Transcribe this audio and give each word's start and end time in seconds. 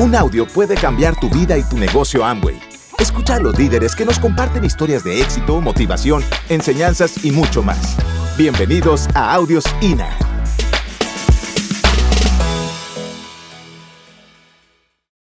Un 0.00 0.14
audio 0.14 0.46
puede 0.46 0.76
cambiar 0.76 1.18
tu 1.18 1.28
vida 1.28 1.58
y 1.58 1.68
tu 1.68 1.76
negocio 1.76 2.24
Amway. 2.24 2.56
Escucha 3.00 3.34
a 3.34 3.40
los 3.40 3.58
líderes 3.58 3.96
que 3.96 4.04
nos 4.04 4.20
comparten 4.20 4.64
historias 4.64 5.02
de 5.02 5.20
éxito, 5.20 5.60
motivación, 5.60 6.22
enseñanzas 6.48 7.24
y 7.24 7.32
mucho 7.32 7.64
más. 7.64 7.96
Bienvenidos 8.38 9.08
a 9.16 9.34
Audios 9.34 9.64
INA. 9.80 10.16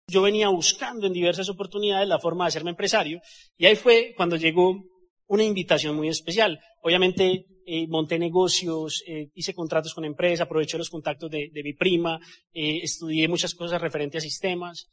Yo 0.08 0.22
venía 0.22 0.48
buscando 0.48 1.08
en 1.08 1.14
diversas 1.14 1.50
oportunidades 1.50 2.08
la 2.08 2.20
forma 2.20 2.46
de 2.46 2.48
hacerme 2.48 2.70
empresario 2.70 3.20
y 3.58 3.66
ahí 3.66 3.76
fue 3.76 4.14
cuando 4.16 4.38
llegó 4.38 4.82
una 5.28 5.44
invitación 5.44 5.96
muy 5.96 6.10
especial. 6.10 6.60
Obviamente 6.82 7.46
eh, 7.66 7.88
monté 7.88 8.20
negocios, 8.20 9.04
eh, 9.08 9.30
hice 9.34 9.54
contratos 9.54 9.94
con 9.94 10.06
empresas, 10.06 10.42
aproveché 10.42 10.78
los 10.78 10.90
contactos 10.90 11.30
de, 11.32 11.50
mi 11.64 11.74
prima, 11.74 12.20
eh, 12.52 12.80
estudié 12.84 13.28
muchas 13.28 13.56
cosas 13.56 13.82
referentes 13.82 14.24
a 14.24 14.28
sistemas, 14.28 14.92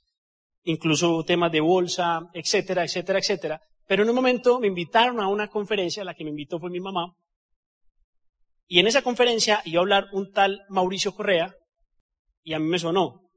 incluso 0.62 1.24
temas 1.24 1.50
de 1.50 1.60
bolsa, 1.60 2.20
etcétera, 2.32 2.84
etcétera, 2.84 3.18
etcétera. 3.18 3.60
Pero 3.86 4.04
en 4.04 4.10
un 4.10 4.14
momento 4.14 4.60
me 4.60 4.68
invitaron 4.68 5.20
a 5.20 5.28
una 5.28 5.48
conferencia, 5.48 6.04
la 6.04 6.14
que 6.14 6.24
me 6.24 6.30
invitó 6.30 6.60
fue 6.60 6.70
mi 6.70 6.80
mamá, 6.80 7.12
y 8.68 8.78
en 8.78 8.86
esa 8.86 9.02
conferencia 9.02 9.62
iba 9.64 9.80
a 9.80 9.82
hablar 9.82 10.06
un 10.12 10.30
tal 10.30 10.60
Mauricio 10.68 11.12
Correa, 11.12 11.52
y 12.44 12.54
a 12.54 12.60
mí 12.60 12.68
me 12.68 12.78
sonó. 12.78 13.28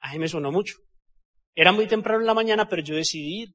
A 0.00 0.12
mí 0.12 0.18
me 0.20 0.28
sonó 0.28 0.52
mucho. 0.52 0.76
Era 1.54 1.72
muy 1.72 1.86
temprano 1.88 2.20
en 2.20 2.26
la 2.26 2.34
mañana, 2.34 2.68
pero 2.68 2.82
yo 2.82 2.94
decidí 2.94 3.42
ir. 3.42 3.54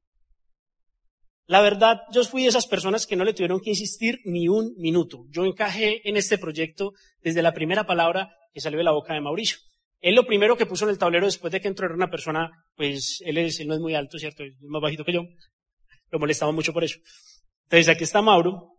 La 1.47 1.61
verdad, 1.61 2.01
yo 2.11 2.23
fui 2.23 2.43
de 2.43 2.49
esas 2.49 2.65
personas 2.65 3.05
que 3.05 3.15
no 3.15 3.23
le 3.23 3.33
tuvieron 3.33 3.59
que 3.59 3.69
insistir 3.69 4.19
ni 4.25 4.47
un 4.47 4.73
minuto. 4.77 5.25
Yo 5.29 5.45
encajé 5.45 6.07
en 6.09 6.17
este 6.17 6.39
proyecto 6.39 6.93
desde 7.21 7.43
la 7.43 7.53
primera 7.53 7.85
palabra 7.85 8.35
que 8.51 8.61
salió 8.61 8.79
de 8.79 8.83
la 8.83 8.93
boca 8.93 9.13
de 9.13 9.21
Mauricio. 9.21 9.57
Él 10.01 10.15
lo 10.15 10.25
primero 10.25 10.57
que 10.57 10.65
puso 10.65 10.85
en 10.85 10.91
el 10.91 10.97
tablero 10.97 11.25
después 11.25 11.51
de 11.51 11.61
que 11.61 11.67
entró 11.67 11.85
era 11.85 11.95
una 11.95 12.09
persona, 12.09 12.49
pues 12.75 13.21
él, 13.25 13.37
es, 13.37 13.59
él 13.59 13.67
no 13.67 13.75
es 13.75 13.79
muy 13.79 13.93
alto, 13.93 14.17
¿cierto? 14.17 14.43
Es 14.43 14.53
más 14.61 14.81
bajito 14.81 15.05
que 15.05 15.13
yo. 15.13 15.21
Lo 16.09 16.19
molestaba 16.19 16.51
mucho 16.51 16.73
por 16.73 16.83
eso. 16.83 16.99
Entonces 17.63 17.89
aquí 17.89 18.03
está 18.03 18.21
Mauro. 18.21 18.71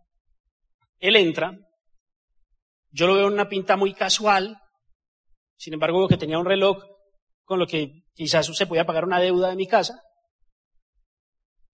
Él 0.99 1.15
entra. 1.15 1.57
Yo 2.91 3.07
lo 3.07 3.15
veo 3.15 3.27
en 3.27 3.33
una 3.33 3.47
pinta 3.47 3.77
muy 3.77 3.93
casual. 3.93 4.57
Sin 5.57 5.73
embargo, 5.73 5.99
veo 5.99 6.07
que 6.07 6.17
tenía 6.17 6.39
un 6.39 6.45
reloj 6.45 6.83
con 7.43 7.59
lo 7.59 7.67
que 7.67 8.03
quizás 8.13 8.45
se 8.45 8.67
podía 8.67 8.85
pagar 8.85 9.05
una 9.05 9.19
deuda 9.19 9.49
de 9.49 9.55
mi 9.55 9.67
casa. 9.67 10.01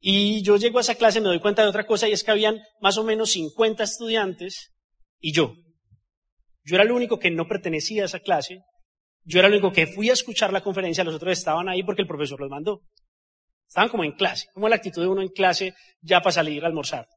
Y 0.05 0.43
yo 0.43 0.57
llego 0.57 0.79
a 0.79 0.81
esa 0.81 0.95
clase, 0.95 1.21
me 1.21 1.29
doy 1.29 1.39
cuenta 1.39 1.61
de 1.61 1.69
otra 1.69 1.85
cosa, 1.85 2.09
y 2.09 2.11
es 2.11 2.25
que 2.25 2.31
habían 2.31 2.59
más 2.81 2.97
o 2.97 3.05
menos 3.05 3.31
50 3.31 3.85
estudiantes 3.85 4.73
y 5.21 5.31
yo. 5.31 5.53
Yo 6.65 6.75
era 6.75 6.83
el 6.83 6.91
único 6.91 7.19
que 7.19 7.31
no 7.31 7.47
pertenecía 7.47 8.03
a 8.03 8.07
esa 8.07 8.19
clase. 8.19 8.63
Yo 9.23 9.39
era 9.39 9.47
el 9.47 9.53
único 9.53 9.71
que 9.71 9.87
fui 9.87 10.09
a 10.09 10.13
escuchar 10.13 10.51
la 10.51 10.59
conferencia, 10.59 11.05
los 11.05 11.15
otros 11.15 11.31
estaban 11.31 11.69
ahí 11.69 11.83
porque 11.83 12.01
el 12.01 12.07
profesor 12.09 12.37
los 12.41 12.49
mandó. 12.49 12.81
Estaban 13.65 13.87
como 13.87 14.03
en 14.03 14.11
clase, 14.11 14.47
como 14.53 14.67
la 14.67 14.75
actitud 14.75 15.01
de 15.01 15.07
uno 15.07 15.21
en 15.21 15.29
clase 15.29 15.73
ya 16.01 16.19
para 16.19 16.33
salir 16.33 16.61
a 16.65 16.67
almorzar. 16.67 17.07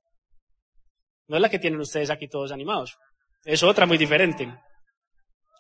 No 1.27 1.35
es 1.35 1.43
la 1.43 1.51
que 1.51 1.59
tienen 1.59 1.81
ustedes 1.81 2.11
aquí 2.11 2.29
todos 2.29 2.53
animados. 2.53 2.97
Es 3.45 3.65
otra 3.65 3.87
muy 3.87 3.99
diferente. 3.99 4.49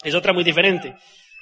Es 0.04 0.14
otra 0.14 0.32
muy 0.32 0.44
diferente. 0.44 0.94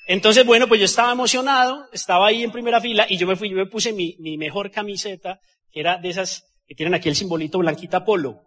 Entonces, 0.06 0.46
bueno, 0.46 0.66
pues 0.66 0.80
yo 0.80 0.86
estaba 0.86 1.12
emocionado, 1.12 1.86
estaba 1.92 2.28
ahí 2.28 2.42
en 2.42 2.52
primera 2.52 2.80
fila 2.80 3.04
y 3.06 3.18
yo 3.18 3.26
me 3.26 3.36
fui, 3.36 3.50
yo 3.50 3.56
me 3.56 3.66
puse 3.66 3.92
mi, 3.92 4.16
mi 4.20 4.38
mejor 4.38 4.70
camiseta 4.70 5.38
que 5.74 5.80
era 5.80 5.98
de 5.98 6.08
esas 6.08 6.54
que 6.66 6.76
tienen 6.76 6.94
aquí 6.94 7.08
el 7.08 7.16
simbolito 7.16 7.58
blanquita 7.58 8.04
polo. 8.04 8.40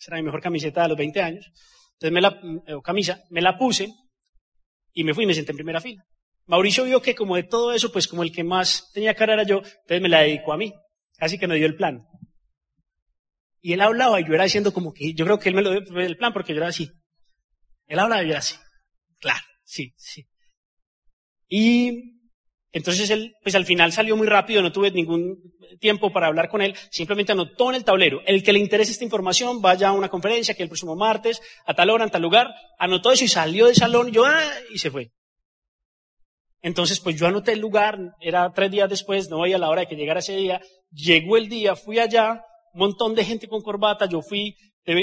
Esa 0.00 0.12
era 0.12 0.16
mi 0.16 0.22
mejor 0.24 0.40
camiseta 0.40 0.82
de 0.82 0.88
los 0.88 0.96
20 0.96 1.20
años. 1.20 1.52
Entonces 1.92 2.10
me 2.10 2.22
la, 2.22 2.40
o 2.74 2.82
camisa, 2.82 3.22
me 3.28 3.42
la 3.42 3.58
puse 3.58 3.92
y 4.94 5.04
me 5.04 5.12
fui 5.12 5.24
y 5.24 5.26
me 5.26 5.34
senté 5.34 5.52
en 5.52 5.58
primera 5.58 5.82
fila. 5.82 6.02
Mauricio 6.46 6.84
vio 6.84 7.02
que 7.02 7.14
como 7.14 7.36
de 7.36 7.42
todo 7.42 7.72
eso, 7.72 7.92
pues 7.92 8.08
como 8.08 8.22
el 8.22 8.32
que 8.32 8.44
más 8.44 8.90
tenía 8.92 9.14
cara 9.14 9.34
era 9.34 9.42
yo, 9.42 9.58
entonces 9.58 10.00
me 10.00 10.08
la 10.08 10.20
dedicó 10.20 10.54
a 10.54 10.56
mí. 10.56 10.72
Así 11.18 11.38
que 11.38 11.46
me 11.46 11.56
dio 11.56 11.66
el 11.66 11.76
plan. 11.76 12.06
Y 13.60 13.74
él 13.74 13.80
hablaba 13.82 14.20
y 14.20 14.26
yo 14.26 14.34
era 14.34 14.44
haciendo 14.44 14.72
como 14.72 14.92
que, 14.92 15.12
yo 15.12 15.26
creo 15.26 15.38
que 15.38 15.50
él 15.50 15.54
me 15.54 15.62
lo 15.62 15.70
dio 15.70 16.00
el 16.00 16.16
plan 16.16 16.32
porque 16.32 16.52
yo 16.52 16.58
era 16.58 16.68
así. 16.68 16.90
Él 17.86 17.98
hablaba 17.98 18.22
y 18.22 18.26
yo 18.26 18.30
era 18.30 18.40
así. 18.40 18.56
Claro, 19.20 19.44
sí, 19.64 19.92
sí. 19.96 20.26
Y 21.46 22.13
entonces 22.74 23.08
él, 23.10 23.36
pues 23.42 23.54
al 23.54 23.64
final 23.64 23.92
salió 23.92 24.16
muy 24.16 24.26
rápido, 24.26 24.60
no 24.60 24.72
tuve 24.72 24.90
ningún 24.90 25.38
tiempo 25.78 26.12
para 26.12 26.26
hablar 26.26 26.48
con 26.48 26.60
él, 26.60 26.74
simplemente 26.90 27.30
anotó 27.30 27.70
en 27.70 27.76
el 27.76 27.84
tablero, 27.84 28.20
el 28.26 28.42
que 28.42 28.52
le 28.52 28.58
interese 28.58 28.90
esta 28.90 29.04
información, 29.04 29.62
vaya 29.62 29.88
a 29.88 29.92
una 29.92 30.08
conferencia 30.08 30.54
que 30.54 30.64
el 30.64 30.68
próximo 30.68 30.96
martes, 30.96 31.40
a 31.66 31.74
tal 31.74 31.90
hora, 31.90 32.02
en 32.02 32.10
tal 32.10 32.22
lugar, 32.22 32.48
anotó 32.76 33.12
eso 33.12 33.24
y 33.24 33.28
salió 33.28 33.66
del 33.66 33.76
salón, 33.76 34.10
yo, 34.10 34.26
ah, 34.26 34.42
y 34.70 34.78
se 34.78 34.90
fue. 34.90 35.12
Entonces, 36.62 36.98
pues 36.98 37.14
yo 37.14 37.28
anoté 37.28 37.52
el 37.52 37.60
lugar, 37.60 37.96
era 38.20 38.52
tres 38.52 38.72
días 38.72 38.90
después, 38.90 39.30
no 39.30 39.36
voy 39.36 39.52
a 39.52 39.58
la 39.58 39.68
hora 39.68 39.82
de 39.82 39.86
que 39.86 39.94
llegara 39.94 40.18
ese 40.18 40.34
día, 40.34 40.60
llegó 40.90 41.36
el 41.36 41.48
día, 41.48 41.76
fui 41.76 42.00
allá, 42.00 42.42
un 42.72 42.80
montón 42.80 43.14
de 43.14 43.24
gente 43.24 43.46
con 43.46 43.62
corbata, 43.62 44.06
yo 44.06 44.20
fui, 44.20 44.56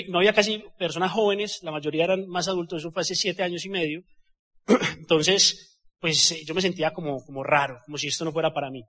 no 0.10 0.20
había 0.20 0.34
casi 0.34 0.62
personas 0.78 1.14
jóvenes, 1.14 1.60
la 1.62 1.72
mayoría 1.72 2.04
eran 2.04 2.28
más 2.28 2.50
adultos, 2.50 2.82
eso 2.82 2.92
fue 2.92 3.04
hace 3.04 3.16
siete 3.16 3.44
años 3.44 3.64
y 3.64 3.70
medio. 3.70 4.02
Entonces, 5.00 5.71
pues 6.02 6.32
eh, 6.32 6.44
yo 6.44 6.54
me 6.54 6.62
sentía 6.62 6.92
como, 6.92 7.24
como 7.24 7.44
raro, 7.44 7.80
como 7.86 7.98
si 7.98 8.08
esto 8.08 8.26
no 8.26 8.34
fuera 8.34 8.54
para 8.54 8.72
mí. 8.72 8.84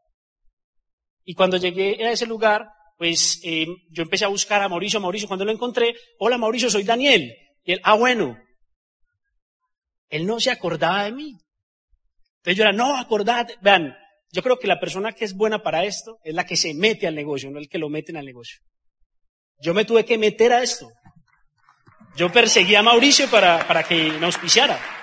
Y 1.24 1.34
cuando 1.34 1.58
llegué 1.58 2.04
a 2.04 2.10
ese 2.10 2.26
lugar, 2.26 2.66
pues 2.96 3.40
eh, 3.44 3.66
yo 3.90 4.02
empecé 4.02 4.24
a 4.24 4.28
buscar 4.28 4.62
a 4.62 4.68
Mauricio, 4.68 4.98
Mauricio, 4.98 5.28
cuando 5.28 5.44
lo 5.44 5.52
encontré, 5.52 5.94
hola 6.18 6.38
Mauricio, 6.38 6.70
soy 6.70 6.82
Daniel. 6.82 7.32
Y 7.64 7.72
él, 7.72 7.80
ah 7.84 7.94
bueno. 7.94 8.36
Él 10.08 10.26
no 10.26 10.40
se 10.40 10.50
acordaba 10.50 11.04
de 11.04 11.12
mí. 11.12 11.36
Entonces 12.38 12.56
yo 12.56 12.64
era, 12.64 12.72
no, 12.72 12.96
acordate. 12.96 13.56
Vean, 13.60 13.94
yo 14.30 14.42
creo 14.42 14.58
que 14.58 14.66
la 14.66 14.80
persona 14.80 15.12
que 15.12 15.24
es 15.24 15.34
buena 15.34 15.62
para 15.62 15.84
esto 15.84 16.18
es 16.24 16.34
la 16.34 16.44
que 16.44 16.56
se 16.56 16.74
mete 16.74 17.06
al 17.06 17.14
negocio, 17.14 17.50
no 17.50 17.58
el 17.58 17.68
que 17.68 17.78
lo 17.78 17.88
meten 17.88 18.16
al 18.16 18.24
negocio. 18.24 18.58
Yo 19.60 19.74
me 19.74 19.84
tuve 19.84 20.04
que 20.04 20.18
meter 20.18 20.52
a 20.52 20.62
esto. 20.62 20.90
Yo 22.16 22.32
perseguí 22.32 22.74
a 22.74 22.82
Mauricio 22.82 23.30
para, 23.30 23.66
para 23.66 23.84
que 23.84 24.12
me 24.12 24.26
auspiciara. 24.26 25.01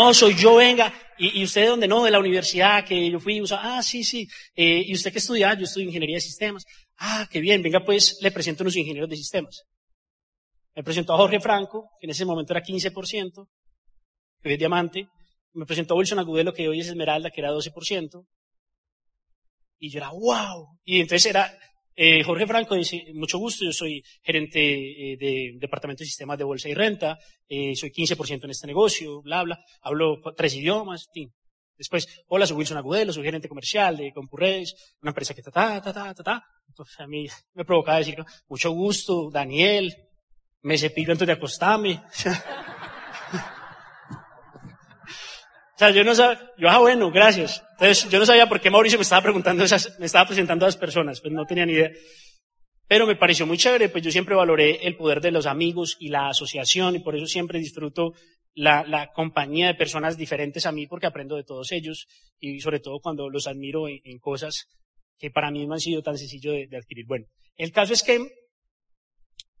No, 0.00 0.14
soy 0.14 0.34
yo, 0.34 0.54
venga. 0.54 0.90
¿Y, 1.18 1.44
usted 1.44 1.60
de 1.60 1.66
dónde? 1.66 1.86
No, 1.86 2.02
de 2.02 2.10
la 2.10 2.18
universidad 2.18 2.86
que 2.86 3.10
yo 3.10 3.20
fui. 3.20 3.42
Usa, 3.42 3.58
ah, 3.60 3.82
sí, 3.82 4.02
sí. 4.02 4.26
Eh, 4.54 4.82
¿Y 4.86 4.94
usted 4.94 5.12
qué 5.12 5.18
estudia? 5.18 5.52
Yo 5.52 5.64
estudio 5.64 5.88
ingeniería 5.88 6.16
de 6.16 6.22
sistemas. 6.22 6.64
Ah, 6.96 7.28
qué 7.30 7.38
bien. 7.38 7.62
Venga, 7.62 7.84
pues 7.84 8.16
le 8.22 8.30
presento 8.30 8.62
a 8.62 8.64
unos 8.64 8.76
ingenieros 8.76 9.10
de 9.10 9.16
sistemas. 9.16 9.62
Me 10.74 10.82
presentó 10.82 11.12
a 11.12 11.18
Jorge 11.18 11.38
Franco, 11.38 11.90
que 12.00 12.06
en 12.06 12.12
ese 12.12 12.24
momento 12.24 12.54
era 12.54 12.62
15%, 12.62 13.46
que 14.40 14.48
hoy 14.48 14.54
es 14.54 14.58
diamante. 14.58 15.06
Me 15.52 15.66
presentó 15.66 15.92
a 15.92 15.98
Wilson 15.98 16.18
Agudelo, 16.18 16.54
que 16.54 16.66
hoy 16.66 16.80
es 16.80 16.88
Esmeralda, 16.88 17.30
que 17.30 17.42
era 17.42 17.52
12%. 17.52 18.26
Y 19.80 19.90
yo 19.90 19.98
era, 19.98 20.12
wow. 20.12 20.78
Y 20.82 21.02
entonces 21.02 21.26
era, 21.26 21.54
eh, 22.02 22.24
Jorge 22.24 22.46
Franco 22.46 22.74
dice, 22.76 23.12
mucho 23.12 23.36
gusto, 23.36 23.62
yo 23.62 23.72
soy 23.72 24.02
gerente 24.22 24.58
eh, 24.58 25.18
de 25.18 25.58
Departamento 25.58 26.00
de 26.00 26.06
Sistemas 26.06 26.38
de 26.38 26.44
Bolsa 26.44 26.70
y 26.70 26.72
Renta, 26.72 27.18
eh, 27.46 27.76
soy 27.76 27.90
15% 27.90 28.44
en 28.44 28.50
este 28.50 28.66
negocio, 28.66 29.20
bla, 29.20 29.42
bla, 29.42 29.58
hablo 29.82 30.18
tres 30.34 30.54
idiomas. 30.54 31.10
Después, 31.76 32.24
hola, 32.28 32.46
soy 32.46 32.56
Wilson 32.56 32.78
Agudelo, 32.78 33.12
soy 33.12 33.24
gerente 33.24 33.50
comercial 33.50 33.98
de 33.98 34.14
Compurres, 34.14 34.94
una 35.02 35.10
empresa 35.10 35.34
que 35.34 35.42
ta, 35.42 35.50
ta, 35.50 35.82
ta, 35.82 35.92
ta, 35.92 36.14
ta, 36.14 36.22
ta. 36.22 36.44
Entonces 36.68 36.98
a 37.00 37.06
mí 37.06 37.26
me 37.52 37.66
provocaba 37.66 37.98
decir, 37.98 38.16
mucho 38.48 38.70
gusto, 38.70 39.28
Daniel, 39.30 39.94
me 40.62 40.78
cepillo 40.78 41.12
antes 41.12 41.26
de 41.26 41.34
acostarme. 41.34 42.02
O 45.72 45.82
sea, 45.82 45.92
yo 45.92 46.04
no 46.04 46.14
sabía, 46.14 46.38
yo, 46.58 46.68
ah, 46.68 46.78
bueno, 46.78 47.10
gracias. 47.10 47.64
Entonces, 47.80 48.10
yo 48.10 48.18
no 48.18 48.26
sabía 48.26 48.46
por 48.46 48.60
qué 48.60 48.68
Mauricio 48.68 48.98
me 48.98 49.04
estaba 49.04 49.22
preguntando 49.22 49.64
esas, 49.64 49.98
me 49.98 50.04
estaba 50.04 50.26
presentando 50.26 50.66
a 50.66 50.68
las 50.68 50.76
personas, 50.76 51.22
pues 51.22 51.32
no 51.32 51.46
tenía 51.46 51.64
ni 51.64 51.72
idea. 51.72 51.90
Pero 52.86 53.06
me 53.06 53.16
pareció 53.16 53.46
muy 53.46 53.56
chévere, 53.56 53.88
pues 53.88 54.04
yo 54.04 54.10
siempre 54.10 54.34
valoré 54.34 54.86
el 54.86 54.96
poder 54.96 55.22
de 55.22 55.30
los 55.30 55.46
amigos 55.46 55.96
y 55.98 56.10
la 56.10 56.28
asociación, 56.28 56.96
y 56.96 56.98
por 56.98 57.16
eso 57.16 57.24
siempre 57.24 57.58
disfruto 57.58 58.12
la, 58.52 58.84
la 58.86 59.12
compañía 59.12 59.68
de 59.68 59.74
personas 59.76 60.18
diferentes 60.18 60.66
a 60.66 60.72
mí, 60.72 60.86
porque 60.86 61.06
aprendo 61.06 61.36
de 61.36 61.44
todos 61.44 61.72
ellos, 61.72 62.06
y 62.38 62.60
sobre 62.60 62.80
todo 62.80 63.00
cuando 63.00 63.30
los 63.30 63.46
admiro 63.46 63.88
en, 63.88 64.00
en 64.04 64.18
cosas 64.18 64.66
que 65.18 65.30
para 65.30 65.50
mí 65.50 65.66
no 65.66 65.72
han 65.72 65.80
sido 65.80 66.02
tan 66.02 66.18
sencillo 66.18 66.52
de, 66.52 66.66
de 66.66 66.76
adquirir. 66.76 67.06
Bueno, 67.06 67.24
el 67.56 67.72
caso 67.72 67.94
es 67.94 68.02
que, 68.02 68.18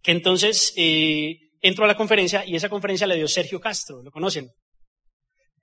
que 0.02 0.12
entonces 0.12 0.74
eh, 0.76 1.38
entro 1.62 1.86
a 1.86 1.88
la 1.88 1.96
conferencia, 1.96 2.44
y 2.44 2.54
esa 2.54 2.68
conferencia 2.68 3.06
la 3.06 3.14
dio 3.14 3.28
Sergio 3.28 3.60
Castro, 3.60 4.02
¿lo 4.02 4.10
conocen? 4.10 4.50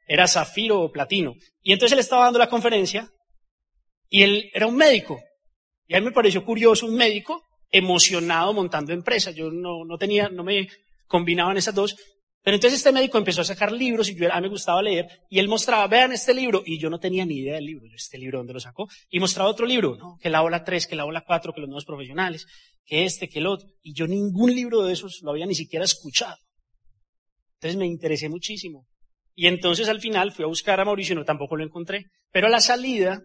Era 0.08 0.28
zafiro 0.28 0.82
o 0.82 0.92
platino. 0.92 1.36
Y 1.62 1.74
entonces 1.74 1.94
él 1.94 2.00
estaba 2.00 2.26
dando 2.26 2.40
la 2.40 2.50
conferencia 2.50 3.10
y 4.10 4.24
él 4.24 4.50
era 4.54 4.68
un 4.68 4.76
médico. 4.76 5.20
Y 5.88 5.96
a 5.96 6.00
mí 6.00 6.06
me 6.06 6.12
pareció 6.12 6.44
curioso 6.44 6.86
un 6.86 6.96
médico 6.96 7.44
emocionado 7.70 8.54
montando 8.54 8.94
empresas. 8.94 9.36
Yo 9.36 9.52
no, 9.52 9.84
no 9.86 9.98
tenía, 9.98 10.30
no 10.30 10.44
me 10.44 10.68
combinaban 11.08 11.58
esas 11.58 11.76
dos. 11.76 11.96
Pero 12.42 12.56
entonces 12.56 12.80
este 12.80 12.94
médico 12.94 13.18
empezó 13.18 13.42
a 13.42 13.44
sacar 13.44 13.74
libros 13.74 14.08
y 14.10 14.16
yo 14.16 14.32
a 14.32 14.38
mí 14.38 14.44
me 14.44 14.48
gustaba 14.48 14.82
leer 14.82 15.06
y 15.30 15.40
él 15.40 15.50
mostraba, 15.50 15.86
vean 15.88 16.14
este 16.14 16.34
libro 16.34 16.64
y 16.66 16.80
yo 16.80 16.90
no 16.90 16.98
tenía 16.98 17.26
ni 17.26 17.40
idea 17.40 17.56
del 17.56 17.66
libro, 17.66 17.86
este 17.94 18.18
libro 18.18 18.38
dónde 18.38 18.54
lo 18.54 18.62
sacó 18.62 18.88
y 19.10 19.20
mostraba 19.20 19.50
otro 19.50 19.66
libro, 19.66 19.98
¿no? 19.98 20.18
que 20.22 20.30
la 20.30 20.42
ola 20.42 20.64
3, 20.64 20.88
que 20.88 20.96
la 20.96 21.04
ola 21.04 21.26
4, 21.28 21.52
que 21.52 21.60
los 21.60 21.68
nuevos 21.68 21.84
profesionales, 21.84 22.46
que 22.86 23.04
este, 23.04 23.28
que 23.28 23.40
el 23.40 23.48
otro 23.48 23.68
y 23.82 23.94
yo 23.94 24.08
ningún 24.08 24.56
libro 24.56 24.84
de 24.84 24.94
esos 24.94 25.20
lo 25.24 25.32
había 25.32 25.46
ni 25.46 25.56
siquiera 25.56 25.84
escuchado. 25.84 26.38
Entonces 27.56 27.78
me 27.78 27.86
interesé 27.86 28.30
muchísimo 28.30 28.88
Y 29.40 29.46
entonces 29.46 29.88
al 29.88 30.02
final 30.02 30.32
fui 30.32 30.44
a 30.44 30.48
buscar 30.48 30.80
a 30.80 30.86
Mauricio 30.86 31.14
y 31.14 31.18
no 31.18 31.24
tampoco 31.24 31.56
lo 31.56 31.64
encontré. 31.64 32.08
Pero 32.32 32.48
a 32.48 32.50
la 32.50 32.60
salida 32.60 33.22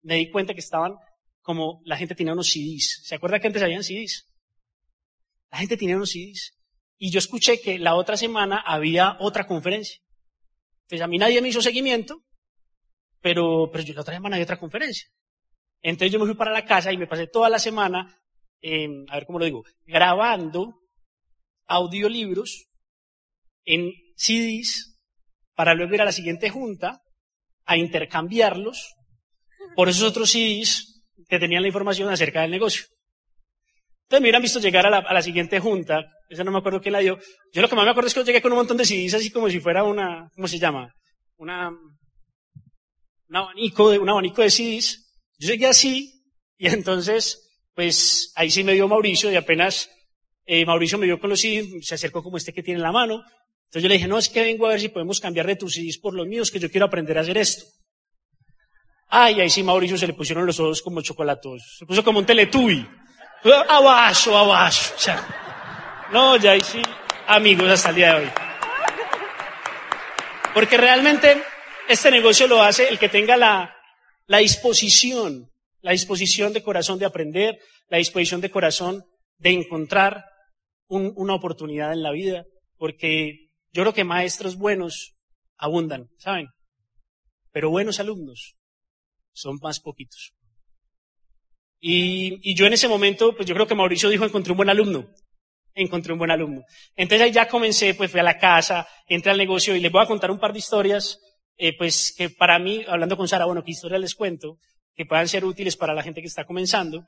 me 0.00 0.14
di 0.14 0.30
cuenta 0.30 0.54
que 0.54 0.60
estaban 0.60 0.94
como 1.40 1.82
la 1.84 1.96
gente 1.96 2.14
tenía 2.14 2.34
unos 2.34 2.50
CDs. 2.50 3.00
¿Se 3.02 3.16
acuerda 3.16 3.40
que 3.40 3.48
antes 3.48 3.60
habían 3.60 3.82
CDs? 3.82 4.28
La 5.50 5.58
gente 5.58 5.76
tenía 5.76 5.96
unos 5.96 6.10
CDs. 6.10 6.56
Y 6.98 7.10
yo 7.10 7.18
escuché 7.18 7.60
que 7.60 7.80
la 7.80 7.96
otra 7.96 8.16
semana 8.16 8.62
había 8.64 9.16
otra 9.18 9.48
conferencia. 9.48 10.00
Entonces 10.82 11.02
a 11.02 11.08
mí 11.08 11.18
nadie 11.18 11.42
me 11.42 11.48
hizo 11.48 11.60
seguimiento, 11.60 12.22
pero, 13.20 13.70
pero 13.72 13.82
yo 13.82 13.94
la 13.94 14.02
otra 14.02 14.14
semana 14.14 14.36
había 14.36 14.44
otra 14.44 14.60
conferencia. 14.60 15.08
Entonces 15.82 16.12
yo 16.12 16.20
me 16.20 16.26
fui 16.26 16.36
para 16.36 16.52
la 16.52 16.64
casa 16.64 16.92
y 16.92 16.96
me 16.96 17.08
pasé 17.08 17.26
toda 17.26 17.48
la 17.48 17.58
semana, 17.58 18.22
a 18.62 19.14
ver 19.16 19.26
cómo 19.26 19.40
lo 19.40 19.46
digo, 19.46 19.64
grabando 19.84 20.80
audiolibros 21.66 22.68
en 23.64 23.92
CDs 24.14 24.89
para 25.60 25.74
luego 25.74 25.94
ir 25.94 26.00
a 26.00 26.06
la 26.06 26.12
siguiente 26.12 26.48
junta 26.48 27.02
a 27.66 27.76
intercambiarlos 27.76 28.94
por 29.76 29.90
esos 29.90 30.08
otros 30.08 30.30
CDs 30.30 31.04
que 31.28 31.38
tenían 31.38 31.60
la 31.60 31.68
información 31.68 32.08
acerca 32.08 32.40
del 32.40 32.50
negocio. 32.50 32.84
Entonces 34.04 34.22
me 34.22 34.28
hubieran 34.28 34.40
visto 34.40 34.58
llegar 34.58 34.86
a 34.86 35.12
la, 35.12 35.20
siguiente 35.20 35.60
junta, 35.60 36.00
esa 36.30 36.44
no 36.44 36.50
me 36.50 36.60
acuerdo 36.60 36.80
quién 36.80 36.94
la 36.94 37.00
dio. 37.00 37.18
Yo 37.52 37.60
lo 37.60 37.68
que 37.68 37.76
más 37.76 37.84
me 37.84 37.90
acuerdo 37.90 38.08
es 38.08 38.14
que 38.14 38.24
llegué 38.24 38.40
con 38.40 38.52
un 38.52 38.56
montón 38.56 38.78
de 38.78 38.86
CDs 38.86 39.12
así 39.12 39.30
como 39.30 39.50
si 39.50 39.60
fuera 39.60 39.84
una, 39.84 40.30
¿cómo 40.34 40.48
se 40.48 40.58
llama? 40.58 40.94
Una, 41.36 41.68
un 41.68 43.36
abanico 43.36 43.90
de, 43.90 43.98
un 43.98 44.08
abanico 44.08 44.40
de 44.40 44.48
CDs. 44.48 45.12
Yo 45.38 45.48
llegué 45.48 45.66
así 45.66 46.22
y 46.56 46.68
entonces, 46.68 47.38
pues 47.74 48.32
ahí 48.34 48.50
sí 48.50 48.64
me 48.64 48.72
dio 48.72 48.88
Mauricio 48.88 49.30
y 49.30 49.36
apenas 49.36 49.90
eh, 50.46 50.64
Mauricio 50.64 50.96
me 50.96 51.04
vio 51.04 51.20
con 51.20 51.28
los 51.28 51.40
CDs, 51.40 51.86
se 51.86 51.96
acercó 51.96 52.22
como 52.22 52.38
este 52.38 52.54
que 52.54 52.62
tiene 52.62 52.78
en 52.78 52.84
la 52.84 52.92
mano. 52.92 53.22
Entonces 53.70 53.84
yo 53.84 53.88
le 53.88 53.94
dije, 53.94 54.08
no, 54.08 54.18
es 54.18 54.28
que 54.28 54.42
vengo 54.42 54.66
a 54.66 54.70
ver 54.70 54.80
si 54.80 54.88
podemos 54.88 55.20
cambiar 55.20 55.46
de 55.46 55.54
tus 55.54 55.74
CDs 55.74 55.96
por 55.96 56.12
los 56.12 56.26
míos, 56.26 56.50
que 56.50 56.58
yo 56.58 56.68
quiero 56.68 56.86
aprender 56.86 57.16
a 57.16 57.20
hacer 57.20 57.38
esto. 57.38 57.66
Ay, 59.06 59.40
ahí 59.40 59.48
sí 59.48 59.62
Mauricio 59.62 59.96
se 59.96 60.08
le 60.08 60.12
pusieron 60.12 60.44
los 60.44 60.58
ojos 60.58 60.82
como 60.82 61.02
chocolatos. 61.02 61.76
Se 61.78 61.86
puso 61.86 62.02
como 62.02 62.18
un 62.18 62.26
teletubi. 62.26 62.84
Abajo, 63.68 64.36
abajo. 64.36 64.94
no, 66.10 66.36
ya 66.36 66.50
ahí 66.50 66.62
sí, 66.62 66.82
amigos 67.28 67.70
hasta 67.70 67.90
el 67.90 67.94
día 67.94 68.14
de 68.14 68.24
hoy. 68.24 68.30
Porque 70.52 70.76
realmente 70.76 71.40
este 71.88 72.10
negocio 72.10 72.48
lo 72.48 72.64
hace 72.64 72.88
el 72.88 72.98
que 72.98 73.08
tenga 73.08 73.36
la, 73.36 73.72
la 74.26 74.38
disposición, 74.38 75.48
la 75.80 75.92
disposición 75.92 76.52
de 76.52 76.64
corazón 76.64 76.98
de 76.98 77.06
aprender, 77.06 77.56
la 77.88 77.98
disposición 77.98 78.40
de 78.40 78.50
corazón 78.50 79.04
de 79.38 79.50
encontrar 79.50 80.24
una 80.88 81.34
oportunidad 81.34 81.92
en 81.92 82.02
la 82.02 82.10
vida. 82.10 82.42
Porque 82.76 83.49
yo 83.72 83.82
creo 83.82 83.94
que 83.94 84.04
maestros 84.04 84.56
buenos 84.56 85.16
abundan, 85.56 86.08
¿saben? 86.18 86.48
Pero 87.52 87.70
buenos 87.70 88.00
alumnos 88.00 88.56
son 89.32 89.58
más 89.62 89.80
poquitos. 89.80 90.34
Y, 91.80 92.54
yo 92.54 92.66
en 92.66 92.74
ese 92.74 92.88
momento, 92.88 93.34
pues 93.34 93.48
yo 93.48 93.54
creo 93.54 93.66
que 93.66 93.74
Mauricio 93.74 94.10
dijo, 94.10 94.24
encontré 94.24 94.52
un 94.52 94.58
buen 94.58 94.68
alumno. 94.68 95.08
Encontré 95.74 96.12
un 96.12 96.18
buen 96.18 96.30
alumno. 96.30 96.62
Entonces 96.96 97.24
ahí 97.24 97.32
ya 97.32 97.48
comencé, 97.48 97.94
pues 97.94 98.10
fui 98.10 98.20
a 98.20 98.24
la 98.24 98.38
casa, 98.38 98.86
entré 99.06 99.30
al 99.30 99.38
negocio 99.38 99.74
y 99.74 99.80
les 99.80 99.90
voy 99.90 100.02
a 100.02 100.06
contar 100.06 100.30
un 100.30 100.38
par 100.38 100.52
de 100.52 100.58
historias, 100.58 101.18
eh, 101.56 101.76
pues 101.76 102.12
que 102.16 102.28
para 102.28 102.58
mí, 102.58 102.84
hablando 102.86 103.16
con 103.16 103.28
Sara, 103.28 103.46
bueno, 103.46 103.62
qué 103.64 103.70
historias 103.70 104.00
les 104.00 104.14
cuento, 104.14 104.58
que 104.94 105.06
puedan 105.06 105.28
ser 105.28 105.44
útiles 105.44 105.76
para 105.76 105.94
la 105.94 106.02
gente 106.02 106.20
que 106.20 106.26
está 106.26 106.44
comenzando. 106.44 107.06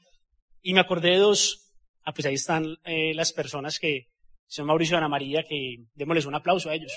Y 0.62 0.72
me 0.74 0.80
acordé 0.80 1.10
de 1.10 1.18
dos, 1.18 1.72
ah, 2.04 2.12
pues 2.12 2.24
ahí 2.24 2.34
están 2.34 2.76
eh, 2.84 3.12
las 3.14 3.32
personas 3.32 3.78
que 3.78 4.06
son 4.52 4.66
Mauricio 4.66 4.96
y 4.96 4.98
Ana 4.98 5.08
María, 5.08 5.44
que 5.48 5.86
démosles 5.94 6.26
un 6.26 6.34
aplauso 6.34 6.68
a 6.68 6.74
ellos. 6.74 6.92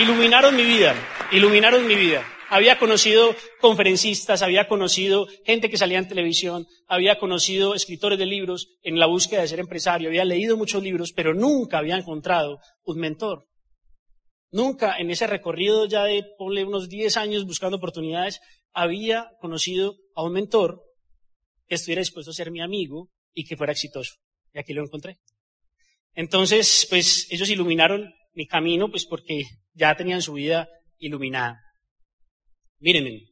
Iluminaron 0.00 0.56
mi 0.56 0.64
vida, 0.64 0.92
iluminaron 1.30 1.86
mi 1.86 1.94
vida. 1.94 2.26
Había 2.50 2.80
conocido 2.80 3.32
conferencistas, 3.60 4.42
había 4.42 4.66
conocido 4.66 5.28
gente 5.44 5.70
que 5.70 5.76
salía 5.76 5.98
en 5.98 6.08
televisión, 6.08 6.66
había 6.88 7.20
conocido 7.20 7.76
escritores 7.76 8.18
de 8.18 8.26
libros 8.26 8.76
en 8.82 8.98
la 8.98 9.06
búsqueda 9.06 9.42
de 9.42 9.48
ser 9.48 9.60
empresario, 9.60 10.08
había 10.08 10.24
leído 10.24 10.56
muchos 10.56 10.82
libros, 10.82 11.12
pero 11.12 11.32
nunca 11.32 11.78
había 11.78 11.96
encontrado 11.96 12.58
un 12.82 12.98
mentor. 12.98 13.46
Nunca 14.50 14.98
en 14.98 15.12
ese 15.12 15.28
recorrido 15.28 15.86
ya 15.86 16.02
de, 16.04 16.24
ponle 16.36 16.64
unos 16.64 16.88
10 16.88 17.16
años 17.18 17.46
buscando 17.46 17.76
oportunidades, 17.76 18.40
había 18.72 19.30
conocido 19.40 19.94
a 20.16 20.24
un 20.24 20.32
mentor 20.32 20.82
que 21.68 21.76
estuviera 21.76 22.00
dispuesto 22.00 22.32
a 22.32 22.34
ser 22.34 22.50
mi 22.50 22.60
amigo 22.60 23.10
y 23.32 23.44
que 23.44 23.56
fuera 23.56 23.72
exitoso. 23.72 24.14
Y 24.54 24.58
aquí 24.58 24.72
lo 24.72 24.82
encontré. 24.82 25.18
Entonces, 26.14 26.86
pues 26.90 27.26
ellos 27.30 27.48
iluminaron 27.48 28.12
mi 28.34 28.46
camino, 28.46 28.90
pues 28.90 29.06
porque 29.06 29.44
ya 29.74 29.94
tenían 29.96 30.22
su 30.22 30.34
vida 30.34 30.68
iluminada. 30.98 31.60
Mírenme. 32.78 33.28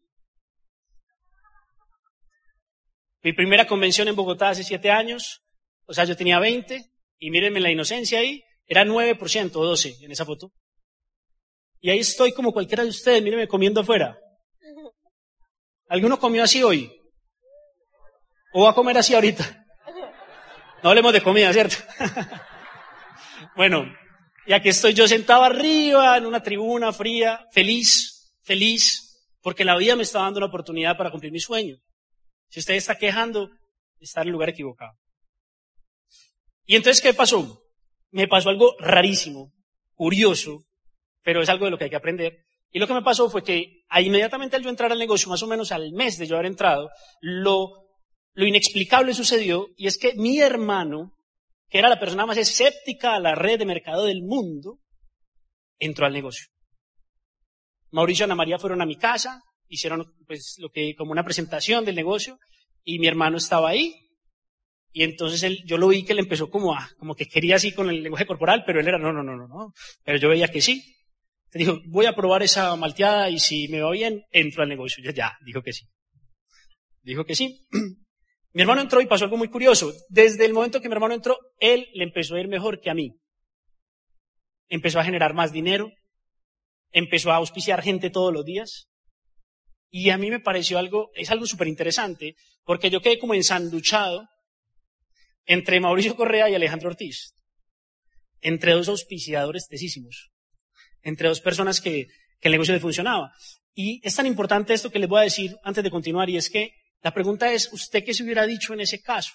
Mi 3.23 3.33
primera 3.33 3.67
convención 3.67 4.09
en 4.09 4.17
Bogotá 4.17 4.51
hace 4.51 4.65
siete 4.65 4.91
años, 4.91 5.43
o 5.85 5.93
sea, 5.93 6.05
yo 6.05 6.17
tenía 6.17 6.39
20, 6.39 6.91
y 7.19 7.31
mírenme 7.31 7.61
la 7.61 7.71
inocencia 7.71 8.21
ahí, 8.21 8.43
era 8.67 8.85
9% 8.85 9.57
o 9.57 9.65
12 9.65 9.97
en 10.01 10.11
esa 10.11 10.25
foto. 10.25 10.53
Y 11.81 11.91
ahí 11.91 11.99
estoy 11.99 12.33
como 12.33 12.53
cualquiera 12.53 12.83
de 12.83 12.91
ustedes, 12.91 13.23
mírenme 13.23 13.47
comiendo 13.47 13.81
afuera. 13.81 14.19
¿Alguno 15.89 16.19
comió 16.19 16.43
así 16.43 16.63
hoy? 16.63 16.91
¿O 18.55 18.65
va 18.65 18.71
a 18.71 18.75
comer 18.75 18.97
así 18.97 19.15
ahorita? 19.15 19.67
No 20.83 20.91
hablemos 20.91 21.13
de 21.13 21.23
comida, 21.23 21.53
¿cierto? 21.53 21.77
bueno, 23.57 23.85
y 24.47 24.53
aquí 24.53 24.71
estoy 24.71 24.95
yo 24.95 25.07
sentado 25.07 25.45
arriba 25.45 26.17
en 26.17 26.27
una 26.27 26.43
tribuna 26.43 26.93
fría, 26.93 27.47
feliz, 27.53 28.33
feliz, 28.43 29.29
porque 29.43 29.65
la 29.65 29.77
vida 29.77 29.97
me 29.97 30.03
está 30.03 30.21
dando 30.21 30.39
una 30.39 30.47
oportunidad 30.47 30.97
para 30.97 31.11
cumplir 31.11 31.33
mi 31.33 31.41
sueño. 31.41 31.77
Si 32.49 32.61
usted 32.61 32.75
está 32.75 32.97
quejando, 32.97 33.51
está 33.99 34.23
en 34.23 34.29
el 34.29 34.33
lugar 34.33 34.49
equivocado. 34.49 34.93
Y 36.65 36.77
entonces, 36.77 37.03
¿qué 37.03 37.13
pasó? 37.13 37.63
Me 38.11 38.27
pasó 38.27 38.49
algo 38.49 38.75
rarísimo, 38.79 39.53
curioso, 39.95 40.65
pero 41.23 41.43
es 41.43 41.49
algo 41.49 41.67
de 41.67 41.71
lo 41.73 41.79
que 41.79 41.85
hay 41.85 41.91
que 41.91 41.97
aprender. 41.97 42.45
Y 42.71 42.79
lo 42.79 42.87
que 42.87 42.95
me 42.95 43.03
pasó 43.03 43.29
fue 43.29 43.43
que 43.43 43.83
inmediatamente 44.01 44.57
al 44.57 44.63
yo 44.63 44.71
entrar 44.71 44.93
al 44.93 44.99
negocio, 44.99 45.29
más 45.29 45.43
o 45.43 45.47
menos 45.47 45.73
al 45.73 45.93
mes 45.93 46.17
de 46.19 46.27
yo 46.27 46.37
haber 46.37 46.47
entrado, 46.47 46.91
lo, 47.21 47.90
lo 48.35 48.47
inexplicable 48.47 49.15
sucedió 49.15 49.69
y 49.77 49.87
es 49.87 49.99
que 49.99 50.15
mi 50.15 50.39
hermano, 50.39 51.13
que 51.69 51.79
era 51.79 51.89
la 51.89 52.01
persona 52.01 52.27
más 52.27 52.37
escéptica 52.37 53.15
a 53.15 53.21
la 53.21 53.35
red 53.35 53.59
de 53.59 53.67
mercado 53.67 54.05
del 54.05 54.23
mundo, 54.23 54.79
entró 55.79 56.07
al 56.07 56.13
negocio. 56.13 56.47
Mauricio 57.91 58.25
y 58.25 58.27
Ana 58.27 58.35
María 58.35 58.59
fueron 58.59 58.83
a 58.83 58.87
mi 58.87 58.97
casa, 58.97 59.43
hicieron 59.69 60.07
pues 60.27 60.57
lo 60.59 60.71
que 60.71 60.95
como 60.97 61.13
una 61.13 61.25
presentación 61.25 61.85
del 61.85 61.97
negocio 61.97 62.39
y 62.85 62.99
mi 62.99 63.07
hermano 63.07 63.37
estaba 63.37 63.71
ahí 63.71 63.95
y 64.93 65.05
entonces 65.05 65.43
él, 65.43 65.63
yo 65.65 65.79
lo 65.79 65.89
vi 65.89 66.05
que 66.05 66.13
él 66.13 66.19
empezó 66.19 66.51
como 66.51 66.75
a, 66.75 66.91
como 66.99 67.15
que 67.15 67.27
quería 67.27 67.57
así 67.57 67.73
con 67.73 67.89
el 67.91 68.03
lenguaje 68.03 68.27
corporal, 68.27 68.65
pero 68.67 68.81
él 68.81 68.89
era 68.89 68.99
no, 68.99 69.13
no, 69.13 69.23
no, 69.23 69.37
no, 69.37 69.47
no, 69.47 69.73
pero 70.05 70.19
yo 70.19 70.29
veía 70.29 70.49
que 70.49 70.61
sí. 70.61 70.97
Dijo, 71.53 71.81
voy 71.87 72.07
a 72.07 72.15
probar 72.15 72.43
esa 72.43 72.77
malteada 72.77 73.29
y 73.29 73.41
si 73.41 73.67
me 73.69 73.81
va 73.81 73.91
bien, 73.91 74.23
entro 74.31 74.63
al 74.63 74.69
negocio. 74.69 75.03
Ya, 75.03 75.13
ya, 75.13 75.39
dijo 75.45 75.63
que 75.63 75.73
sí. 75.73 75.87
Dijo 77.03 77.25
que 77.25 77.35
sí. 77.35 77.67
Mi 78.53 78.63
hermano 78.63 78.81
entró 78.81 79.01
y 79.01 79.07
pasó 79.07 79.25
algo 79.25 79.37
muy 79.37 79.49
curioso. 79.49 79.93
Desde 80.09 80.45
el 80.45 80.53
momento 80.53 80.81
que 80.81 80.89
mi 80.89 80.95
hermano 80.95 81.15
entró, 81.15 81.39
él 81.59 81.89
le 81.95 82.05
empezó 82.05 82.35
a 82.35 82.41
ir 82.41 82.49
mejor 82.49 82.81
que 82.81 82.91
a 82.91 82.95
mí. 82.95 83.15
Empezó 84.69 84.99
a 84.99 85.05
generar 85.05 85.35
más 85.35 85.53
dinero, 85.53 85.91
empezó 86.91 87.31
a 87.31 87.37
auspiciar 87.37 87.83
gente 87.83 88.11
todos 88.11 88.33
los 88.33 88.45
días. 88.45 88.89
Y 89.89 90.11
a 90.11 90.19
mí 90.19 90.31
me 90.31 90.41
pareció 90.41 90.79
algo, 90.79 91.11
es 91.15 91.31
algo 91.31 91.47
súper 91.47 91.69
interesante, 91.69 92.35
porque 92.65 92.91
yo 92.91 93.01
quedé 93.01 93.19
como 93.19 93.35
ensanduchado 93.35 94.29
entre 95.47 95.81
Mauricio 95.81 96.15
Correa 96.17 96.49
y 96.49 96.55
Alejandro 96.55 96.91
Ortiz, 96.91 97.35
entre 98.41 98.73
dos 98.73 98.89
auspiciadores 98.89 99.67
tesísimos, 99.69 100.31
entre 101.03 101.29
dos 101.29 101.41
personas 101.41 101.81
que, 101.81 102.07
que 102.41 102.49
el 102.49 102.53
negocio 102.53 102.75
le 102.75 102.81
funcionaba. 102.81 103.33
Y 103.75 104.01
es 104.07 104.15
tan 104.15 104.27
importante 104.27 104.75
esto 104.75 104.91
que 104.91 104.99
les 104.99 105.09
voy 105.09 105.21
a 105.21 105.25
decir 105.25 105.57
antes 105.65 105.83
de 105.83 105.91
continuar, 105.91 106.31
y 106.31 106.37
es 106.37 106.51
que 106.51 106.71
la 107.03 107.13
pregunta 107.13 107.53
es, 107.53 107.73
¿usted 107.73 108.05
qué 108.05 108.13
se 108.13 108.23
hubiera 108.23 108.47
dicho 108.47 108.75
en 108.75 108.81
ese 108.81 109.01
caso? 109.01 109.33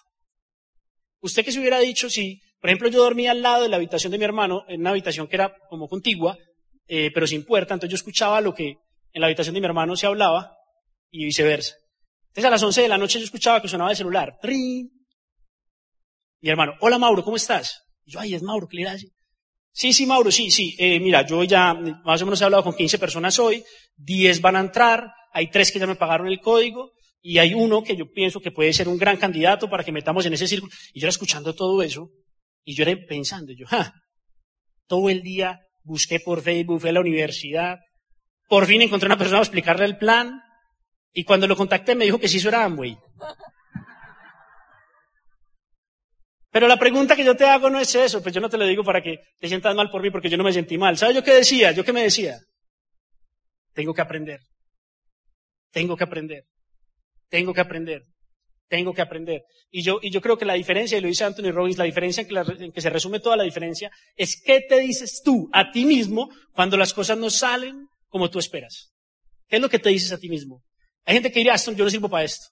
¿Usted 1.19 1.43
qué 1.43 1.51
se 1.51 1.59
hubiera 1.59 1.79
dicho 1.79 2.09
si, 2.09 2.39
por 2.59 2.69
ejemplo, 2.69 2.89
yo 2.89 3.03
dormía 3.03 3.31
al 3.31 3.41
lado 3.41 3.63
de 3.63 3.69
la 3.69 3.77
habitación 3.77 4.11
de 4.11 4.19
mi 4.19 4.25
hermano, 4.25 4.63
en 4.67 4.81
una 4.81 4.91
habitación 4.91 5.27
que 5.27 5.35
era 5.35 5.55
como 5.69 5.87
contigua, 5.87 6.37
eh, 6.87 7.09
pero 7.13 7.25
sin 7.25 7.43
puerta, 7.43 7.73
entonces 7.73 7.91
yo 7.91 7.95
escuchaba 7.95 8.41
lo 8.41 8.53
que 8.53 8.77
en 9.11 9.21
la 9.21 9.27
habitación 9.27 9.55
de 9.55 9.61
mi 9.61 9.65
hermano 9.65 9.95
se 9.95 10.05
hablaba 10.05 10.55
y 11.09 11.25
viceversa. 11.25 11.75
Entonces 12.27 12.45
a 12.45 12.51
las 12.51 12.63
11 12.63 12.81
de 12.81 12.89
la 12.89 12.97
noche 12.97 13.17
yo 13.17 13.25
escuchaba 13.25 13.61
que 13.61 13.67
sonaba 13.67 13.91
el 13.91 13.97
celular. 13.97 14.37
Mi 14.43 14.89
hermano, 16.49 16.73
hola 16.81 16.99
Mauro, 16.99 17.23
¿cómo 17.23 17.37
estás? 17.37 17.81
Y 18.03 18.11
yo, 18.11 18.19
ay, 18.19 18.35
es 18.35 18.43
Mauro, 18.43 18.67
¿qué 18.67 18.77
le 18.77 18.87
hace? 18.87 19.07
Sí, 19.71 19.93
sí, 19.93 20.05
Mauro, 20.05 20.31
sí, 20.31 20.51
sí. 20.51 20.75
Eh, 20.77 20.99
mira, 20.99 21.25
yo 21.25 21.43
ya 21.43 21.73
más 21.73 22.21
o 22.21 22.25
menos 22.25 22.39
he 22.39 22.43
hablado 22.45 22.63
con 22.63 22.75
15 22.75 22.99
personas 22.99 23.39
hoy, 23.39 23.63
10 23.95 24.41
van 24.41 24.57
a 24.57 24.59
entrar, 24.59 25.11
hay 25.35 25.49
3 25.49 25.69
que 25.73 25.79
ya 25.79 25.85
me 25.85 25.95
pagaron 25.95 26.27
el 26.27 26.39
código, 26.39 26.93
y 27.21 27.39
hay 27.39 27.53
uno 27.53 27.83
que 27.83 27.97
yo 27.97 28.09
pienso 28.09 28.39
que 28.39 28.51
puede 28.51 28.71
ser 28.71 28.87
un 28.87 28.97
gran 28.97 29.17
candidato 29.17 29.69
para 29.69 29.83
que 29.83 29.91
metamos 29.91 30.25
en 30.25 30.33
ese 30.33 30.47
círculo. 30.47 30.71
Y 30.93 31.01
yo 31.01 31.07
era 31.07 31.09
escuchando 31.09 31.53
todo 31.53 31.83
eso, 31.83 32.09
y 32.63 32.73
yo 32.73 32.83
era 32.83 32.97
pensando, 33.05 33.51
yo, 33.51 33.67
ja, 33.67 33.93
todo 34.87 35.09
el 35.09 35.23
día 35.23 35.59
busqué 35.83 36.21
por 36.21 36.41
Facebook, 36.41 36.79
fui 36.79 36.89
a 36.89 36.93
la 36.93 37.01
universidad, 37.01 37.79
por 38.47 38.65
fin 38.65 38.81
encontré 38.81 39.07
una 39.07 39.17
persona 39.17 39.39
para 39.39 39.43
explicarle 39.43 39.83
el 39.83 39.97
plan, 39.97 40.39
y 41.11 41.25
cuando 41.25 41.47
lo 41.47 41.57
contacté 41.57 41.95
me 41.95 42.05
dijo 42.05 42.17
que 42.17 42.29
sí, 42.29 42.37
eso 42.37 42.47
era 42.47 42.63
Amway. 42.63 42.97
Pero 46.49 46.69
la 46.69 46.79
pregunta 46.79 47.17
que 47.17 47.25
yo 47.25 47.35
te 47.35 47.43
hago 47.43 47.69
no 47.69 47.81
es 47.81 47.93
eso, 47.93 48.23
pues 48.23 48.33
yo 48.33 48.39
no 48.39 48.47
te 48.47 48.57
lo 48.57 48.65
digo 48.65 48.85
para 48.85 49.01
que 49.01 49.17
te 49.37 49.49
sientas 49.49 49.75
mal 49.75 49.89
por 49.89 50.01
mí, 50.01 50.11
porque 50.11 50.29
yo 50.29 50.37
no 50.37 50.45
me 50.45 50.53
sentí 50.53 50.77
mal. 50.77 50.97
¿Sabes 50.97 51.13
yo 51.13 51.23
qué 51.23 51.33
decía? 51.33 51.73
¿Yo 51.73 51.83
qué 51.83 51.91
me 51.91 52.03
decía? 52.03 52.37
Tengo 53.73 53.93
que 53.93 54.01
aprender. 54.01 54.39
Tengo 55.75 55.97
que 55.97 56.05
aprender. 56.05 56.45
Tengo 57.27 57.53
que 57.53 57.59
aprender. 57.59 58.05
Tengo 58.69 58.93
que 58.93 59.01
aprender. 59.01 59.43
Y 59.69 59.83
yo, 59.83 59.99
y 60.01 60.09
yo 60.09 60.21
creo 60.21 60.37
que 60.37 60.45
la 60.45 60.53
diferencia, 60.53 60.97
y 60.97 61.01
lo 61.01 61.09
dice 61.09 61.25
Anthony 61.25 61.51
Robbins, 61.51 61.77
la 61.77 61.83
diferencia 61.83 62.21
en 62.21 62.29
que, 62.29 62.63
en 62.63 62.71
que 62.71 62.79
se 62.79 62.89
resume 62.89 63.19
toda 63.19 63.35
la 63.35 63.43
diferencia, 63.43 63.91
es 64.15 64.41
qué 64.41 64.61
te 64.61 64.79
dices 64.79 65.21
tú 65.21 65.49
a 65.51 65.71
ti 65.71 65.83
mismo 65.83 66.29
cuando 66.53 66.77
las 66.77 66.93
cosas 66.93 67.17
no 67.17 67.29
salen 67.29 67.87
como 68.07 68.29
tú 68.29 68.39
esperas. 68.39 68.93
¿Qué 69.49 69.57
es 69.57 69.61
lo 69.61 69.67
que 69.67 69.79
te 69.79 69.89
dices 69.89 70.13
a 70.13 70.17
ti 70.17 70.29
mismo? 70.29 70.63
Hay 71.03 71.15
gente 71.15 71.29
que 71.29 71.41
diría, 71.41 71.57
yo 71.57 71.83
no 71.83 71.89
sirvo 71.89 72.07
para 72.07 72.23
esto. 72.23 72.47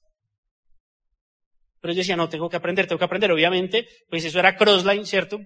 Pero 1.80 1.94
yo 1.94 2.00
decía, 2.00 2.18
no, 2.18 2.28
tengo 2.28 2.50
que 2.50 2.58
aprender, 2.58 2.88
tengo 2.88 3.00
que 3.00 3.06
aprender. 3.06 3.32
Obviamente, 3.32 3.88
pues 4.10 4.26
eso 4.26 4.38
era 4.38 4.58
crossline, 4.58 5.06
¿cierto? 5.06 5.40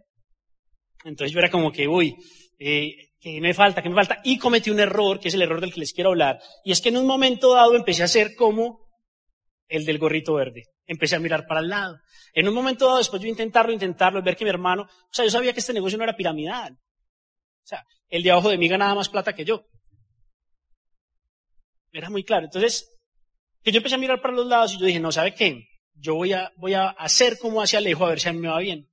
Entonces 1.04 1.32
yo 1.32 1.38
era 1.38 1.52
como 1.52 1.72
que, 1.72 1.88
uy, 1.88 2.16
eh, 2.58 3.07
que 3.20 3.42
me 3.42 3.54
falta, 3.54 3.82
que 3.82 3.90
me 3.90 3.96
falta. 3.96 4.20
Y 4.24 4.38
cometí 4.38 4.70
un 4.70 4.80
error, 4.80 5.20
que 5.20 5.30
es 5.30 5.34
el 5.34 5.42
error 5.42 5.62
del 5.62 5.74
que 5.74 5.80
les 5.80 5.94
quiero 5.94 6.12
hablar. 6.12 6.40
Y 6.64 6.72
es 6.72 6.82
que 6.82 6.90
en 6.90 6.98
un 6.98 7.08
momento 7.08 7.54
dado 7.54 7.76
empecé 7.76 8.02
a 8.02 8.06
hacer 8.06 8.36
como 8.36 8.88
el 9.68 9.86
del 9.86 9.98
gorrito 9.98 10.36
verde. 10.36 10.66
Empecé 10.86 11.16
a 11.16 11.20
mirar 11.20 11.46
para 11.48 11.60
el 11.60 11.70
lado. 11.70 11.98
En 12.34 12.48
un 12.48 12.54
momento 12.54 12.86
dado, 12.86 13.00
después 13.00 13.22
yo 13.22 13.28
intentarlo, 13.28 13.74
intentarlo, 13.74 14.22
ver 14.22 14.36
que 14.36 14.46
mi 14.46 14.50
hermano, 14.50 14.84
o 14.84 15.14
sea, 15.14 15.26
yo 15.26 15.32
sabía 15.32 15.54
que 15.54 15.60
este 15.60 15.74
negocio 15.74 15.98
no 15.98 16.04
era 16.04 16.16
piramidal. 16.16 16.74
O 16.74 17.68
sea, 17.68 17.84
el 18.08 18.24
de 18.24 18.32
abajo 18.32 18.50
de 18.50 18.58
mí 18.58 18.68
ganaba 18.68 18.96
más 18.96 19.10
plata 19.10 19.34
que 19.34 19.44
yo. 19.44 19.66
Era 21.92 22.10
muy 22.10 22.24
claro. 22.24 22.46
Entonces, 22.46 22.88
que 23.64 23.72
yo 23.72 23.78
empecé 23.78 23.96
a 23.96 24.00
mirar 24.00 24.22
para 24.22 24.36
los 24.36 24.46
lados 24.46 24.74
y 24.74 24.80
yo 24.80 24.86
dije, 24.86 25.00
no, 25.00 25.12
¿sabe 25.12 25.34
qué? 25.34 25.68
yo 26.00 26.16
voy 26.16 26.34
a, 26.34 26.52
voy 26.58 26.74
a 26.74 26.90
hacer 26.90 27.38
como 27.38 27.62
hace 27.62 27.78
Alejo 27.78 28.06
a 28.06 28.10
ver 28.10 28.20
si 28.20 28.30
a 28.30 28.34
mí 28.34 28.40
me 28.40 28.50
va 28.50 28.60
bien. 28.60 28.88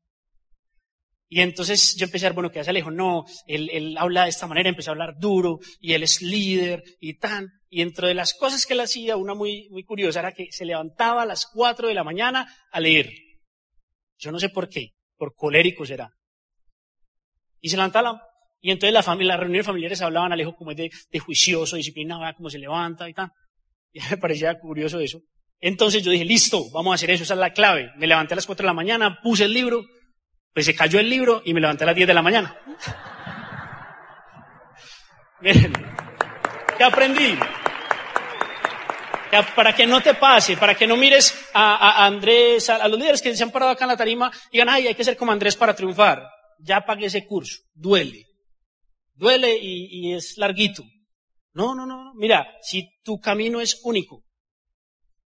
Y 1.35 1.41
entonces 1.41 1.97
yo 1.97 2.05
empecé 2.05 2.27
a 2.27 2.29
ver, 2.29 2.35
bueno, 2.35 2.53
¿qué 2.53 2.61
hace 2.61 2.71
Alejo? 2.71 2.93
No, 2.93 3.25
él, 3.49 3.69
él 3.73 3.99
habla 3.99 4.23
de 4.23 4.29
esta 4.29 4.47
manera, 4.47 4.69
empezó 4.69 4.91
a 4.91 4.93
hablar 4.93 5.19
duro, 5.19 5.59
y 5.81 5.93
él 5.95 6.05
es 6.05 6.23
líder, 6.23 6.85
y 7.01 7.19
tan. 7.19 7.49
Y 7.69 7.81
dentro 7.81 8.07
de 8.07 8.15
las 8.15 8.35
cosas 8.35 8.65
que 8.65 8.75
él 8.75 8.79
hacía, 8.79 9.17
una 9.17 9.35
muy, 9.35 9.69
muy 9.71 9.83
curiosa 9.83 10.21
era 10.21 10.31
que 10.31 10.53
se 10.53 10.65
levantaba 10.65 11.23
a 11.23 11.27
las 11.27 11.47
cuatro 11.53 11.89
de 11.89 11.95
la 11.95 12.05
mañana 12.05 12.47
a 12.71 12.79
leer. 12.79 13.11
Yo 14.17 14.31
no 14.31 14.39
sé 14.39 14.49
por 14.49 14.69
qué, 14.69 14.91
por 15.17 15.35
colérico 15.35 15.85
será. 15.85 16.09
Y 17.61 17.69
se 17.69 17.77
levantaba, 17.79 18.23
y 18.61 18.71
entonces 18.71 18.95
la 18.95 19.03
familia, 19.03 19.33
las 19.33 19.41
reuniones 19.41 19.67
familiares 19.67 20.03
hablaban 20.03 20.33
Alejo 20.33 20.55
como 20.55 20.71
es 20.71 20.77
de, 20.77 20.93
de 21.11 21.19
juicioso, 21.19 21.75
disciplinado, 21.75 22.23
cómo 22.37 22.49
se 22.49 22.61
levanta 22.61 23.09
y 23.09 23.13
tal. 23.13 23.33
Y 23.93 23.99
me 24.09 24.19
parecía 24.19 24.57
curioso 24.61 25.01
eso. 25.01 25.21
Entonces 25.59 26.05
yo 26.05 26.13
dije, 26.13 26.25
listo, 26.25 26.71
vamos 26.73 26.93
a 26.93 26.95
hacer 26.95 27.11
eso, 27.11 27.25
esa 27.25 27.35
es 27.35 27.41
la 27.41 27.53
clave. 27.53 27.91
Me 27.97 28.07
levanté 28.07 28.35
a 28.35 28.37
las 28.37 28.47
4 28.47 28.63
de 28.63 28.67
la 28.69 28.73
mañana, 28.73 29.19
puse 29.21 29.45
el 29.45 29.53
libro, 29.53 29.83
pues 30.55 30.67
se 30.67 30.75
cayó 30.75 30.99
el 31.01 31.11
libro 31.11 31.43
y 31.45 31.53
me 31.53 31.61
levanté 31.61 31.85
a 31.85 31.89
las 31.89 31.97
10 31.97 32.07
de 32.07 32.15
la 32.15 32.23
mañana. 32.23 32.57
Miren, 35.41 35.73
¿qué 36.79 36.85
aprendí? 36.85 37.37
Para 39.57 39.75
que 39.75 39.85
no 39.85 40.01
te 40.01 40.15
pase, 40.15 40.57
para 40.57 40.77
que 40.77 40.87
no 40.87 40.97
mires 40.97 41.51
a, 41.53 42.07
Andrés, 42.07 42.71
a, 42.71 42.87
los 42.87 42.97
líderes 42.97 43.21
que 43.21 43.35
se 43.35 43.43
han 43.43 43.51
parado 43.51 43.73
acá 43.73 43.85
en 43.85 43.89
la 43.89 43.97
tarima 43.97 44.31
y 44.51 44.53
digan, 44.53 44.69
ay, 44.69 44.87
hay 44.87 44.95
que 44.95 45.03
ser 45.03 45.17
como 45.17 45.33
Andrés 45.33 45.57
para 45.57 45.75
triunfar. 45.75 46.23
Ya 46.61 46.83
pagué 46.83 47.07
ese 47.07 47.27
curso, 47.27 47.59
duele. 47.75 48.27
Duele 49.13 49.59
y, 49.61 49.89
y 49.91 50.15
es 50.15 50.39
larguito. 50.39 50.85
No, 51.53 51.75
no, 51.75 51.85
no, 51.85 52.15
mira, 52.15 52.47
si 52.63 52.89
tu 53.03 53.21
camino 53.21 53.61
es 53.61 53.81
único, 53.83 54.23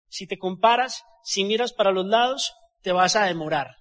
si 0.07 0.27
te 0.27 0.37
comparas, 0.37 1.03
si 1.23 1.43
miras 1.43 1.73
para 1.73 1.91
los 1.91 2.05
lados, 2.05 2.53
te 2.81 2.91
vas 2.91 3.15
a 3.15 3.25
demorar. 3.25 3.75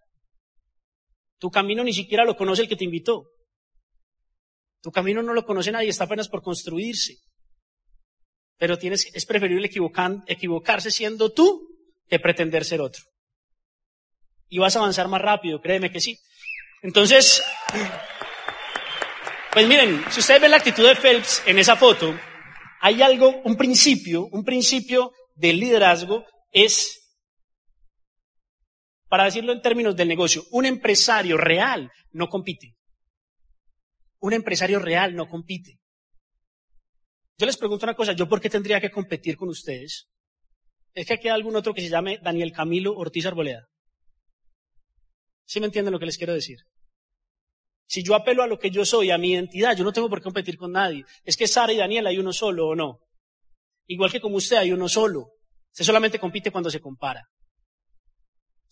Tu 1.38 1.50
camino 1.50 1.84
ni 1.84 1.92
siquiera 1.92 2.24
lo 2.24 2.36
conoce 2.36 2.62
el 2.62 2.68
que 2.68 2.76
te 2.76 2.84
invitó. 2.84 3.26
Tu 4.80 4.90
camino 4.90 5.22
no 5.22 5.32
lo 5.32 5.44
conoce 5.44 5.72
nadie, 5.72 5.88
está 5.88 6.04
apenas 6.04 6.28
por 6.28 6.42
construirse. 6.42 7.16
Pero 8.58 8.78
tienes, 8.78 9.10
es 9.14 9.26
preferible 9.26 9.70
equivocarse 10.26 10.90
siendo 10.90 11.32
tú 11.32 11.68
que 12.08 12.20
pretender 12.20 12.64
ser 12.64 12.80
otro. 12.80 13.02
Y 14.48 14.58
vas 14.58 14.76
a 14.76 14.80
avanzar 14.80 15.08
más 15.08 15.22
rápido, 15.22 15.60
créeme 15.60 15.90
que 15.90 16.00
sí. 16.00 16.18
Entonces, 16.82 17.42
pues 19.52 19.66
miren, 19.66 20.04
si 20.10 20.20
ustedes 20.20 20.40
ven 20.40 20.50
la 20.50 20.58
actitud 20.58 20.86
de 20.86 20.96
Phelps 20.96 21.42
en 21.46 21.58
esa 21.58 21.76
foto, 21.76 22.14
hay 22.80 23.00
algo, 23.00 23.40
un 23.44 23.56
principio, 23.56 24.26
un 24.26 24.44
principio 24.44 25.12
del 25.34 25.58
liderazgo 25.58 26.26
es, 26.52 27.03
para 29.14 29.26
decirlo 29.26 29.52
en 29.52 29.62
términos 29.62 29.94
del 29.94 30.08
negocio, 30.08 30.42
un 30.50 30.66
empresario 30.66 31.36
real 31.36 31.88
no 32.10 32.28
compite. 32.28 32.74
Un 34.18 34.32
empresario 34.32 34.80
real 34.80 35.14
no 35.14 35.28
compite. 35.28 35.78
Yo 37.38 37.46
les 37.46 37.56
pregunto 37.56 37.86
una 37.86 37.94
cosa, 37.94 38.12
¿yo 38.12 38.28
por 38.28 38.40
qué 38.40 38.50
tendría 38.50 38.80
que 38.80 38.90
competir 38.90 39.36
con 39.36 39.50
ustedes? 39.50 40.08
Es 40.94 41.06
que 41.06 41.14
aquí 41.14 41.28
hay 41.28 41.34
algún 41.34 41.54
otro 41.54 41.72
que 41.74 41.80
se 41.80 41.90
llame 41.90 42.18
Daniel 42.24 42.50
Camilo 42.50 42.92
Ortiz 42.96 43.24
Arboleda. 43.26 43.68
¿Sí 45.44 45.60
me 45.60 45.66
entienden 45.66 45.92
lo 45.92 46.00
que 46.00 46.06
les 46.06 46.18
quiero 46.18 46.34
decir? 46.34 46.58
Si 47.86 48.02
yo 48.02 48.16
apelo 48.16 48.42
a 48.42 48.48
lo 48.48 48.58
que 48.58 48.72
yo 48.72 48.84
soy, 48.84 49.12
a 49.12 49.16
mi 49.16 49.30
identidad, 49.30 49.76
yo 49.76 49.84
no 49.84 49.92
tengo 49.92 50.08
por 50.08 50.18
qué 50.18 50.24
competir 50.24 50.56
con 50.56 50.72
nadie. 50.72 51.04
Es 51.22 51.36
que 51.36 51.46
Sara 51.46 51.72
y 51.72 51.76
Daniel 51.76 52.08
hay 52.08 52.18
uno 52.18 52.32
solo 52.32 52.66
o 52.66 52.74
no. 52.74 52.98
Igual 53.86 54.10
que 54.10 54.20
como 54.20 54.38
usted 54.38 54.56
hay 54.56 54.72
uno 54.72 54.88
solo. 54.88 55.34
Se 55.70 55.84
solamente 55.84 56.18
compite 56.18 56.50
cuando 56.50 56.68
se 56.68 56.80
compara. 56.80 57.28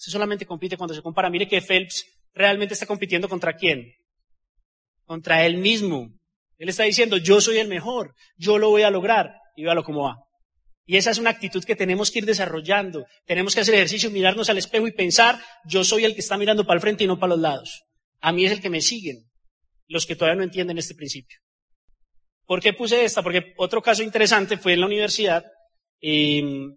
Se 0.03 0.11
solamente 0.11 0.47
compite 0.47 0.77
cuando 0.77 0.95
se 0.95 1.01
compara. 1.01 1.31
Mire 1.31 1.47
que 1.47 1.63
Phelps 1.63 2.05
realmente 2.35 2.75
está 2.75 2.87
compitiendo 2.87 3.29
contra 3.29 3.55
quién? 3.55 3.95
Contra 5.05 5.47
él 5.47 5.59
mismo. 5.59 6.13
Él 6.59 6.69
está 6.69 6.83
diciendo, 6.83 7.19
yo 7.19 7.41
soy 7.41 7.59
el 7.59 7.69
mejor, 7.69 8.17
yo 8.37 8.59
lo 8.59 8.71
voy 8.71 8.83
a 8.83 8.91
lograr. 8.91 9.37
Y 9.55 9.63
véalo 9.63 9.85
cómo 9.85 10.03
va. 10.03 10.17
Y 10.87 10.97
esa 10.97 11.13
es 11.13 11.19
una 11.19 11.31
actitud 11.31 11.63
que 11.63 11.77
tenemos 11.77 12.11
que 12.11 12.19
ir 12.19 12.27
desarrollando. 12.27 13.07
Tenemos 13.27 13.55
que 13.55 13.61
hacer 13.61 13.77
ejercicio, 13.77 14.11
mirarnos 14.11 14.51
al 14.51 14.59
espejo 14.59 14.89
y 14.89 14.93
pensar, 14.93 15.41
yo 15.67 15.85
soy 15.85 16.05
el 16.05 16.15
que 16.15 16.21
está 16.21 16.37
mirando 16.37 16.67
para 16.67 16.79
el 16.79 16.81
frente 16.81 17.05
y 17.05 17.07
no 17.07 17.21
para 17.21 17.35
los 17.35 17.41
lados. 17.41 17.85
A 18.21 18.33
mí 18.33 18.45
es 18.45 18.51
el 18.51 18.61
que 18.61 18.71
me 18.71 18.81
siguen, 18.81 19.31
los 19.87 20.05
que 20.05 20.17
todavía 20.17 20.39
no 20.39 20.43
entienden 20.43 20.79
este 20.79 20.97
principio. 20.97 21.39
¿Por 22.45 22.61
qué 22.61 22.73
puse 22.73 23.05
esta? 23.05 23.23
Porque 23.23 23.55
otro 23.57 23.81
caso 23.81 24.03
interesante 24.03 24.57
fue 24.59 24.73
en 24.73 24.81
la 24.81 24.87
universidad. 24.87 25.45
Em, 26.01 26.75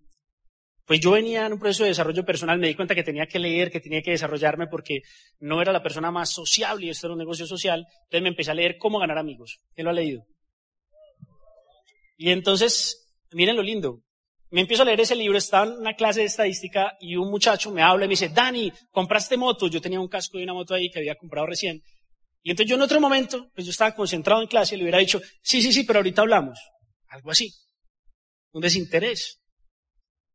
pues 0.85 0.99
yo 0.99 1.11
venía 1.11 1.45
en 1.45 1.53
un 1.53 1.59
proceso 1.59 1.83
de 1.83 1.89
desarrollo 1.89 2.23
personal, 2.23 2.59
me 2.59 2.67
di 2.67 2.75
cuenta 2.75 2.93
que 2.93 3.03
tenía 3.03 3.25
que 3.25 3.39
leer, 3.39 3.71
que 3.71 3.79
tenía 3.79 4.01
que 4.01 4.11
desarrollarme 4.11 4.67
porque 4.67 5.01
no 5.39 5.61
era 5.61 5.71
la 5.71 5.81
persona 5.81 6.11
más 6.11 6.31
sociable 6.31 6.85
y 6.85 6.89
esto 6.89 7.07
era 7.07 7.13
un 7.13 7.19
negocio 7.19 7.47
social. 7.47 7.85
Entonces 8.03 8.21
me 8.21 8.29
empecé 8.29 8.51
a 8.51 8.55
leer 8.55 8.77
cómo 8.77 8.99
ganar 8.99 9.17
amigos. 9.17 9.59
¿Quién 9.73 9.85
lo 9.85 9.91
ha 9.91 9.93
leído? 9.93 10.23
Y 12.17 12.29
entonces, 12.29 13.11
miren 13.31 13.55
lo 13.55 13.63
lindo. 13.63 14.01
Me 14.51 14.61
empiezo 14.61 14.83
a 14.83 14.85
leer 14.85 15.01
ese 15.01 15.15
libro, 15.15 15.37
estaba 15.37 15.65
en 15.65 15.79
una 15.79 15.95
clase 15.95 16.21
de 16.21 16.27
estadística 16.27 16.95
y 16.99 17.15
un 17.15 17.31
muchacho 17.31 17.71
me 17.71 17.81
habla 17.81 18.05
y 18.05 18.07
me 18.07 18.13
dice, 18.13 18.29
Dani, 18.29 18.71
¿compraste 18.91 19.37
moto? 19.37 19.67
Yo 19.67 19.81
tenía 19.81 19.99
un 19.99 20.07
casco 20.07 20.37
de 20.37 20.43
una 20.43 20.53
moto 20.53 20.75
ahí 20.75 20.89
que 20.89 20.99
había 20.99 21.15
comprado 21.15 21.47
recién. 21.47 21.81
Y 22.43 22.51
entonces 22.51 22.69
yo 22.69 22.75
en 22.75 22.83
otro 22.83 23.01
momento, 23.01 23.49
pues 23.55 23.65
yo 23.65 23.71
estaba 23.71 23.95
concentrado 23.95 24.39
en 24.39 24.47
clase 24.47 24.75
y 24.75 24.77
le 24.77 24.83
hubiera 24.83 24.99
dicho, 24.99 25.19
sí, 25.41 25.63
sí, 25.63 25.73
sí, 25.73 25.83
pero 25.83 25.97
ahorita 25.97 26.21
hablamos. 26.21 26.59
Algo 27.07 27.31
así. 27.31 27.51
Un 28.51 28.61
desinterés. 28.61 29.41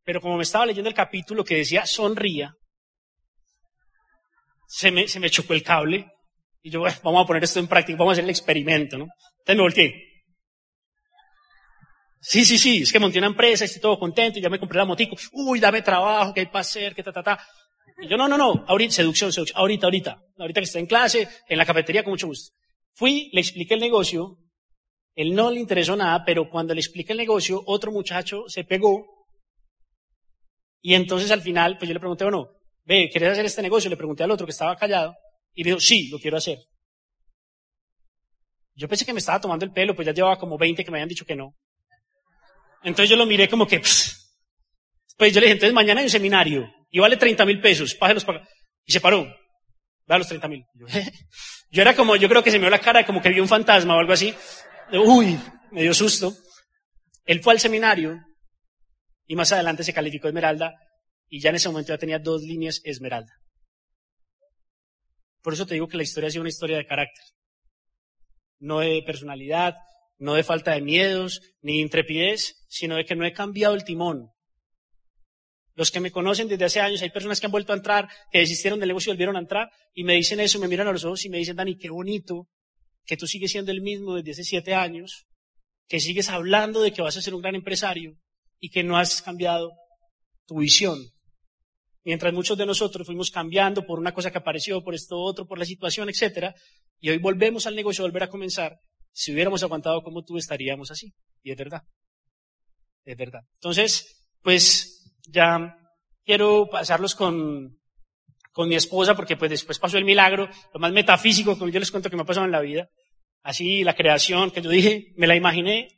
Pero 0.04 0.20
como 0.20 0.36
me 0.36 0.42
estaba 0.42 0.66
leyendo 0.66 0.88
el 0.88 0.94
capítulo 0.94 1.44
que 1.44 1.56
decía 1.56 1.86
sonría, 1.86 2.54
se 4.66 4.90
me, 4.90 5.08
se 5.08 5.30
chocó 5.30 5.52
el 5.52 5.62
cable. 5.62 6.06
Y 6.62 6.70
yo, 6.70 6.80
bueno, 6.80 6.96
vamos 7.02 7.24
a 7.24 7.26
poner 7.26 7.44
esto 7.44 7.58
en 7.58 7.66
práctica, 7.66 7.98
vamos 7.98 8.12
a 8.12 8.14
hacer 8.14 8.24
el 8.24 8.30
experimento, 8.30 8.98
¿no? 8.98 9.04
Entonces 9.38 9.56
me 9.56 9.62
volteé. 9.62 10.10
Sí, 12.20 12.44
sí, 12.44 12.58
sí, 12.58 12.82
es 12.82 12.92
que 12.92 13.00
monté 13.00 13.18
una 13.18 13.28
empresa, 13.28 13.64
estoy 13.64 13.80
todo 13.80 13.98
contento, 13.98 14.38
y 14.38 14.42
ya 14.42 14.50
me 14.50 14.58
compré 14.58 14.78
la 14.78 14.84
motico. 14.84 15.16
Uy, 15.32 15.58
dame 15.58 15.80
trabajo, 15.80 16.34
qué 16.34 16.40
hay 16.40 16.46
para 16.46 16.60
hacer, 16.60 16.94
qué 16.94 17.02
ta, 17.02 17.12
ta, 17.12 17.22
ta. 17.22 17.46
Y 18.02 18.08
yo, 18.08 18.16
no, 18.16 18.28
no, 18.28 18.36
no, 18.36 18.64
ahorita, 18.68 18.92
seducción, 18.92 19.32
seducción, 19.32 19.58
ahorita, 19.58 19.86
ahorita, 19.86 20.22
ahorita 20.38 20.60
que 20.60 20.64
estoy 20.64 20.80
en 20.82 20.86
clase, 20.86 21.28
en 21.48 21.58
la 21.58 21.64
cafetería, 21.64 22.04
con 22.04 22.12
mucho 22.12 22.26
gusto. 22.26 22.54
Fui, 22.92 23.30
le 23.32 23.40
expliqué 23.40 23.74
el 23.74 23.80
negocio, 23.80 24.36
él 25.14 25.34
no 25.34 25.50
le 25.50 25.60
interesó 25.60 25.96
nada, 25.96 26.22
pero 26.24 26.48
cuando 26.50 26.74
le 26.74 26.80
expliqué 26.80 27.12
el 27.12 27.18
negocio, 27.18 27.62
otro 27.66 27.90
muchacho 27.90 28.44
se 28.48 28.64
pegó, 28.64 29.19
y 30.82 30.94
entonces 30.94 31.30
al 31.30 31.42
final, 31.42 31.76
pues 31.78 31.88
yo 31.88 31.94
le 31.94 32.00
pregunté, 32.00 32.24
bueno, 32.24 32.48
ve, 32.84 33.08
¿quieres 33.10 33.32
hacer 33.32 33.44
este 33.44 33.62
negocio? 33.62 33.90
Le 33.90 33.96
pregunté 33.96 34.22
al 34.24 34.30
otro 34.30 34.46
que 34.46 34.52
estaba 34.52 34.76
callado, 34.76 35.14
y 35.54 35.64
dijo, 35.64 35.80
sí, 35.80 36.08
lo 36.10 36.18
quiero 36.18 36.36
hacer. 36.36 36.58
Yo 38.74 38.88
pensé 38.88 39.04
que 39.04 39.12
me 39.12 39.18
estaba 39.18 39.40
tomando 39.40 39.64
el 39.64 39.72
pelo, 39.72 39.94
pues 39.94 40.06
ya 40.06 40.12
llevaba 40.12 40.38
como 40.38 40.56
20 40.56 40.84
que 40.84 40.90
me 40.90 40.98
habían 40.98 41.08
dicho 41.08 41.26
que 41.26 41.36
no. 41.36 41.54
Entonces 42.82 43.10
yo 43.10 43.16
lo 43.16 43.26
miré 43.26 43.48
como 43.48 43.66
que, 43.66 43.80
pues 43.80 45.34
yo 45.34 45.40
le 45.40 45.46
dije, 45.46 45.52
entonces 45.52 45.74
mañana 45.74 46.00
hay 46.00 46.06
un 46.06 46.10
seminario, 46.10 46.66
y 46.90 46.98
vale 46.98 47.16
30 47.16 47.44
mil 47.44 47.60
pesos, 47.60 47.94
páselos 47.94 48.24
para 48.24 48.46
Y 48.84 48.92
se 48.92 49.00
paró. 49.00 49.26
Va 50.10 50.16
a 50.16 50.18
los 50.18 50.28
30 50.28 50.48
mil. 50.48 50.64
Yo 51.72 51.82
era 51.82 51.94
como, 51.94 52.16
yo 52.16 52.28
creo 52.28 52.42
que 52.42 52.50
se 52.50 52.58
me 52.58 52.62
dio 52.62 52.70
la 52.70 52.80
cara 52.80 53.06
como 53.06 53.22
que 53.22 53.28
vi 53.28 53.38
un 53.38 53.46
fantasma 53.46 53.94
o 53.94 54.00
algo 54.00 54.12
así. 54.12 54.34
Uy, 54.92 55.38
me 55.70 55.82
dio 55.82 55.94
susto. 55.94 56.34
Él 57.24 57.40
fue 57.40 57.52
al 57.52 57.60
seminario 57.60 58.18
y 59.30 59.36
más 59.36 59.52
adelante 59.52 59.84
se 59.84 59.94
calificó 59.94 60.26
Esmeralda 60.26 60.74
y 61.28 61.40
ya 61.40 61.50
en 61.50 61.56
ese 61.56 61.68
momento 61.68 61.92
ya 61.92 61.98
tenía 61.98 62.18
dos 62.18 62.42
líneas 62.42 62.80
Esmeralda. 62.82 63.32
Por 65.40 65.52
eso 65.54 65.66
te 65.66 65.74
digo 65.74 65.86
que 65.86 65.96
la 65.96 66.02
historia 66.02 66.26
ha 66.26 66.30
sido 66.32 66.40
una 66.40 66.48
historia 66.48 66.76
de 66.76 66.84
carácter. 66.84 67.22
No 68.58 68.80
de 68.80 69.04
personalidad, 69.06 69.76
no 70.18 70.34
de 70.34 70.42
falta 70.42 70.72
de 70.72 70.80
miedos, 70.80 71.42
ni 71.62 71.76
de 71.76 71.82
intrepidez, 71.82 72.56
sino 72.66 72.96
de 72.96 73.04
que 73.04 73.14
no 73.14 73.24
he 73.24 73.32
cambiado 73.32 73.76
el 73.76 73.84
timón. 73.84 74.30
Los 75.76 75.92
que 75.92 76.00
me 76.00 76.10
conocen 76.10 76.48
desde 76.48 76.64
hace 76.64 76.80
años, 76.80 77.00
hay 77.00 77.10
personas 77.10 77.38
que 77.38 77.46
han 77.46 77.52
vuelto 77.52 77.72
a 77.72 77.76
entrar, 77.76 78.08
que 78.32 78.40
desistieron 78.40 78.80
del 78.80 78.88
negocio 78.88 79.12
y 79.12 79.14
volvieron 79.14 79.36
a 79.36 79.40
entrar, 79.40 79.70
y 79.94 80.02
me 80.02 80.14
dicen 80.14 80.40
eso, 80.40 80.58
me 80.58 80.66
miran 80.66 80.88
a 80.88 80.92
los 80.92 81.04
ojos 81.04 81.24
y 81.24 81.28
me 81.28 81.38
dicen, 81.38 81.54
Dani, 81.54 81.78
qué 81.78 81.88
bonito 81.88 82.48
que 83.04 83.16
tú 83.16 83.28
sigues 83.28 83.52
siendo 83.52 83.70
el 83.70 83.80
mismo 83.80 84.16
desde 84.16 84.32
hace 84.32 84.42
siete 84.42 84.74
años, 84.74 85.28
que 85.86 86.00
sigues 86.00 86.30
hablando 86.30 86.82
de 86.82 86.92
que 86.92 87.00
vas 87.00 87.16
a 87.16 87.22
ser 87.22 87.32
un 87.32 87.42
gran 87.42 87.54
empresario 87.54 88.18
y 88.60 88.70
que 88.70 88.82
no 88.84 88.96
has 88.96 89.22
cambiado 89.22 89.72
tu 90.46 90.58
visión. 90.58 90.98
Mientras 92.04 92.32
muchos 92.32 92.56
de 92.56 92.66
nosotros 92.66 93.06
fuimos 93.06 93.30
cambiando 93.30 93.84
por 93.84 93.98
una 93.98 94.14
cosa 94.14 94.30
que 94.30 94.38
apareció, 94.38 94.82
por 94.82 94.94
esto 94.94 95.18
otro, 95.18 95.46
por 95.46 95.58
la 95.58 95.64
situación, 95.64 96.08
etcétera, 96.08 96.54
y 96.98 97.10
hoy 97.10 97.18
volvemos 97.18 97.66
al 97.66 97.74
negocio, 97.74 98.04
volver 98.04 98.24
a 98.24 98.28
comenzar, 98.28 98.78
si 99.12 99.32
hubiéramos 99.32 99.62
aguantado 99.62 100.02
como 100.02 100.22
tú 100.22 100.36
estaríamos 100.36 100.90
así. 100.90 101.12
Y 101.42 101.50
es 101.50 101.56
verdad. 101.56 101.82
Es 103.04 103.16
verdad. 103.16 103.40
Entonces, 103.54 104.26
pues 104.42 105.14
ya 105.28 105.76
quiero 106.24 106.68
pasarlos 106.70 107.14
con, 107.14 107.78
con 108.52 108.68
mi 108.68 108.74
esposa, 108.74 109.14
porque 109.14 109.36
pues 109.36 109.50
después 109.50 109.78
pasó 109.78 109.98
el 109.98 110.04
milagro, 110.04 110.48
lo 110.72 110.80
más 110.80 110.92
metafísico, 110.92 111.58
como 111.58 111.70
yo 111.70 111.80
les 111.80 111.90
cuento 111.90 112.10
que 112.10 112.16
me 112.16 112.22
ha 112.22 112.26
pasado 112.26 112.46
en 112.46 112.52
la 112.52 112.60
vida. 112.60 112.88
Así, 113.42 113.84
la 113.84 113.94
creación, 113.94 114.50
que 114.50 114.60
yo 114.60 114.70
dije, 114.70 115.12
me 115.16 115.26
la 115.26 115.36
imaginé 115.36 115.88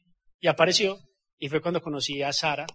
y 0.41 0.47
apareció. 0.47 0.99
Y 1.43 1.49
fue 1.49 1.61
cuando 1.61 1.83
conocí 1.83 2.23
a 2.23 2.33
Sara. 2.33 2.67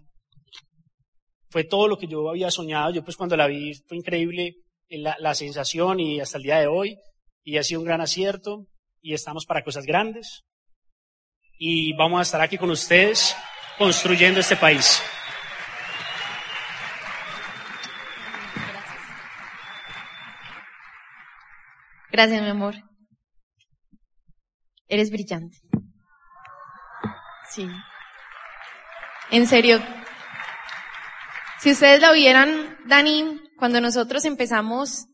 Fue 1.48 1.64
todo 1.64 1.88
lo 1.88 1.96
que 1.96 2.06
yo 2.06 2.28
había 2.28 2.50
soñado. 2.50 2.92
Yo 2.92 3.02
pues 3.02 3.16
cuando 3.16 3.34
la 3.34 3.46
vi 3.46 3.72
fue 3.86 3.96
increíble 3.96 4.56
la, 4.90 5.16
la 5.20 5.34
sensación 5.34 6.00
y 6.00 6.20
hasta 6.20 6.36
el 6.36 6.42
día 6.42 6.58
de 6.58 6.66
hoy. 6.66 6.98
Y 7.42 7.56
ha 7.56 7.62
sido 7.62 7.80
un 7.80 7.86
gran 7.86 8.02
acierto. 8.02 8.66
Y 9.00 9.14
estamos 9.14 9.46
para 9.46 9.64
cosas 9.64 9.86
grandes. 9.86 10.42
Y 11.58 11.94
vamos 11.94 12.18
a 12.18 12.22
estar 12.24 12.42
aquí 12.42 12.58
con 12.58 12.68
ustedes 12.70 13.34
construyendo 13.78 14.40
este 14.40 14.56
país. 14.56 15.00
Gracias, 22.12 22.42
mi 22.42 22.50
amor. 22.50 22.74
Eres 24.88 25.10
brillante. 25.10 25.56
Sí. 27.50 27.66
En 29.30 29.46
serio. 29.46 29.80
Si 31.60 31.72
ustedes 31.72 32.00
lo 32.00 32.12
vieran, 32.12 32.76
Dani, 32.86 33.40
cuando 33.58 33.80
nosotros 33.80 34.24
empezamos, 34.24 35.06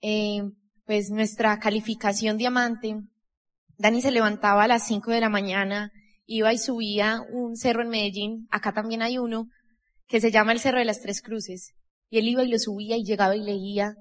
eh, 0.00 0.42
pues 0.84 1.10
nuestra 1.10 1.58
calificación 1.58 2.36
diamante, 2.36 2.96
Dani 3.78 4.02
se 4.02 4.10
levantaba 4.10 4.64
a 4.64 4.68
las 4.68 4.86
5 4.86 5.10
de 5.10 5.20
la 5.20 5.28
mañana, 5.28 5.92
iba 6.26 6.52
y 6.52 6.58
subía 6.58 7.20
un 7.32 7.56
cerro 7.56 7.82
en 7.82 7.88
Medellín, 7.88 8.46
acá 8.50 8.72
también 8.72 9.02
hay 9.02 9.18
uno, 9.18 9.48
que 10.06 10.20
se 10.20 10.30
llama 10.30 10.52
el 10.52 10.60
Cerro 10.60 10.78
de 10.78 10.84
las 10.84 11.00
Tres 11.00 11.22
Cruces. 11.22 11.74
Y 12.10 12.18
él 12.18 12.28
iba 12.28 12.42
y 12.42 12.48
lo 12.48 12.58
subía 12.58 12.96
y 12.96 13.04
llegaba 13.04 13.36
y 13.36 13.40
leía 13.40 13.94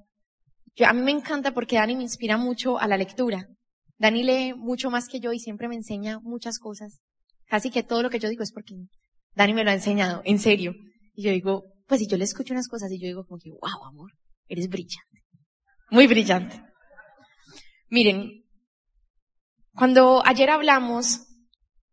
yo, 0.75 0.88
a 0.88 0.94
mí 0.94 1.01
me 1.01 1.12
encanta 1.12 1.54
porque 1.54 1.75
Dani 1.75 1.96
me 1.96 2.04
inspira 2.04 2.38
mucho 2.38 2.80
a 2.80 2.88
la 2.88 2.98
lectura. 2.98 3.50
Dani 3.98 4.24
lee 4.24 4.54
mucho 4.54 4.90
más 4.90 5.08
que 5.08 5.20
yo 5.20 5.34
y 5.34 5.40
siempre 5.40 5.68
me 5.68 5.75
enseña 5.75 6.20
muchas 6.22 6.60
cosas. 6.60 7.01
Casi 7.48 7.70
que 7.70 7.84
todo 7.84 8.01
lo 8.01 8.10
que 8.10 8.20
yo 8.20 8.30
digo 8.30 8.44
es 8.44 8.54
porque 8.54 8.75
Dani 9.34 9.54
me 9.54 9.63
lo 9.63 9.72
ha 9.72 9.74
enseñado, 9.74 10.22
en 10.26 10.39
serio. 10.39 10.74
Y 11.13 11.24
yo 11.24 11.32
digo, 11.32 11.63
pues 11.88 12.00
si 12.00 12.08
yo 12.08 12.17
le 12.17 12.24
escucho 12.24 12.54
unas 12.54 12.67
cosas 12.67 12.91
y 12.91 13.00
yo 13.00 13.08
digo 13.08 13.26
como 13.26 13.39
que, 13.39 13.52
wow, 13.52 13.86
amor, 13.86 14.12
eres 14.48 14.67
brillante. 14.67 15.24
Muy 15.89 16.08
brillante. 16.08 16.62
Miren, 17.89 18.46
cuando 19.74 20.26
ayer 20.26 20.50
hablamos, 20.50 21.28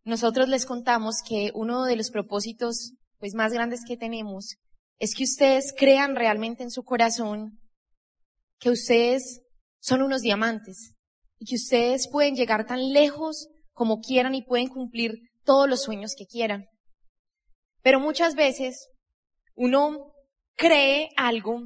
nosotros 0.04 0.48
les 0.48 0.66
contamos 0.66 1.16
que 1.26 1.50
uno 1.54 1.84
de 1.84 1.96
los 1.96 2.10
propósitos 2.10 2.94
pues 3.18 3.34
más 3.34 3.52
grandes 3.52 3.80
que 3.86 3.96
tenemos 3.96 4.56
es 4.98 5.14
que 5.14 5.24
ustedes 5.24 5.74
crean 5.76 6.16
realmente 6.16 6.62
en 6.62 6.70
su 6.70 6.82
corazón 6.82 7.58
que 8.58 8.70
ustedes 8.70 9.42
son 9.80 10.02
unos 10.02 10.22
diamantes 10.22 10.94
y 11.38 11.46
que 11.46 11.56
ustedes 11.56 12.08
pueden 12.10 12.34
llegar 12.34 12.66
tan 12.66 12.92
lejos 12.92 13.48
como 13.72 14.00
quieran 14.00 14.34
y 14.34 14.42
pueden 14.42 14.68
cumplir 14.68 15.18
todos 15.44 15.68
los 15.68 15.82
sueños 15.82 16.14
que 16.16 16.26
quieran. 16.26 16.66
Pero 17.82 18.00
muchas 18.00 18.34
veces 18.34 18.88
uno 19.54 20.12
cree 20.56 21.10
algo, 21.16 21.62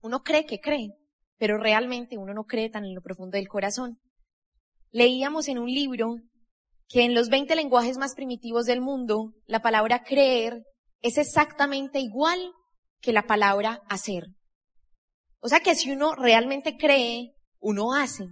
uno 0.00 0.22
cree 0.22 0.44
que 0.44 0.60
cree, 0.60 0.90
pero 1.36 1.58
realmente 1.58 2.18
uno 2.18 2.34
no 2.34 2.44
cree 2.44 2.70
tan 2.70 2.84
en 2.84 2.94
lo 2.94 3.02
profundo 3.02 3.36
del 3.36 3.48
corazón. 3.48 3.98
Leíamos 4.90 5.48
en 5.48 5.58
un 5.58 5.68
libro 5.68 6.16
que 6.88 7.04
en 7.04 7.14
los 7.14 7.28
20 7.28 7.54
lenguajes 7.54 7.98
más 7.98 8.14
primitivos 8.14 8.66
del 8.66 8.80
mundo, 8.80 9.32
la 9.46 9.60
palabra 9.60 10.02
creer 10.02 10.64
es 11.00 11.18
exactamente 11.18 12.00
igual 12.00 12.52
que 13.00 13.12
la 13.12 13.26
palabra 13.26 13.82
hacer. 13.88 14.24
O 15.40 15.48
sea 15.48 15.60
que 15.60 15.74
si 15.74 15.92
uno 15.92 16.14
realmente 16.14 16.76
cree, 16.76 17.32
uno 17.60 17.94
hace. 17.94 18.24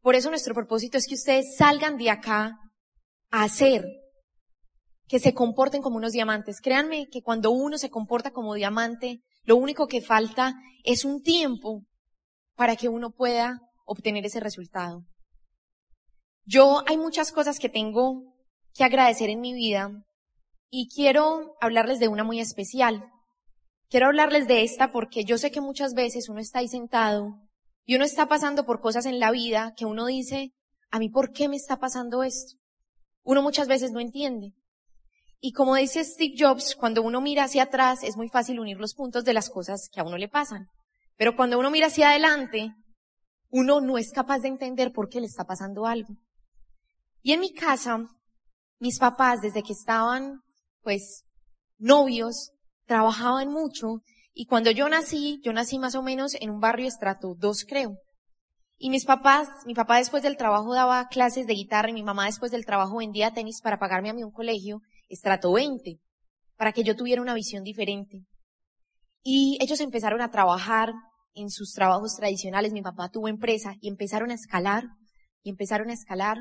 Por 0.00 0.14
eso 0.14 0.30
nuestro 0.30 0.54
propósito 0.54 0.98
es 0.98 1.06
que 1.08 1.14
ustedes 1.14 1.56
salgan 1.56 1.96
de 1.96 2.10
acá 2.10 2.52
a 3.30 3.42
hacer, 3.42 3.84
que 5.06 5.18
se 5.18 5.34
comporten 5.34 5.82
como 5.82 5.96
unos 5.96 6.12
diamantes. 6.12 6.60
Créanme 6.60 7.08
que 7.08 7.22
cuando 7.22 7.50
uno 7.50 7.78
se 7.78 7.90
comporta 7.90 8.30
como 8.30 8.54
diamante, 8.54 9.20
lo 9.44 9.56
único 9.56 9.86
que 9.86 10.00
falta 10.00 10.54
es 10.84 11.04
un 11.04 11.22
tiempo 11.22 11.82
para 12.56 12.76
que 12.76 12.88
uno 12.88 13.10
pueda 13.10 13.60
obtener 13.84 14.24
ese 14.26 14.40
resultado. 14.40 15.04
Yo 16.44 16.82
hay 16.86 16.96
muchas 16.96 17.32
cosas 17.32 17.58
que 17.58 17.68
tengo 17.68 18.34
que 18.74 18.84
agradecer 18.84 19.30
en 19.30 19.40
mi 19.40 19.52
vida 19.52 19.90
y 20.70 20.88
quiero 20.88 21.56
hablarles 21.60 22.00
de 22.00 22.08
una 22.08 22.24
muy 22.24 22.40
especial. 22.40 23.04
Quiero 23.88 24.06
hablarles 24.06 24.48
de 24.48 24.62
esta 24.62 24.90
porque 24.90 25.24
yo 25.24 25.38
sé 25.38 25.50
que 25.50 25.60
muchas 25.60 25.94
veces 25.94 26.28
uno 26.28 26.40
está 26.40 26.58
ahí 26.58 26.68
sentado 26.68 27.40
y 27.84 27.94
uno 27.94 28.04
está 28.04 28.26
pasando 28.26 28.66
por 28.66 28.80
cosas 28.80 29.06
en 29.06 29.20
la 29.20 29.30
vida 29.30 29.74
que 29.76 29.86
uno 29.86 30.06
dice, 30.06 30.52
a 30.90 30.98
mí, 30.98 31.08
¿por 31.08 31.32
qué 31.32 31.48
me 31.48 31.56
está 31.56 31.78
pasando 31.78 32.24
esto? 32.24 32.56
Uno 33.22 33.42
muchas 33.42 33.68
veces 33.68 33.92
no 33.92 34.00
entiende. 34.00 34.54
Y 35.40 35.52
como 35.52 35.74
dice 35.76 36.02
Steve 36.04 36.34
Jobs, 36.38 36.74
cuando 36.74 37.02
uno 37.02 37.20
mira 37.20 37.44
hacia 37.44 37.64
atrás 37.64 38.02
es 38.02 38.16
muy 38.16 38.28
fácil 38.28 38.58
unir 38.58 38.78
los 38.78 38.94
puntos 38.94 39.24
de 39.24 39.34
las 39.34 39.50
cosas 39.50 39.88
que 39.92 40.00
a 40.00 40.04
uno 40.04 40.16
le 40.16 40.28
pasan. 40.28 40.68
Pero 41.16 41.36
cuando 41.36 41.58
uno 41.58 41.70
mira 41.70 41.86
hacia 41.86 42.10
adelante, 42.10 42.74
uno 43.50 43.80
no 43.80 43.98
es 43.98 44.12
capaz 44.12 44.40
de 44.40 44.48
entender 44.48 44.92
por 44.92 45.08
qué 45.08 45.20
le 45.20 45.26
está 45.26 45.44
pasando 45.44 45.86
algo. 45.86 46.14
Y 47.22 47.32
en 47.32 47.40
mi 47.40 47.52
casa, 47.52 47.98
mis 48.78 48.98
papás, 48.98 49.40
desde 49.40 49.62
que 49.62 49.72
estaban, 49.72 50.40
pues, 50.82 51.24
novios, 51.78 52.52
trabajaban 52.86 53.50
mucho 53.50 54.02
y 54.32 54.46
cuando 54.46 54.70
yo 54.70 54.88
nací, 54.88 55.40
yo 55.42 55.52
nací 55.52 55.78
más 55.78 55.94
o 55.94 56.02
menos 56.02 56.34
en 56.40 56.50
un 56.50 56.60
barrio 56.60 56.86
estrato 56.86 57.34
2 57.38 57.64
creo. 57.66 57.96
Y 58.78 58.90
mis 58.90 59.06
papás, 59.06 59.48
mi 59.64 59.74
papá 59.74 59.96
después 59.96 60.22
del 60.22 60.36
trabajo 60.36 60.74
daba 60.74 61.08
clases 61.08 61.46
de 61.46 61.54
guitarra 61.54 61.88
y 61.88 61.94
mi 61.94 62.02
mamá 62.02 62.26
después 62.26 62.52
del 62.52 62.66
trabajo 62.66 62.98
vendía 62.98 63.32
tenis 63.32 63.62
para 63.62 63.78
pagarme 63.78 64.10
a 64.10 64.12
mí 64.12 64.22
un 64.22 64.32
colegio 64.32 64.82
estrato 65.08 65.52
20, 65.52 65.98
para 66.56 66.72
que 66.72 66.82
yo 66.82 66.96
tuviera 66.96 67.22
una 67.22 67.34
visión 67.34 67.62
diferente. 67.62 68.24
Y 69.22 69.58
ellos 69.60 69.80
empezaron 69.80 70.20
a 70.20 70.30
trabajar 70.30 70.92
en 71.34 71.50
sus 71.50 71.72
trabajos 71.72 72.14
tradicionales, 72.16 72.72
mi 72.72 72.82
papá 72.82 73.10
tuvo 73.10 73.28
empresa 73.28 73.74
y 73.80 73.88
empezaron 73.88 74.30
a 74.30 74.34
escalar 74.34 74.84
y 75.42 75.50
empezaron 75.50 75.90
a 75.90 75.92
escalar 75.92 76.38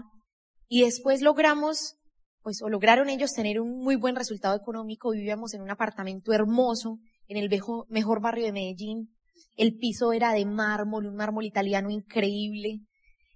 y 0.67 0.81
después 0.81 1.21
logramos 1.21 1.95
pues 2.41 2.61
o 2.61 2.69
lograron 2.69 3.09
ellos 3.09 3.33
tener 3.33 3.59
un 3.59 3.79
muy 3.79 3.95
buen 3.95 4.15
resultado 4.15 4.55
económico. 4.55 5.09
Vivíamos 5.09 5.55
en 5.55 5.61
un 5.61 5.71
apartamento 5.71 6.31
hermoso 6.31 6.99
en 7.27 7.37
el 7.37 7.49
mejor 7.89 8.21
barrio 8.21 8.45
de 8.45 8.51
Medellín. 8.51 9.15
El 9.57 9.77
piso 9.77 10.13
era 10.13 10.31
de 10.31 10.45
mármol, 10.45 11.07
un 11.07 11.15
mármol 11.15 11.45
italiano 11.45 11.89
increíble. 11.89 12.81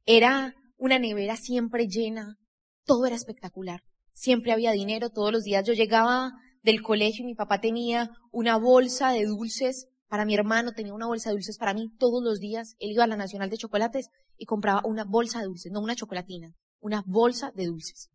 Era 0.06 0.54
una 0.78 1.00
nevera 1.00 1.38
siempre 1.38 1.88
llena. 1.88 2.38
Todo 2.86 3.08
era 3.08 3.16
espectacular. 3.16 3.82
Siempre 4.20 4.52
había 4.52 4.74
dinero. 4.74 5.12
Todos 5.12 5.32
los 5.32 5.46
días 5.46 5.66
yo 5.66 5.72
llegaba 5.72 6.34
del 6.62 6.82
colegio 6.82 7.24
y 7.24 7.28
mi 7.28 7.36
papá 7.36 7.62
tenía 7.62 8.12
una 8.34 8.58
bolsa 8.58 9.12
de 9.12 9.24
dulces 9.24 9.88
para 10.10 10.26
mi 10.26 10.36
hermano, 10.36 10.74
tenía 10.74 10.94
una 10.94 11.08
bolsa 11.08 11.30
de 11.30 11.36
dulces 11.36 11.58
para 11.58 11.74
mí 11.74 11.90
todos 11.98 12.22
los 12.22 12.40
días. 12.40 12.76
Él 12.80 12.92
iba 12.92 13.06
a 13.06 13.08
la 13.08 13.16
Nacional 13.16 13.50
de 13.50 13.56
Chocolates 13.56 14.10
y 14.36 14.44
compraba 14.44 14.82
una 14.84 15.06
bolsa 15.06 15.40
de 15.40 15.46
dulces, 15.46 15.72
no 15.72 15.80
una 15.80 15.96
chocolatina, 15.96 16.52
una 16.82 17.02
bolsa 17.08 17.54
de 17.56 17.68
dulces. 17.68 18.10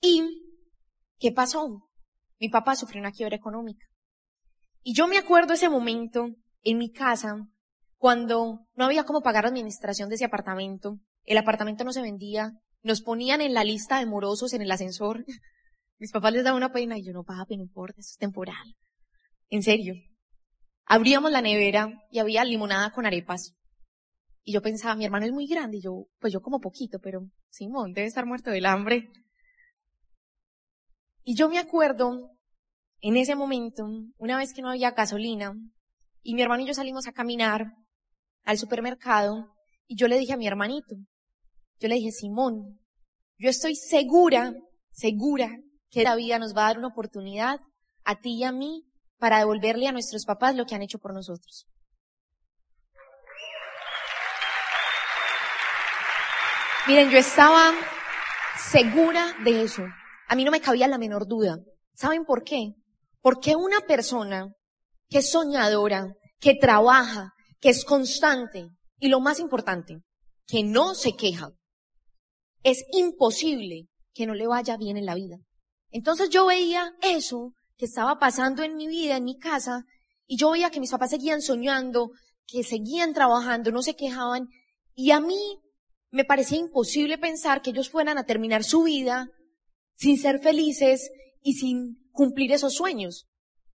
¿Y 0.00 0.22
qué 1.18 1.32
pasó? 1.32 1.86
Mi 2.40 2.48
papá 2.48 2.74
sufrió 2.74 3.02
una 3.02 3.12
quiebra 3.12 3.36
económica. 3.36 3.84
Y 4.82 4.94
yo 4.94 5.06
me 5.06 5.18
acuerdo 5.18 5.52
ese 5.52 5.68
momento 5.68 6.30
en 6.62 6.78
mi 6.78 6.90
casa 6.90 7.46
cuando 7.98 8.60
no 8.74 8.86
había 8.86 9.04
cómo 9.04 9.20
pagar 9.20 9.44
la 9.44 9.50
administración 9.50 10.08
de 10.08 10.14
ese 10.14 10.24
apartamento, 10.24 10.98
el 11.24 11.36
apartamento 11.36 11.84
no 11.84 11.92
se 11.92 12.00
vendía, 12.00 12.52
nos 12.86 13.02
ponían 13.02 13.40
en 13.40 13.52
la 13.52 13.64
lista 13.64 13.98
de 13.98 14.06
morosos 14.06 14.52
en 14.52 14.62
el 14.62 14.70
ascensor. 14.70 15.24
Mis 15.98 16.12
papás 16.12 16.32
les 16.32 16.44
daban 16.44 16.58
una 16.58 16.72
pena 16.72 16.98
y 16.98 17.04
yo 17.04 17.12
no, 17.12 17.24
papi, 17.24 17.56
no 17.56 17.62
importa, 17.62 18.00
eso 18.00 18.10
es 18.12 18.18
temporal. 18.18 18.76
En 19.48 19.62
serio. 19.62 19.94
Abríamos 20.84 21.32
la 21.32 21.42
nevera 21.42 21.90
y 22.10 22.20
había 22.20 22.44
limonada 22.44 22.92
con 22.92 23.06
arepas. 23.06 23.56
Y 24.44 24.52
yo 24.52 24.62
pensaba, 24.62 24.94
mi 24.94 25.04
hermano 25.04 25.26
es 25.26 25.32
muy 25.32 25.48
grande 25.48 25.78
y 25.78 25.82
yo, 25.82 26.06
pues 26.20 26.32
yo 26.32 26.40
como 26.40 26.60
poquito, 26.60 27.00
pero 27.00 27.28
Simón 27.50 27.92
debe 27.92 28.06
estar 28.06 28.24
muerto 28.24 28.50
del 28.50 28.66
hambre. 28.66 29.10
Y 31.24 31.34
yo 31.34 31.48
me 31.48 31.58
acuerdo, 31.58 32.30
en 33.00 33.16
ese 33.16 33.34
momento, 33.34 33.88
una 34.16 34.38
vez 34.38 34.54
que 34.54 34.62
no 34.62 34.70
había 34.70 34.92
gasolina, 34.92 35.54
y 36.22 36.34
mi 36.36 36.42
hermano 36.42 36.62
y 36.62 36.66
yo 36.68 36.74
salimos 36.74 37.08
a 37.08 37.12
caminar 37.12 37.72
al 38.44 38.58
supermercado, 38.58 39.52
y 39.88 39.96
yo 39.96 40.06
le 40.06 40.18
dije 40.18 40.34
a 40.34 40.36
mi 40.36 40.46
hermanito, 40.46 40.94
yo 41.78 41.88
le 41.88 41.96
dije, 41.96 42.10
Simón, 42.10 42.80
yo 43.38 43.50
estoy 43.50 43.76
segura, 43.76 44.54
segura 44.90 45.50
que 45.90 46.02
la 46.02 46.16
vida 46.16 46.38
nos 46.38 46.54
va 46.54 46.64
a 46.64 46.68
dar 46.68 46.78
una 46.78 46.88
oportunidad 46.88 47.60
a 48.04 48.16
ti 48.16 48.38
y 48.38 48.44
a 48.44 48.52
mí 48.52 48.84
para 49.18 49.38
devolverle 49.38 49.88
a 49.88 49.92
nuestros 49.92 50.24
papás 50.24 50.54
lo 50.54 50.64
que 50.64 50.74
han 50.74 50.82
hecho 50.82 50.98
por 50.98 51.12
nosotros. 51.12 51.66
Miren, 56.86 57.10
yo 57.10 57.18
estaba 57.18 57.72
segura 58.70 59.34
de 59.44 59.64
eso. 59.64 59.82
A 60.28 60.36
mí 60.36 60.44
no 60.44 60.52
me 60.52 60.60
cabía 60.60 60.86
la 60.86 60.98
menor 60.98 61.26
duda. 61.26 61.58
¿Saben 61.94 62.24
por 62.24 62.44
qué? 62.44 62.74
Porque 63.20 63.56
una 63.56 63.80
persona 63.80 64.52
que 65.08 65.18
es 65.18 65.30
soñadora, 65.30 66.06
que 66.38 66.54
trabaja, 66.54 67.32
que 67.60 67.70
es 67.70 67.84
constante 67.84 68.68
y 68.98 69.08
lo 69.08 69.20
más 69.20 69.40
importante, 69.40 69.98
que 70.46 70.62
no 70.62 70.94
se 70.94 71.16
queja, 71.16 71.48
es 72.66 72.84
imposible 72.90 73.86
que 74.12 74.26
no 74.26 74.34
le 74.34 74.48
vaya 74.48 74.76
bien 74.76 74.96
en 74.96 75.06
la 75.06 75.14
vida. 75.14 75.38
Entonces 75.92 76.30
yo 76.30 76.46
veía 76.46 76.94
eso 77.00 77.52
que 77.76 77.84
estaba 77.84 78.18
pasando 78.18 78.64
en 78.64 78.74
mi 78.74 78.88
vida, 78.88 79.16
en 79.16 79.22
mi 79.22 79.38
casa, 79.38 79.84
y 80.26 80.36
yo 80.36 80.50
veía 80.50 80.70
que 80.70 80.80
mis 80.80 80.90
papás 80.90 81.10
seguían 81.10 81.42
soñando, 81.42 82.10
que 82.44 82.64
seguían 82.64 83.14
trabajando, 83.14 83.70
no 83.70 83.82
se 83.82 83.94
quejaban, 83.94 84.48
y 84.96 85.12
a 85.12 85.20
mí 85.20 85.60
me 86.10 86.24
parecía 86.24 86.58
imposible 86.58 87.18
pensar 87.18 87.62
que 87.62 87.70
ellos 87.70 87.88
fueran 87.88 88.18
a 88.18 88.24
terminar 88.24 88.64
su 88.64 88.82
vida 88.82 89.28
sin 89.94 90.18
ser 90.18 90.40
felices 90.40 91.08
y 91.42 91.52
sin 91.52 92.10
cumplir 92.10 92.50
esos 92.50 92.74
sueños. 92.74 93.28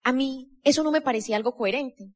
A 0.03 0.12
mí 0.12 0.48
eso 0.62 0.83
no 0.83 0.92
me 0.92 1.03
parecía 1.03 1.37
algo 1.37 1.55
coherente. 1.55 2.14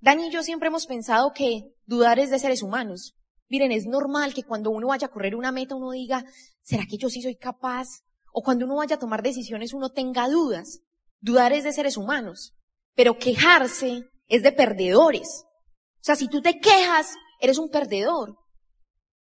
Dani 0.00 0.28
y 0.28 0.30
yo 0.30 0.42
siempre 0.42 0.68
hemos 0.68 0.86
pensado 0.86 1.32
que 1.34 1.74
dudar 1.84 2.18
es 2.18 2.30
de 2.30 2.38
seres 2.38 2.62
humanos. 2.62 3.15
Miren, 3.48 3.72
es 3.72 3.86
normal 3.86 4.34
que 4.34 4.42
cuando 4.42 4.70
uno 4.70 4.88
vaya 4.88 5.06
a 5.06 5.10
correr 5.10 5.36
una 5.36 5.52
meta 5.52 5.76
uno 5.76 5.92
diga, 5.92 6.24
¿será 6.62 6.84
que 6.88 6.98
yo 6.98 7.08
sí 7.08 7.22
soy 7.22 7.36
capaz? 7.36 7.86
O 8.32 8.42
cuando 8.42 8.64
uno 8.64 8.76
vaya 8.76 8.96
a 8.96 8.98
tomar 8.98 9.22
decisiones 9.22 9.72
uno 9.72 9.90
tenga 9.90 10.28
dudas. 10.28 10.80
Dudar 11.20 11.52
es 11.52 11.64
de 11.64 11.72
seres 11.72 11.96
humanos. 11.96 12.54
Pero 12.94 13.18
quejarse 13.18 14.04
es 14.28 14.42
de 14.42 14.52
perdedores. 14.52 15.44
O 15.44 16.02
sea, 16.06 16.16
si 16.16 16.28
tú 16.28 16.42
te 16.42 16.58
quejas, 16.58 17.14
eres 17.40 17.58
un 17.58 17.68
perdedor. 17.68 18.36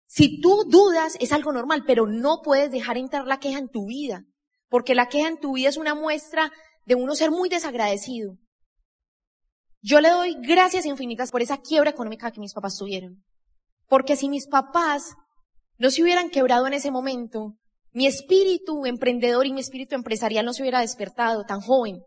Si 0.06 0.40
tú 0.40 0.64
dudas, 0.68 1.16
es 1.20 1.32
algo 1.32 1.52
normal, 1.52 1.84
pero 1.87 2.06
no 2.06 2.40
puedes 2.42 2.70
dejar 2.70 2.96
entrar 2.96 3.26
la 3.26 3.40
queja 3.40 3.58
en 3.58 3.68
tu 3.68 3.87
vida. 3.87 4.24
Porque 4.68 4.94
la 4.94 5.08
queja 5.08 5.28
en 5.28 5.40
tu 5.40 5.54
vida 5.54 5.68
es 5.68 5.76
una 5.76 5.94
muestra 5.94 6.50
de 6.84 6.94
uno 6.94 7.14
ser 7.14 7.30
muy 7.30 7.48
desagradecido. 7.48 8.37
Yo 9.80 10.00
le 10.00 10.10
doy 10.10 10.37
gracias 10.40 10.87
infinitas 10.87 11.30
por 11.30 11.42
esa 11.42 11.58
quiebra 11.58 11.90
económica 11.90 12.30
que 12.30 12.40
mis 12.40 12.54
papás 12.54 12.76
tuvieron. 12.78 13.22
Porque 13.94 14.16
si 14.16 14.28
mis 14.28 14.48
papás 14.48 15.14
no 15.78 15.88
se 15.88 16.02
hubieran 16.02 16.28
quebrado 16.28 16.66
en 16.66 16.72
ese 16.72 16.90
momento, 16.90 17.54
mi 17.92 18.09
espíritu 18.09 18.87
emprendedor 18.87 19.46
y 19.46 19.52
mi 19.52 19.61
espíritu 19.61 19.94
empresarial 19.94 20.44
no 20.44 20.52
se 20.52 20.62
hubiera 20.62 20.80
despertado 20.80 21.44
tan 21.44 21.61
joven. 21.61 22.02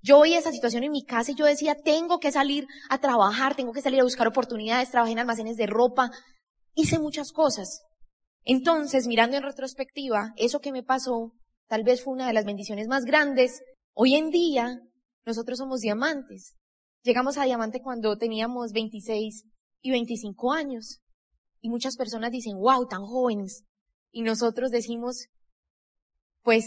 Yo 0.00 0.22
veía 0.22 0.38
esa 0.38 0.52
situación 0.52 0.84
en 0.84 0.90
mi 0.90 1.04
casa 1.04 1.32
y 1.32 1.34
yo 1.34 1.44
decía, 1.44 1.74
tengo 1.74 2.18
que 2.18 2.32
salir 2.32 2.66
a 2.88 2.96
trabajar, 2.96 3.54
tengo 3.54 3.72
que 3.72 3.82
salir 3.82 4.00
a 4.00 4.04
buscar 4.04 4.26
oportunidades, 4.26 4.90
trabajé 4.90 5.12
en 5.12 5.18
almacenes 5.18 5.58
de 5.58 5.66
ropa, 5.66 6.10
hice 6.72 6.98
muchas 6.98 7.30
cosas. 7.30 7.82
Entonces, 8.42 9.06
mirando 9.06 9.36
en 9.36 9.42
retrospectiva, 9.42 10.32
eso 10.38 10.60
que 10.60 10.72
me 10.72 10.82
pasó 10.82 11.34
tal 11.66 11.84
vez 11.84 12.02
fue 12.02 12.14
una 12.14 12.26
de 12.26 12.32
las 12.32 12.46
bendiciones 12.46 12.88
más 12.88 13.04
grandes. 13.04 13.60
Hoy 13.92 14.14
en 14.14 14.30
día, 14.30 14.80
nosotros 15.26 15.58
somos 15.58 15.80
diamantes. 15.80 16.54
Llegamos 17.02 17.36
a 17.36 17.44
diamante 17.44 17.82
cuando 17.82 18.16
teníamos 18.16 18.72
26 18.72 19.44
y 19.82 19.90
25 19.90 20.52
años. 20.52 21.01
Y 21.62 21.70
muchas 21.70 21.96
personas 21.96 22.32
dicen, 22.32 22.58
wow, 22.58 22.86
tan 22.86 23.06
jóvenes. 23.06 23.64
Y 24.10 24.22
nosotros 24.22 24.70
decimos, 24.70 25.28
pues, 26.42 26.66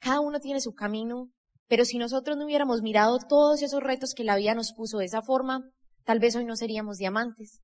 cada 0.00 0.20
uno 0.20 0.40
tiene 0.40 0.60
su 0.60 0.72
camino, 0.72 1.30
pero 1.68 1.84
si 1.84 1.98
nosotros 1.98 2.36
no 2.36 2.46
hubiéramos 2.46 2.82
mirado 2.82 3.18
todos 3.28 3.62
esos 3.62 3.80
retos 3.80 4.14
que 4.14 4.24
la 4.24 4.36
vida 4.36 4.54
nos 4.54 4.72
puso 4.72 4.98
de 4.98 5.04
esa 5.04 5.22
forma, 5.22 5.62
tal 6.04 6.18
vez 6.18 6.34
hoy 6.34 6.46
no 6.46 6.56
seríamos 6.56 6.96
diamantes. 6.96 7.60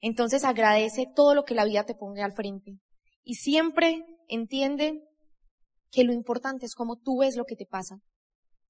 Entonces 0.00 0.44
agradece 0.44 1.06
todo 1.16 1.34
lo 1.34 1.44
que 1.44 1.54
la 1.54 1.64
vida 1.64 1.84
te 1.84 1.94
ponga 1.94 2.24
al 2.24 2.34
frente. 2.34 2.78
Y 3.24 3.34
siempre 3.34 4.04
entiende 4.28 5.02
que 5.90 6.04
lo 6.04 6.12
importante 6.12 6.66
es 6.66 6.74
cómo 6.74 6.96
tú 6.96 7.20
ves 7.20 7.36
lo 7.36 7.46
que 7.46 7.56
te 7.56 7.66
pasa. 7.66 7.96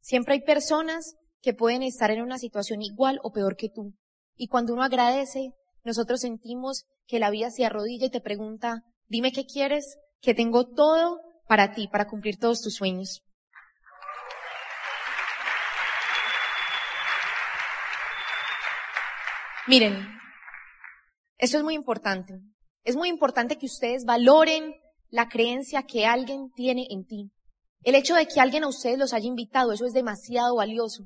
Siempre 0.00 0.34
hay 0.34 0.40
personas 0.42 1.16
que 1.42 1.54
pueden 1.54 1.82
estar 1.82 2.10
en 2.10 2.22
una 2.22 2.38
situación 2.38 2.82
igual 2.82 3.18
o 3.22 3.32
peor 3.32 3.56
que 3.56 3.68
tú. 3.68 3.94
Y 4.36 4.46
cuando 4.46 4.72
uno 4.72 4.82
agradece, 4.82 5.50
nosotros 5.84 6.20
sentimos 6.20 6.84
que 7.06 7.18
la 7.18 7.30
vida 7.30 7.50
se 7.50 7.64
arrodilla 7.64 8.06
y 8.06 8.10
te 8.10 8.20
pregunta, 8.20 8.82
dime 9.08 9.32
qué 9.32 9.44
quieres, 9.44 9.98
que 10.20 10.34
tengo 10.34 10.66
todo 10.66 11.20
para 11.46 11.72
ti, 11.72 11.88
para 11.88 12.06
cumplir 12.06 12.38
todos 12.38 12.60
tus 12.60 12.74
sueños. 12.74 13.22
Miren, 19.66 20.06
esto 21.38 21.58
es 21.58 21.64
muy 21.64 21.74
importante. 21.74 22.34
Es 22.84 22.96
muy 22.96 23.08
importante 23.08 23.56
que 23.56 23.66
ustedes 23.66 24.04
valoren 24.04 24.74
la 25.08 25.28
creencia 25.28 25.82
que 25.84 26.06
alguien 26.06 26.50
tiene 26.54 26.86
en 26.90 27.04
ti. 27.04 27.30
El 27.82 27.94
hecho 27.94 28.14
de 28.14 28.26
que 28.26 28.40
alguien 28.40 28.64
a 28.64 28.68
ustedes 28.68 28.98
los 28.98 29.12
haya 29.12 29.26
invitado, 29.26 29.72
eso 29.72 29.86
es 29.86 29.92
demasiado 29.92 30.56
valioso. 30.56 31.04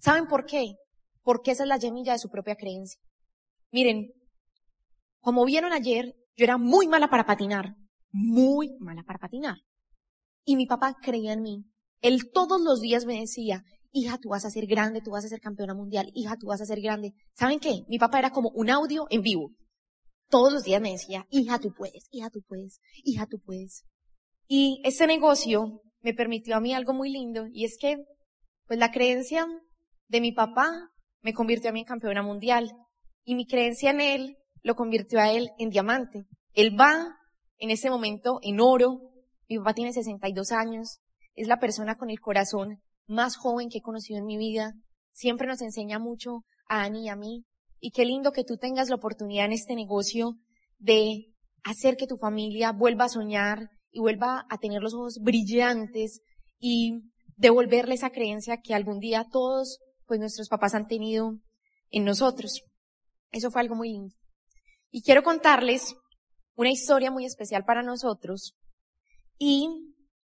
¿Saben 0.00 0.26
por 0.26 0.46
qué? 0.46 0.74
Porque 1.22 1.50
esa 1.50 1.64
es 1.64 1.68
la 1.68 1.78
semilla 1.78 2.12
de 2.12 2.18
su 2.18 2.28
propia 2.30 2.56
creencia. 2.56 3.00
Miren, 3.74 4.12
como 5.18 5.44
vieron 5.44 5.72
ayer, 5.72 6.14
yo 6.36 6.44
era 6.44 6.58
muy 6.58 6.86
mala 6.86 7.08
para 7.08 7.26
patinar, 7.26 7.74
muy 8.12 8.70
mala 8.78 9.02
para 9.02 9.18
patinar. 9.18 9.56
Y 10.44 10.54
mi 10.54 10.64
papá 10.64 10.94
creía 11.02 11.32
en 11.32 11.42
mí. 11.42 11.64
Él 12.00 12.30
todos 12.32 12.60
los 12.60 12.80
días 12.80 13.04
me 13.04 13.18
decía, 13.18 13.64
hija, 13.90 14.16
tú 14.18 14.28
vas 14.28 14.44
a 14.44 14.50
ser 14.50 14.66
grande, 14.66 15.00
tú 15.00 15.10
vas 15.10 15.24
a 15.24 15.28
ser 15.28 15.40
campeona 15.40 15.74
mundial, 15.74 16.12
hija, 16.14 16.36
tú 16.36 16.46
vas 16.46 16.60
a 16.60 16.66
ser 16.66 16.80
grande. 16.80 17.14
¿Saben 17.32 17.58
qué? 17.58 17.82
Mi 17.88 17.98
papá 17.98 18.20
era 18.20 18.30
como 18.30 18.50
un 18.50 18.70
audio 18.70 19.08
en 19.10 19.22
vivo. 19.22 19.50
Todos 20.30 20.52
los 20.52 20.62
días 20.62 20.80
me 20.80 20.92
decía, 20.92 21.26
hija, 21.30 21.58
tú 21.58 21.72
puedes, 21.76 22.06
hija, 22.12 22.30
tú 22.30 22.42
puedes, 22.46 22.78
hija, 23.02 23.26
tú 23.26 23.40
puedes. 23.44 23.82
Y 24.46 24.82
este 24.84 25.08
negocio 25.08 25.82
me 26.00 26.14
permitió 26.14 26.54
a 26.54 26.60
mí 26.60 26.74
algo 26.74 26.94
muy 26.94 27.10
lindo 27.10 27.48
y 27.50 27.64
es 27.64 27.76
que, 27.80 27.96
pues 28.68 28.78
la 28.78 28.92
creencia 28.92 29.48
de 30.06 30.20
mi 30.20 30.30
papá 30.30 30.70
me 31.22 31.34
convirtió 31.34 31.70
a 31.70 31.72
mí 31.72 31.80
en 31.80 31.86
campeona 31.86 32.22
mundial 32.22 32.70
y 33.24 33.34
mi 33.34 33.46
creencia 33.46 33.90
en 33.90 34.00
él 34.00 34.36
lo 34.62 34.74
convirtió 34.74 35.20
a 35.20 35.30
él 35.30 35.50
en 35.58 35.70
diamante. 35.70 36.26
Él 36.52 36.78
va 36.78 37.16
en 37.58 37.70
ese 37.70 37.90
momento 37.90 38.38
en 38.42 38.60
oro. 38.60 39.00
Mi 39.48 39.58
papá 39.58 39.74
tiene 39.74 39.92
62 39.92 40.52
años. 40.52 41.00
Es 41.34 41.48
la 41.48 41.58
persona 41.58 41.96
con 41.96 42.10
el 42.10 42.20
corazón 42.20 42.80
más 43.06 43.36
joven 43.36 43.68
que 43.68 43.78
he 43.78 43.82
conocido 43.82 44.18
en 44.18 44.26
mi 44.26 44.38
vida. 44.38 44.72
Siempre 45.12 45.46
nos 45.46 45.62
enseña 45.62 45.98
mucho 45.98 46.44
a 46.68 46.82
Ani 46.82 47.06
y 47.06 47.08
a 47.08 47.16
mí. 47.16 47.44
Y 47.80 47.90
qué 47.90 48.04
lindo 48.04 48.32
que 48.32 48.44
tú 48.44 48.56
tengas 48.56 48.88
la 48.88 48.96
oportunidad 48.96 49.46
en 49.46 49.52
este 49.52 49.74
negocio 49.74 50.36
de 50.78 51.34
hacer 51.62 51.96
que 51.96 52.06
tu 52.06 52.16
familia 52.16 52.72
vuelva 52.72 53.04
a 53.04 53.10
soñar 53.10 53.70
y 53.90 54.00
vuelva 54.00 54.46
a 54.48 54.58
tener 54.58 54.82
los 54.82 54.94
ojos 54.94 55.18
brillantes 55.20 56.20
y 56.58 57.02
devolverle 57.36 57.94
esa 57.94 58.10
creencia 58.10 58.60
que 58.62 58.74
algún 58.74 58.98
día 58.98 59.26
todos, 59.30 59.80
pues 60.06 60.20
nuestros 60.20 60.48
papás 60.48 60.74
han 60.74 60.86
tenido 60.86 61.38
en 61.90 62.04
nosotros. 62.04 62.62
Eso 63.34 63.50
fue 63.50 63.62
algo 63.62 63.74
muy 63.74 63.90
lindo. 63.90 64.14
Y 64.92 65.02
quiero 65.02 65.24
contarles 65.24 65.96
una 66.54 66.70
historia 66.70 67.10
muy 67.10 67.26
especial 67.26 67.64
para 67.64 67.82
nosotros 67.82 68.54
y 69.38 69.68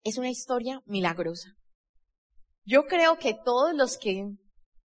es 0.03 0.17
una 0.17 0.29
historia 0.29 0.81
milagrosa. 0.85 1.49
Yo 2.63 2.85
creo 2.85 3.17
que 3.19 3.33
todos 3.33 3.75
los 3.75 3.97
que 3.97 4.29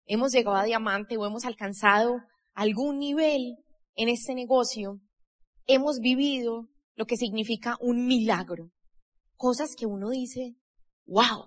hemos 0.08 0.32
llegado 0.32 0.58
a 0.58 0.64
diamante 0.64 1.18
o 1.18 1.26
hemos 1.28 1.46
alcanzado 1.46 2.16
algún 2.56 2.98
nivel 2.98 3.58
en 3.94 4.10
este 4.10 4.34
negocio, 4.34 5.00
hemos 5.68 6.00
vivido 6.00 6.68
lo 6.96 7.06
que 7.06 7.18
significa 7.18 7.78
un 7.80 8.08
milagro. 8.08 8.72
Cosas 9.36 9.76
que 9.78 9.86
uno 9.86 10.10
dice, 10.10 10.56
wow, 11.06 11.46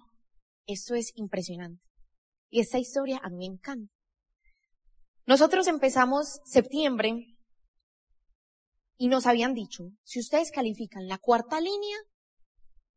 esto 0.66 0.94
es 0.94 1.10
impresionante. 1.16 1.82
Y 2.50 2.60
esta 2.60 2.78
historia 2.78 3.20
a 3.20 3.30
mí 3.30 3.36
me 3.38 3.46
encanta. 3.46 3.97
Nosotros 5.28 5.66
empezamos 5.66 6.40
septiembre 6.46 7.36
y 8.96 9.08
nos 9.08 9.26
habían 9.26 9.52
dicho, 9.52 9.90
si 10.02 10.20
ustedes 10.20 10.50
califican 10.50 11.06
la 11.06 11.18
cuarta 11.18 11.60
línea, 11.60 11.98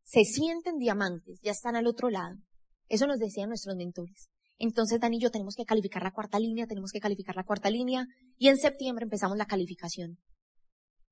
se 0.02 0.24
sienten 0.24 0.78
diamantes, 0.78 1.40
ya 1.42 1.50
están 1.50 1.76
al 1.76 1.86
otro 1.86 2.08
lado. 2.08 2.36
Eso 2.88 3.06
nos 3.06 3.18
decían 3.18 3.50
nuestros 3.50 3.76
mentores. 3.76 4.30
Entonces, 4.56 4.98
Dani 4.98 5.18
y 5.18 5.20
yo 5.20 5.30
tenemos 5.30 5.56
que 5.56 5.66
calificar 5.66 6.02
la 6.02 6.12
cuarta 6.12 6.38
línea, 6.38 6.66
tenemos 6.66 6.90
que 6.90 7.00
calificar 7.00 7.36
la 7.36 7.44
cuarta 7.44 7.68
línea, 7.68 8.06
y 8.38 8.48
en 8.48 8.56
septiembre 8.56 9.04
empezamos 9.04 9.36
la 9.36 9.44
calificación. 9.44 10.16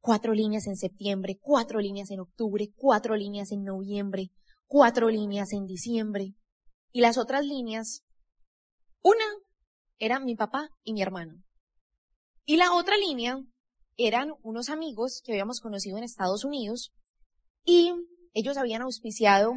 Cuatro 0.01 0.33
líneas 0.33 0.67
en 0.69 0.77
septiembre, 0.77 1.37
cuatro 1.39 1.81
líneas 1.81 2.11
en 2.11 2.21
octubre, 2.21 2.71
cuatro 2.75 3.15
líneas 3.15 3.53
en 3.53 3.63
noviembre, 3.63 4.31
cuatro 4.67 5.11
líneas 5.11 5.53
en 5.53 5.67
diciembre. 5.67 6.33
Y 6.93 7.03
las 7.03 7.19
otras 7.19 7.45
líneas, 7.45 8.05
una 9.03 9.27
era 10.01 10.19
mi 10.19 10.35
papá 10.35 10.71
y 10.83 10.93
mi 10.93 11.03
hermano. 11.03 11.35
Y 12.45 12.57
la 12.57 12.73
otra 12.73 12.97
línea 12.97 13.39
eran 13.97 14.33
unos 14.43 14.71
amigos 14.71 15.23
que 15.25 15.33
habíamos 15.33 15.61
conocido 15.61 15.99
en 15.99 16.05
Estados 16.05 16.45
Unidos 16.45 16.93
y 17.65 17.93
ellos 18.33 18.57
habían 18.57 18.83
auspiciado 18.83 19.53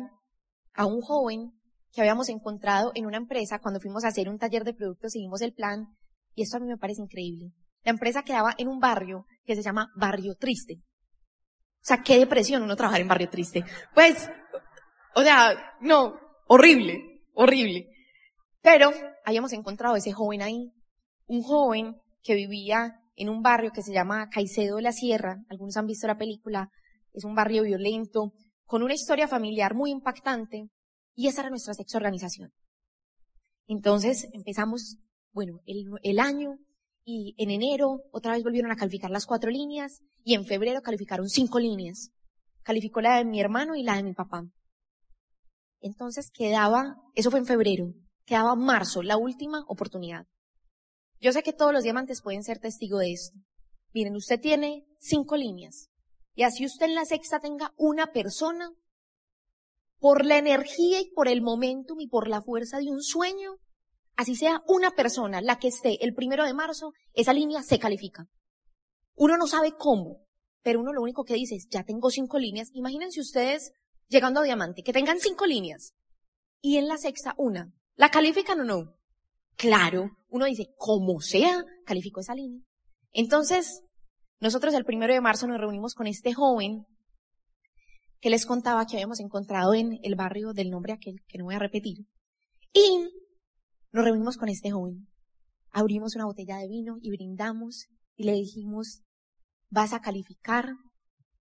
a 0.74 0.86
un 0.86 1.02
joven 1.02 1.54
que 1.92 2.02
habíamos 2.02 2.30
encontrado 2.30 2.92
en 2.96 3.06
una 3.06 3.18
empresa 3.18 3.60
cuando 3.60 3.80
fuimos 3.80 4.04
a 4.04 4.10
hacer 4.10 4.28
un 4.28 4.38
taller 4.38 4.64
de 4.64 4.74
productos, 4.74 5.14
seguimos 5.14 5.42
el 5.42 5.54
plan, 5.54 5.96
y 6.36 6.42
esto 6.42 6.58
a 6.58 6.60
mí 6.60 6.68
me 6.68 6.78
parece 6.78 7.02
increíble. 7.02 7.52
La 7.84 7.92
empresa 7.92 8.24
quedaba 8.24 8.56
en 8.58 8.68
un 8.68 8.80
barrio 8.80 9.26
que 9.46 9.56
se 9.56 9.62
llama 9.62 9.92
Barrio 9.96 10.36
Triste. 10.36 10.76
O 10.76 11.86
sea, 11.86 12.02
qué 12.02 12.18
depresión 12.18 12.64
uno 12.64 12.76
trabajar 12.76 13.02
en 13.02 13.08
Barrio 13.08 13.30
Triste. 13.30 13.64
Pues, 13.94 14.30
o 15.16 15.22
sea, 15.22 15.54
no, 15.82 16.16
horrible, 16.48 17.22
horrible. 17.34 17.93
Pero 18.64 18.92
habíamos 19.26 19.52
encontrado 19.52 19.98
ese 19.98 20.14
joven 20.14 20.42
ahí, 20.42 20.72
un 21.28 21.44
joven 21.44 21.98
que 22.24 22.34
vivía 22.34 23.02
en 23.16 23.30
un 23.30 23.42
barrio 23.42 23.72
que 23.72 23.84
se 23.84 23.94
llama 23.94 24.30
Caicedo 24.30 24.78
de 24.78 24.82
la 24.82 24.94
Sierra, 24.94 25.44
algunos 25.50 25.76
han 25.76 25.86
visto 25.86 26.08
la 26.08 26.18
película, 26.18 26.72
es 27.12 27.26
un 27.26 27.36
barrio 27.36 27.64
violento, 27.64 28.32
con 28.66 28.82
una 28.82 28.94
historia 28.94 29.28
familiar 29.28 29.76
muy 29.76 29.92
impactante, 29.92 30.70
y 31.14 31.28
esa 31.28 31.42
era 31.42 31.50
nuestra 31.50 31.74
sexta 31.74 31.98
organización. 31.98 32.54
Entonces 33.68 34.30
empezamos, 34.32 34.98
bueno, 35.34 35.60
el 35.66 36.20
año 36.20 36.58
y 37.04 37.36
en 37.38 37.52
enero 37.52 38.00
otra 38.12 38.32
vez 38.32 38.44
volvieron 38.44 38.72
a 38.72 38.78
calificar 38.78 39.12
las 39.12 39.26
cuatro 39.26 39.52
líneas 39.52 40.02
y 40.24 40.36
en 40.36 40.46
febrero 40.46 40.82
calificaron 40.82 41.28
cinco 41.28 41.60
líneas. 41.60 42.12
Calificó 42.64 43.02
la 43.02 43.18
de 43.18 43.26
mi 43.26 43.42
hermano 43.42 43.76
y 43.76 43.84
la 43.84 43.98
de 43.98 44.04
mi 44.04 44.14
papá. 44.14 44.46
Entonces 45.82 46.32
quedaba, 46.32 46.96
eso 47.14 47.30
fue 47.30 47.42
en 47.42 47.46
febrero, 47.46 47.94
quedaba 48.26 48.56
marzo, 48.56 49.02
la 49.04 49.18
última 49.18 49.64
oportunidad. 49.68 50.26
Yo 51.20 51.32
sé 51.32 51.44
que 51.44 51.54
todos 51.54 51.74
los 51.74 51.84
diamantes 51.84 52.22
pueden 52.22 52.44
ser 52.44 52.60
testigo 52.60 53.00
de 53.00 53.14
esto. 53.14 53.38
Miren, 53.94 54.16
usted 54.16 54.40
tiene 54.40 54.86
cinco 55.00 55.38
líneas. 55.38 55.90
Y 56.36 56.44
así 56.44 56.66
usted 56.66 56.88
en 56.88 56.96
la 56.96 57.06
sexta 57.06 57.40
tenga 57.40 57.74
una 57.78 58.12
persona 58.12 58.72
por 60.00 60.26
la 60.26 60.38
energía 60.38 61.00
y 61.00 61.10
por 61.12 61.28
el 61.28 61.42
momentum 61.42 62.02
y 62.02 62.08
por 62.08 62.28
la 62.28 62.42
fuerza 62.42 62.80
de 62.80 62.90
un 62.90 63.02
sueño, 63.02 63.56
así 64.16 64.36
sea 64.36 64.62
una 64.68 64.92
persona 64.92 65.42
la 65.42 65.60
que 65.60 65.70
esté 65.70 66.04
el 66.04 66.14
primero 66.14 66.44
de 66.44 66.54
marzo, 66.54 66.92
esa 67.14 67.32
línea 67.32 67.64
se 67.64 67.80
califica. 67.80 68.28
Uno 69.16 69.38
no 69.38 69.48
sabe 69.48 69.74
cómo, 69.78 70.26
pero 70.62 70.82
uno 70.82 70.92
lo 70.92 71.02
único 71.02 71.24
que 71.24 71.36
dice 71.36 71.56
es, 71.56 71.68
ya 71.70 71.84
tengo 71.84 72.10
cinco 72.10 72.40
líneas. 72.40 72.70
Imagínense 72.74 73.22
ustedes 73.22 73.72
llegando 74.08 74.42
a 74.42 74.44
diamante, 74.44 74.84
que 74.84 74.92
tengan 74.92 75.20
cinco 75.20 75.46
líneas. 75.46 75.94
Y 76.62 76.78
en 76.78 76.88
la 76.88 76.98
sexta, 76.98 77.34
una. 77.38 77.72
¿La 77.96 78.10
califican 78.10 78.60
o 78.60 78.64
no? 78.64 78.96
Claro. 79.56 80.10
Uno 80.30 80.46
dice, 80.46 80.68
como 80.78 81.20
sea, 81.20 81.64
calificó 81.86 82.22
esa 82.22 82.36
línea. 82.36 82.62
Entonces, 83.12 83.84
nosotros 84.40 84.74
el 84.74 84.86
primero 84.86 85.14
de 85.14 85.22
marzo 85.22 85.48
nos 85.48 85.60
reunimos 85.60 85.94
con 85.94 86.08
este 86.08 86.34
joven 86.34 86.86
que 88.20 88.30
les 88.30 88.46
contaba 88.46 88.86
que 88.86 88.96
habíamos 88.96 89.20
encontrado 89.20 89.74
en 89.74 90.00
el 90.02 90.16
barrio 90.16 90.54
del 90.54 90.70
nombre 90.70 90.94
aquel, 90.94 91.22
que 91.28 91.38
no 91.38 91.46
voy 91.46 91.56
a 91.56 91.60
repetir. 91.60 92.08
Y 92.74 93.10
nos 93.92 94.06
reunimos 94.06 94.38
con 94.38 94.50
este 94.50 94.72
joven. 94.72 95.08
Abrimos 95.72 96.16
una 96.16 96.26
botella 96.26 96.58
de 96.58 96.68
vino 96.68 96.98
y 97.02 97.12
brindamos 97.12 97.88
y 98.16 98.24
le 98.24 98.34
dijimos, 98.34 99.02
vas 99.70 99.94
a 99.94 100.02
calificar, 100.02 100.70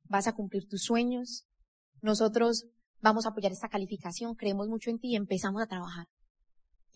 vas 0.03 0.27
a 0.27 0.33
cumplir 0.33 0.67
tus 0.67 0.83
sueños, 0.83 1.47
nosotros 2.01 2.65
vamos 2.99 3.25
a 3.25 3.29
apoyar 3.29 3.51
esta 3.51 3.69
calificación, 3.69 4.35
creemos 4.35 4.67
mucho 4.67 4.89
en 4.89 4.99
ti 4.99 5.11
y 5.11 5.15
empezamos 5.15 5.61
a 5.61 5.67
trabajar. 5.67 6.07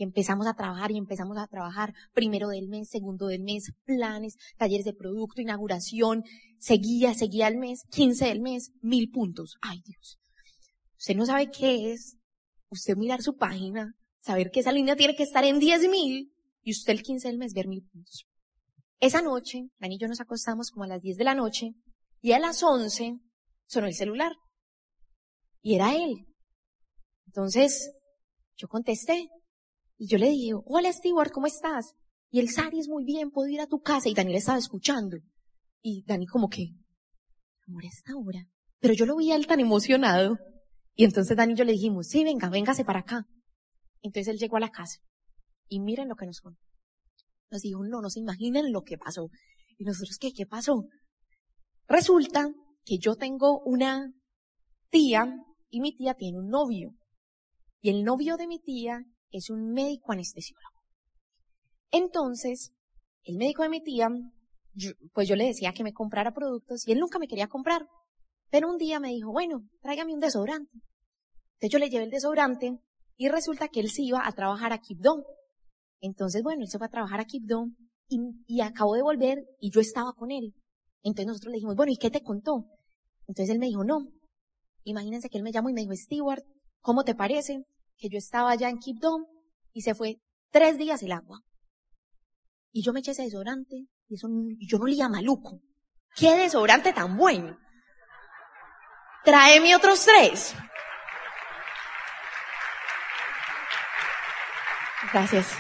Empezamos 0.04 0.48
a 0.48 0.54
trabajar 0.54 0.92
y 0.92 0.98
empezamos 0.98 1.38
a 1.38 1.48
trabajar 1.48 1.94
primero 2.14 2.50
del 2.50 2.68
mes, 2.68 2.90
segundo 2.90 3.28
del 3.28 3.44
mes, 3.44 3.72
planes, 3.86 4.36
talleres 4.58 4.86
de 4.86 4.94
producto, 4.94 5.42
inauguración, 5.42 6.24
seguía, 6.60 7.14
seguía 7.14 7.48
el 7.48 7.58
mes, 7.58 7.84
15 7.92 8.26
del 8.26 8.42
mes, 8.42 8.72
mil 8.82 9.10
puntos. 9.10 9.58
Ay 9.62 9.82
Dios. 9.86 10.20
Usted 10.98 11.16
no 11.16 11.26
sabe 11.26 11.50
qué 11.52 11.92
es. 11.92 12.18
Usted 12.70 12.96
mirar 12.96 13.22
su 13.22 13.36
página, 13.36 13.96
saber 14.22 14.50
que 14.50 14.62
esa 14.62 14.72
línea 14.72 14.96
tiene 14.96 15.16
que 15.16 15.24
estar 15.24 15.44
en 15.44 15.60
10 15.60 15.90
mil 15.90 16.32
y 16.64 16.72
usted 16.72 16.94
el 16.94 17.04
15 17.04 17.28
del 17.28 17.38
mes 17.38 17.54
ver 17.54 17.68
mil 17.68 17.84
puntos. 17.84 18.26
Esa 19.00 19.22
noche, 19.22 19.64
Dani 19.80 19.96
y 19.96 19.98
yo 20.00 20.08
nos 20.08 20.22
acostamos 20.22 20.70
como 20.70 20.84
a 20.84 20.88
las 20.88 21.02
10 21.02 21.18
de 21.18 21.24
la 21.24 21.36
noche 21.36 21.72
y 22.22 22.34
a 22.34 22.40
las 22.40 22.62
11 22.62 23.18
sonó 23.66 23.88
el 23.88 23.96
celular. 23.96 24.34
Y 25.62 25.76
era 25.76 25.96
él. 25.96 26.28
Entonces, 27.26 27.92
yo 28.56 28.68
contesté. 28.68 29.28
Y 30.02 30.08
yo 30.08 30.18
le 30.18 30.32
dije, 30.32 30.54
hola 30.66 30.92
Stewart, 30.92 31.32
¿cómo 31.32 31.46
estás? 31.46 31.94
Y 32.32 32.40
el 32.40 32.50
Sari 32.50 32.80
es 32.80 32.88
muy 32.88 33.06
bien, 33.06 33.30
puedo 33.30 33.48
ir 33.50 33.62
a 33.62 33.68
tu 33.68 33.82
casa. 33.82 34.10
Y 34.10 34.16
Daniel 34.16 34.38
estaba 34.38 34.58
escuchando. 34.58 35.18
Y 35.84 36.04
Dani 36.08 36.26
como 36.26 36.50
que, 36.50 36.72
amor, 37.68 37.86
esta 37.86 38.14
hora. 38.18 38.48
Pero 38.80 38.96
yo 38.96 39.06
lo 39.06 39.16
vi 39.16 39.32
a 39.32 39.36
él 39.36 39.46
tan 39.46 39.60
emocionado. 39.60 40.40
Y 40.96 41.04
entonces 41.04 41.38
Dani 41.38 41.54
y 41.54 41.56
yo 41.56 41.66
le 41.66 41.74
dijimos, 41.74 42.08
sí, 42.08 42.24
venga, 42.24 42.50
véngase 42.50 42.84
para 42.84 43.02
acá. 43.02 43.28
Entonces 44.02 44.34
él 44.34 44.40
llegó 44.40 44.58
a 44.58 44.62
la 44.62 44.72
casa. 44.72 45.02
Y 45.68 45.80
miren 45.82 46.10
lo 46.10 46.16
que 46.16 46.26
nos 46.26 46.42
contó. 46.42 46.60
Nos 47.52 47.62
dijo, 47.62 47.84
no, 47.86 48.02
no 48.02 48.10
se 48.10 48.22
imaginan 48.22 48.72
lo 48.72 48.82
que 48.82 48.98
pasó. 48.98 49.30
Y 49.78 49.84
nosotros, 49.84 50.18
¿qué? 50.20 50.34
¿Qué 50.34 50.48
pasó? 50.48 50.88
Resulta 51.88 52.52
que 52.86 52.98
yo 52.98 53.18
tengo 53.18 53.62
una 53.66 54.12
tía 54.90 55.32
y 55.70 55.80
mi 55.80 55.96
tía 55.96 56.16
tiene 56.16 56.40
un 56.40 56.50
novio. 56.50 56.96
Y 57.82 57.92
el 57.92 58.04
novio 58.04 58.38
de 58.38 58.48
mi 58.48 58.60
tía 58.60 59.06
es 59.32 59.50
un 59.50 59.72
médico 59.72 60.12
anestesiólogo. 60.12 60.82
Entonces, 61.91 62.72
el 63.24 63.38
médico 63.38 63.63
de 63.63 63.70
mi 63.70 63.82
tía, 63.82 64.10
pues 65.13 65.28
yo 65.28 65.36
le 65.36 65.46
decía 65.46 65.74
que 65.74 65.84
me 65.84 65.94
comprara 65.94 66.34
productos 66.34 66.88
y 66.88 66.91
él 66.91 67.00
nunca 67.00 67.20
me 67.20 67.28
quería 67.28 67.48
comprar. 67.48 67.88
Pero 68.50 68.70
un 68.70 68.78
día 68.78 69.00
me 69.00 69.10
dijo, 69.10 69.32
bueno, 69.32 69.63
tráigame 69.82 70.13
un 70.13 70.20
desodorante. 70.20 70.72
Entonces 71.54 71.72
yo 71.72 71.80
le 71.80 71.89
llevé 71.89 72.06
el 72.06 72.12
desodorante 72.12 72.80
y 73.17 73.30
resulta 73.30 73.67
que 73.67 73.80
él 73.80 73.89
se 73.89 74.02
iba 74.02 74.26
a 74.26 74.32
trabajar 74.32 74.74
a 74.74 74.80
Kipdom. 74.80 75.24
Entonces, 76.02 76.41
bueno, 76.44 76.63
él 76.63 76.70
se 76.70 76.78
fue 76.78 76.88
a 76.88 76.89
trabajar 76.89 77.20
a 77.20 77.26
Kipdom 77.26 77.76
y, 78.08 78.20
y 78.48 78.62
acabó 78.62 78.96
de 78.96 79.04
volver 79.04 79.46
y 79.60 79.72
yo 79.72 79.80
estaba 79.80 80.13
con 80.13 80.32
él. 80.32 80.54
Entonces 81.04 81.28
nosotros 81.28 81.52
le 81.52 81.58
dijimos, 81.58 81.76
bueno, 81.76 81.91
¿y 81.91 81.98
qué 81.98 82.10
te 82.10 82.22
contó? 82.24 82.65
Entonces 83.28 83.54
él 83.54 83.60
me 83.60 83.67
dijo, 83.67 83.84
no. 83.84 84.08
Imagínense 84.84 85.30
que 85.30 85.38
él 85.38 85.44
me 85.44 85.52
llamó 85.52 85.70
y 85.70 85.74
me 85.74 85.82
dijo, 85.82 85.96
Stewart, 85.96 86.44
¿cómo 86.82 87.04
te 87.04 87.15
parece? 87.15 87.63
Que 88.02 88.10
yo 88.10 88.18
estaba 88.18 88.52
allá 88.52 88.68
en 88.68 88.80
Kipdom 88.80 89.26
y 89.72 89.84
se 89.84 89.94
fue 89.96 90.18
tres 90.50 90.78
días 90.78 91.04
el 91.04 91.12
agua. 91.12 91.40
Y 92.74 92.84
yo 92.84 92.92
me 92.92 93.00
eché 93.00 93.12
ese 93.12 93.24
desodorante 93.24 93.86
y 94.08 94.16
eso, 94.16 94.28
yo 94.60 94.78
no 94.80 94.86
olía 94.86 95.08
maluco. 95.08 95.62
¡Qué 96.16 96.36
desodorante 96.36 96.92
tan 96.92 97.16
bueno! 97.16 97.58
Tráeme 99.24 99.76
otros 99.76 100.04
tres. 100.04 100.56
Gracias. 105.14 105.54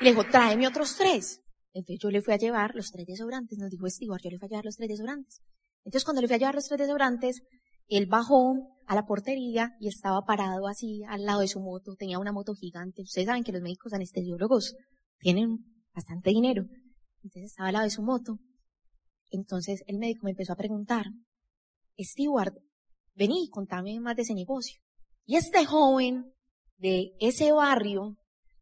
Y 0.00 0.04
le 0.04 0.10
dijo, 0.10 0.24
tráeme 0.24 0.66
otros 0.66 0.96
tres. 0.96 1.40
Entonces 1.72 2.00
yo 2.02 2.10
le 2.10 2.22
fui 2.22 2.34
a 2.34 2.38
llevar 2.38 2.74
los 2.74 2.90
tres 2.90 3.06
desodorantes. 3.06 3.56
Nos 3.58 3.70
dijo 3.70 3.88
Stewart, 3.88 4.20
yo 4.22 4.30
le 4.30 4.38
fui 4.38 4.46
a 4.46 4.48
llevar 4.48 4.64
los 4.64 4.76
tres 4.76 4.88
desodorantes. 4.88 5.40
Entonces 5.84 6.04
cuando 6.04 6.22
le 6.22 6.26
fui 6.26 6.34
a 6.34 6.38
llevar 6.38 6.56
los 6.56 6.66
tres 6.66 6.80
desodorantes, 6.80 7.42
él 7.90 8.06
bajó 8.06 8.54
a 8.86 8.94
la 8.94 9.04
portería 9.04 9.76
y 9.78 9.88
estaba 9.88 10.22
parado 10.24 10.66
así 10.66 11.02
al 11.08 11.24
lado 11.24 11.40
de 11.40 11.48
su 11.48 11.60
moto. 11.60 11.94
Tenía 11.96 12.18
una 12.18 12.32
moto 12.32 12.54
gigante. 12.54 13.02
Ustedes 13.02 13.26
saben 13.26 13.44
que 13.44 13.52
los 13.52 13.62
médicos 13.62 13.92
anestesiólogos 13.92 14.74
tienen 15.18 15.58
bastante 15.94 16.30
dinero. 16.30 16.64
Entonces 17.22 17.50
estaba 17.50 17.68
al 17.68 17.74
lado 17.74 17.84
de 17.84 17.90
su 17.90 18.02
moto. 18.02 18.38
Entonces 19.30 19.82
el 19.86 19.98
médico 19.98 20.24
me 20.24 20.30
empezó 20.30 20.52
a 20.52 20.56
preguntar, 20.56 21.04
Stewart, 21.98 22.54
vení, 23.14 23.48
contame 23.50 24.00
más 24.00 24.16
de 24.16 24.22
ese 24.22 24.34
negocio. 24.34 24.80
Y 25.26 25.36
este 25.36 25.64
joven 25.66 26.32
de 26.78 27.12
ese 27.20 27.52
barrio 27.52 28.16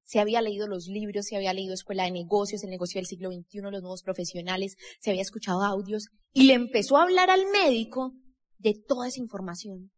se 0.04 0.20
había 0.20 0.42
leído 0.42 0.66
los 0.66 0.88
libros, 0.88 1.26
se 1.26 1.36
había 1.36 1.52
leído 1.52 1.74
Escuela 1.74 2.04
de 2.04 2.10
Negocios, 2.10 2.64
el 2.64 2.70
negocio 2.70 2.98
del 2.98 3.06
siglo 3.06 3.30
XXI, 3.30 3.60
los 3.60 3.82
nuevos 3.82 4.02
profesionales, 4.02 4.76
se 5.00 5.10
había 5.10 5.22
escuchado 5.22 5.62
audios 5.62 6.08
y 6.32 6.44
le 6.44 6.54
empezó 6.54 6.96
a 6.96 7.02
hablar 7.02 7.30
al 7.30 7.42
médico 7.52 8.12
de 8.59 8.75
toda 8.87 9.09
esa 9.09 9.21
información. 9.21 9.90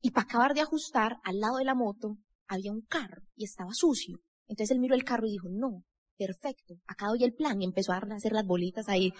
Y 0.00 0.10
para 0.10 0.24
acabar 0.24 0.54
de 0.54 0.60
ajustar, 0.60 1.18
al 1.22 1.38
lado 1.38 1.56
de 1.58 1.64
la 1.64 1.74
moto 1.74 2.16
había 2.48 2.72
un 2.72 2.82
carro 2.82 3.22
y 3.36 3.44
estaba 3.44 3.72
sucio. 3.72 4.18
Entonces 4.48 4.72
él 4.72 4.80
miró 4.80 4.94
el 4.94 5.04
carro 5.04 5.26
y 5.26 5.32
dijo, 5.32 5.48
no, 5.48 5.84
perfecto, 6.18 6.74
acá 6.86 7.06
doy 7.06 7.24
el 7.24 7.34
plan 7.34 7.60
y 7.60 7.64
empezó 7.64 7.92
a 7.92 7.98
hacer 7.98 8.32
las 8.32 8.44
bolitas 8.44 8.88
ahí 8.88 9.12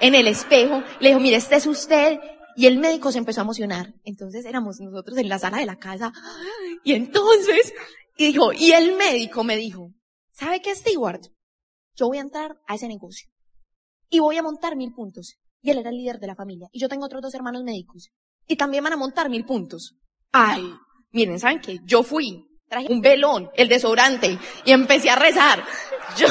en 0.00 0.14
el 0.14 0.26
espejo. 0.26 0.82
Le 1.00 1.10
dijo, 1.10 1.20
mire, 1.20 1.36
este 1.36 1.56
es 1.56 1.66
usted. 1.66 2.18
Y 2.56 2.66
el 2.66 2.78
médico 2.78 3.10
se 3.10 3.18
empezó 3.18 3.40
a 3.40 3.44
emocionar. 3.44 3.94
Entonces 4.04 4.44
éramos 4.44 4.78
nosotros 4.80 5.18
en 5.18 5.28
la 5.28 5.38
sala 5.38 5.58
de 5.58 5.66
la 5.66 5.76
casa. 5.76 6.12
Y 6.84 6.92
entonces, 6.92 7.72
dijo, 8.16 8.52
y 8.52 8.72
el 8.72 8.96
médico 8.96 9.42
me 9.42 9.56
dijo, 9.56 9.90
¿sabe 10.32 10.60
qué, 10.60 10.74
Stewart? 10.74 11.22
Yo 11.96 12.06
voy 12.06 12.18
a 12.18 12.22
entrar 12.22 12.56
a 12.66 12.74
ese 12.74 12.86
negocio. 12.86 13.28
Y 14.08 14.20
voy 14.20 14.36
a 14.36 14.42
montar 14.42 14.76
mil 14.76 14.92
puntos. 14.92 15.36
Y 15.64 15.70
él 15.70 15.78
era 15.78 15.88
el 15.88 15.96
líder 15.96 16.20
de 16.20 16.26
la 16.26 16.34
familia. 16.34 16.68
Y 16.72 16.78
yo 16.78 16.90
tengo 16.90 17.06
otros 17.06 17.22
dos 17.22 17.34
hermanos 17.34 17.64
médicos. 17.64 18.10
Y 18.46 18.56
también 18.56 18.84
van 18.84 18.92
a 18.92 18.98
montar 18.98 19.30
mil 19.30 19.46
puntos. 19.46 19.96
Ay, 20.30 20.74
miren, 21.10 21.40
¿saben 21.40 21.58
qué? 21.58 21.80
Yo 21.86 22.02
fui, 22.02 22.46
traje 22.68 22.92
un 22.92 23.00
velón, 23.00 23.48
el 23.56 23.68
desodorante, 23.68 24.38
y 24.66 24.72
empecé 24.72 25.08
a 25.08 25.16
rezar. 25.16 25.64
Yo... 26.18 26.26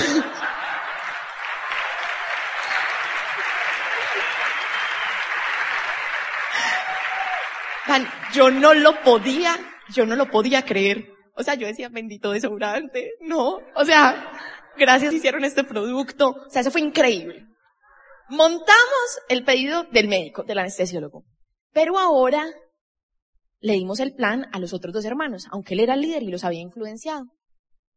yo 8.34 8.50
no 8.50 8.74
lo 8.74 9.02
podía, 9.02 9.56
yo 9.94 10.06
no 10.06 10.16
lo 10.16 10.30
podía 10.30 10.64
creer. 10.64 11.10
O 11.36 11.44
sea, 11.44 11.56
yo 11.56 11.68
decía, 11.68 11.90
bendito 11.90 12.32
desodorante, 12.32 13.14
no. 13.22 13.60
O 13.76 13.86
sea, 13.86 14.32
gracias 14.78 15.14
hicieron 15.14 15.44
este 15.44 15.64
producto. 15.64 16.30
O 16.48 16.50
sea, 16.50 16.62
eso 16.62 16.72
fue 16.72 16.82
increíble. 16.82 17.48
Montamos 18.30 19.20
el 19.30 19.44
pedido 19.44 19.84
del 19.92 20.08
médico, 20.08 20.44
del 20.44 20.60
anestesiólogo. 20.60 21.24
Pero 21.72 21.98
ahora 22.00 22.46
le 23.60 23.74
dimos 23.74 24.00
el 24.00 24.14
plan 24.14 24.46
a 24.52 24.60
los 24.60 24.74
otros 24.74 24.94
dos 24.94 25.06
hermanos, 25.06 25.48
aunque 25.52 25.74
él 25.74 25.82
era 25.82 25.94
el 25.94 26.02
líder 26.02 26.24
y 26.24 26.28
los 26.28 26.44
había 26.44 26.62
influenciado. 26.62 27.26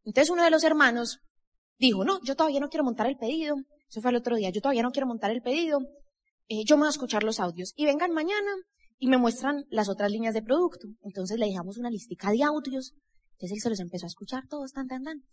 Entonces 0.05 0.31
uno 0.31 0.45
de 0.45 0.51
los 0.51 0.65
hermanos 0.65 1.19
dijo, 1.79 2.05
no, 2.05 2.21
yo 2.23 2.37
todavía 2.37 2.61
no 2.61 2.69
quiero 2.69 2.85
montar 2.85 3.07
el 3.07 3.17
pedido. 3.17 3.57
Eso 3.89 4.01
fue 4.01 4.11
el 4.11 4.17
otro 4.17 4.37
día, 4.37 4.51
yo 4.51 4.61
todavía 4.61 4.83
no 4.83 4.91
quiero 4.91 5.07
montar 5.07 5.31
el 5.31 5.43
pedido. 5.43 5.81
Eh, 6.49 6.65
yo 6.65 6.77
me 6.77 6.83
voy 6.83 6.89
a 6.89 6.91
escuchar 6.91 7.25
los 7.25 7.41
audios. 7.41 7.73
Y 7.77 7.87
vengan 7.87 8.13
mañana 8.13 8.53
y 8.99 9.09
me 9.09 9.19
muestran 9.19 9.65
las 9.69 9.89
otras 9.89 10.11
líneas 10.11 10.35
de 10.35 10.43
producto. 10.43 10.89
Entonces 11.03 11.39
le 11.39 11.47
dejamos 11.47 11.77
una 11.79 11.91
listica 11.91 12.31
de 12.31 12.43
audios. 12.45 12.95
Entonces 13.33 13.57
él 13.57 13.61
se 13.61 13.71
los 13.71 13.81
empezó 13.81 14.07
a 14.07 14.09
escuchar 14.09 14.47
todos, 14.49 14.73
tan, 14.73 14.87
tan, 14.87 15.03
tan. 15.03 15.25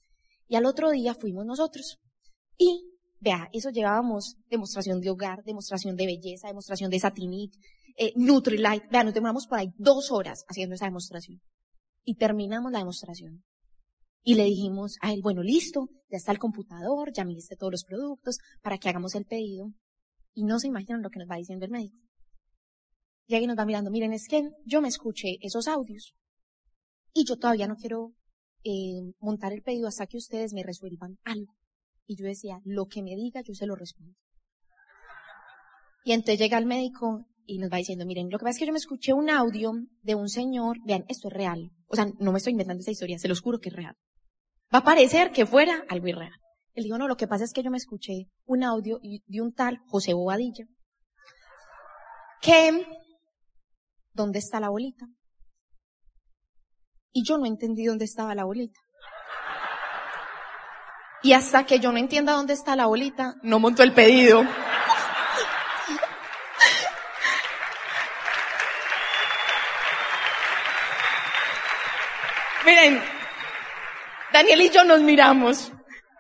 Y 0.48 0.56
al 0.56 0.66
otro 0.66 0.90
día 0.92 1.14
fuimos 1.14 1.46
nosotros. 1.46 2.00
Y, 2.58 2.93
vea, 3.24 3.50
eso 3.54 3.70
llevábamos 3.70 4.36
demostración 4.50 5.00
de 5.00 5.10
hogar, 5.10 5.44
demostración 5.44 5.96
de 5.96 6.06
belleza, 6.06 6.48
demostración 6.48 6.92
de 6.92 7.00
satinit, 7.00 7.54
eh, 7.98 8.12
Nutrilite. 8.16 8.88
Vea, 8.92 9.04
nos 9.04 9.14
demoramos 9.14 9.48
por 9.48 9.60
ahí 9.60 9.70
dos 9.78 10.12
horas 10.12 10.44
haciendo 10.48 10.76
esa 10.76 10.86
demostración. 10.86 11.42
Y 12.04 12.16
terminamos 12.16 12.72
la 12.72 12.80
demostración. 12.80 13.44
Y 14.24 14.36
le 14.36 14.44
dijimos 14.44 14.98
a 15.02 15.14
él, 15.14 15.22
bueno, 15.22 15.42
listo, 15.42 15.90
ya 16.10 16.18
está 16.18 16.32
el 16.32 16.40
computador, 16.40 17.12
ya 17.14 17.26
midiste 17.26 17.56
todos 17.56 17.72
los 17.72 17.84
productos 17.84 18.40
para 18.62 18.78
que 18.78 18.90
hagamos 18.90 19.16
el 19.16 19.26
pedido. 19.26 19.72
Y 20.34 20.44
no 20.44 20.60
se 20.60 20.68
imaginan 20.68 21.02
lo 21.02 21.10
que 21.10 21.20
nos 21.20 21.30
va 21.30 21.38
diciendo 21.38 21.66
el 21.66 21.72
médico. 21.72 21.98
Y 23.28 23.36
ahí 23.36 23.48
nos 23.48 23.58
va 23.58 23.66
mirando, 23.66 23.90
miren, 23.90 24.12
es 24.12 24.28
que 24.28 24.50
yo 24.66 24.82
me 24.82 24.90
escuché 24.90 25.38
esos 25.42 25.68
audios 25.68 26.14
y 27.14 27.26
yo 27.26 27.38
todavía 27.38 27.68
no 27.68 27.76
quiero 27.76 28.14
eh, 28.64 29.14
montar 29.20 29.54
el 29.54 29.62
pedido 29.62 29.88
hasta 29.88 30.08
que 30.08 30.18
ustedes 30.18 30.54
me 30.54 30.64
resuelvan 30.64 31.18
algo. 31.24 31.54
Y 32.06 32.16
yo 32.18 32.26
decía, 32.26 32.60
lo 32.64 32.86
que 32.88 33.02
me 33.02 33.16
diga, 33.16 33.42
yo 33.42 33.54
se 33.54 33.66
lo 33.66 33.76
respondo. 33.76 34.16
Y 36.04 36.12
entonces 36.12 36.40
llega 36.40 36.58
el 36.58 36.66
médico 36.66 37.26
y 37.46 37.60
nos 37.60 37.72
va 37.72 37.78
diciendo, 37.78 38.06
miren, 38.06 38.30
lo 38.30 38.38
que 38.38 38.44
pasa 38.44 38.52
es 38.56 38.60
que 38.60 38.66
yo 38.66 38.74
me 38.74 38.78
escuché 38.78 39.14
un 39.14 39.30
audio 39.30 39.72
de 40.02 40.16
un 40.16 40.30
señor, 40.30 40.78
vean, 40.86 41.06
esto 41.08 41.30
es 41.30 41.34
real. 41.34 41.72
O 41.88 41.96
sea, 41.96 42.08
no 42.20 42.32
me 42.32 42.38
estoy 42.38 42.52
inventando 42.52 42.80
esta 42.80 42.92
historia, 42.92 43.18
se 43.20 43.28
los 43.28 43.42
juro 43.42 43.60
que 43.60 43.70
es 43.70 43.76
real. 43.76 43.96
Va 44.74 44.80
a 44.80 44.84
parecer 44.84 45.32
que 45.32 45.46
fuera 45.46 45.86
algo 45.90 46.08
irreal. 46.08 46.34
Él 46.74 46.84
dijo, 46.84 46.98
no, 46.98 47.08
lo 47.08 47.18
que 47.18 47.28
pasa 47.28 47.44
es 47.44 47.54
que 47.54 47.64
yo 47.64 47.70
me 47.70 47.78
escuché 47.78 48.28
un 48.46 48.64
audio 48.64 49.00
de 49.02 49.42
un 49.42 49.54
tal 49.54 49.80
José 49.88 50.14
Bobadilla, 50.14 50.66
que 52.42 52.86
¿dónde 54.14 54.40
está 54.40 54.60
la 54.60 54.70
bolita? 54.70 55.06
Y 57.12 57.24
yo 57.24 57.38
no 57.38 57.46
entendí 57.46 57.86
dónde 57.86 58.06
estaba 58.06 58.34
la 58.34 58.44
bolita. 58.44 58.80
Y 61.24 61.34
hasta 61.34 61.66
que 61.66 61.80
yo 61.80 61.92
no 61.92 61.98
entienda 61.98 62.34
dónde 62.34 62.54
está 62.54 62.76
la 62.76 62.86
bolita, 62.86 63.36
no 63.42 63.58
monto 63.60 63.82
el 63.82 63.94
pedido. 63.94 64.44
Miren, 72.66 73.02
Daniel 74.32 74.62
y 74.62 74.70
yo 74.70 74.84
nos 74.84 75.02
miramos. 75.02 75.72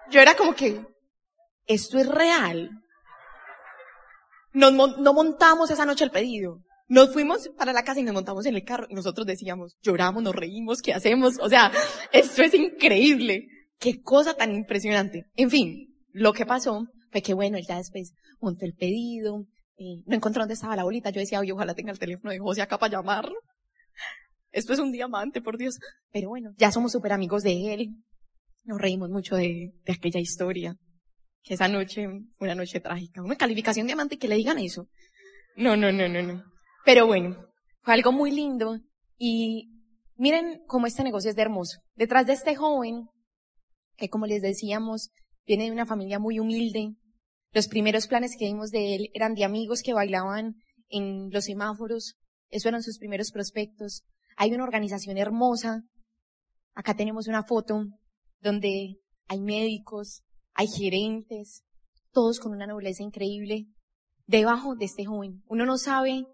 Yo 0.09 0.19
era 0.21 0.35
como 0.35 0.55
que, 0.55 0.81
esto 1.67 1.99
es 1.99 2.07
real. 2.07 2.71
no 4.53 4.71
montamos 5.13 5.69
esa 5.69 5.85
noche 5.85 6.05
el 6.05 6.11
pedido. 6.11 6.63
Nos 6.87 7.11
fuimos 7.11 7.49
para 7.57 7.73
la 7.73 7.83
casa 7.83 8.01
y 8.01 8.03
nos 8.03 8.13
montamos 8.13 8.45
en 8.45 8.55
el 8.55 8.63
carro 8.63 8.85
y 8.89 8.93
nosotros 8.93 9.25
decíamos, 9.25 9.77
lloramos, 9.81 10.21
nos 10.21 10.35
reímos, 10.35 10.81
¿qué 10.81 10.93
hacemos? 10.93 11.39
O 11.39 11.49
sea, 11.49 11.71
esto 12.11 12.43
es 12.43 12.53
increíble. 12.53 13.47
Qué 13.83 14.01
cosa 14.01 14.33
tan 14.33 14.55
impresionante. 14.55 15.25
En 15.35 15.49
fin, 15.49 15.93
lo 16.13 16.31
que 16.31 16.45
pasó 16.45 16.87
fue 17.11 17.21
que 17.21 17.33
bueno, 17.33 17.57
él 17.57 17.65
ya 17.67 17.75
después 17.75 18.13
montó 18.39 18.63
el 18.63 18.73
pedido, 18.75 19.45
eh, 19.75 20.01
no 20.05 20.15
encontró 20.15 20.43
dónde 20.43 20.53
estaba 20.53 20.77
la 20.77 20.85
bolita. 20.85 21.09
Yo 21.09 21.19
decía, 21.19 21.41
oye, 21.41 21.51
ojalá 21.51 21.73
tenga 21.75 21.91
el 21.91 21.99
teléfono 21.99 22.31
de 22.31 22.39
José 22.39 22.61
acá 22.61 22.77
para 22.77 22.93
llamarlo. 22.93 23.35
Esto 24.51 24.71
es 24.71 24.79
un 24.79 24.93
diamante, 24.93 25.41
por 25.41 25.57
Dios. 25.57 25.79
Pero 26.13 26.29
bueno, 26.29 26.51
ya 26.55 26.71
somos 26.71 26.93
súper 26.93 27.11
amigos 27.11 27.43
de 27.43 27.73
él. 27.73 27.89
Nos 28.63 28.79
reímos 28.79 29.09
mucho 29.09 29.35
de, 29.35 29.73
de 29.83 29.93
aquella 29.93 30.21
historia. 30.21 30.77
Que 31.41 31.55
esa 31.55 31.67
noche 31.67 32.07
una 32.39 32.55
noche 32.55 32.79
trágica. 32.79 33.21
Una 33.21 33.35
calificación 33.35 33.85
diamante 33.85 34.15
y 34.15 34.17
que 34.17 34.29
le 34.29 34.37
digan 34.37 34.59
eso. 34.59 34.87
No, 35.57 35.75
no, 35.75 35.91
no, 35.91 36.07
no, 36.07 36.21
no. 36.21 36.41
Pero 36.85 37.05
bueno, 37.05 37.35
fue 37.81 37.95
algo 37.95 38.13
muy 38.13 38.31
lindo 38.31 38.79
y 39.17 39.73
miren 40.15 40.61
cómo 40.67 40.87
este 40.87 41.03
negocio 41.03 41.31
es 41.31 41.35
de 41.35 41.41
hermoso. 41.41 41.81
Detrás 41.95 42.25
de 42.27 42.31
este 42.33 42.55
joven, 42.55 43.09
que 43.97 44.09
como 44.09 44.25
les 44.25 44.41
decíamos, 44.41 45.11
viene 45.45 45.65
de 45.65 45.71
una 45.71 45.85
familia 45.85 46.19
muy 46.19 46.39
humilde, 46.39 46.95
los 47.53 47.67
primeros 47.67 48.07
planes 48.07 48.35
que 48.37 48.45
vimos 48.45 48.71
de 48.71 48.95
él 48.95 49.09
eran 49.13 49.35
de 49.35 49.43
amigos 49.43 49.81
que 49.83 49.93
bailaban 49.93 50.55
en 50.89 51.29
los 51.29 51.45
semáforos, 51.45 52.15
esos 52.49 52.65
eran 52.67 52.83
sus 52.83 52.97
primeros 52.97 53.31
prospectos. 53.31 54.03
Hay 54.37 54.53
una 54.53 54.63
organización 54.63 55.17
hermosa. 55.17 55.83
Acá 56.73 56.95
tenemos 56.95 57.27
una 57.27 57.43
foto 57.43 57.85
donde 58.41 58.99
hay 59.27 59.39
médicos, 59.39 60.23
hay 60.53 60.67
gerentes, 60.67 61.63
todos 62.11 62.39
con 62.39 62.51
una 62.53 62.67
nobleza 62.67 63.03
increíble. 63.03 63.67
Debajo 64.25 64.75
de 64.75 64.85
este 64.85 65.05
joven, 65.05 65.43
uno 65.47 65.65
no 65.65 65.77
sabe 65.77 66.25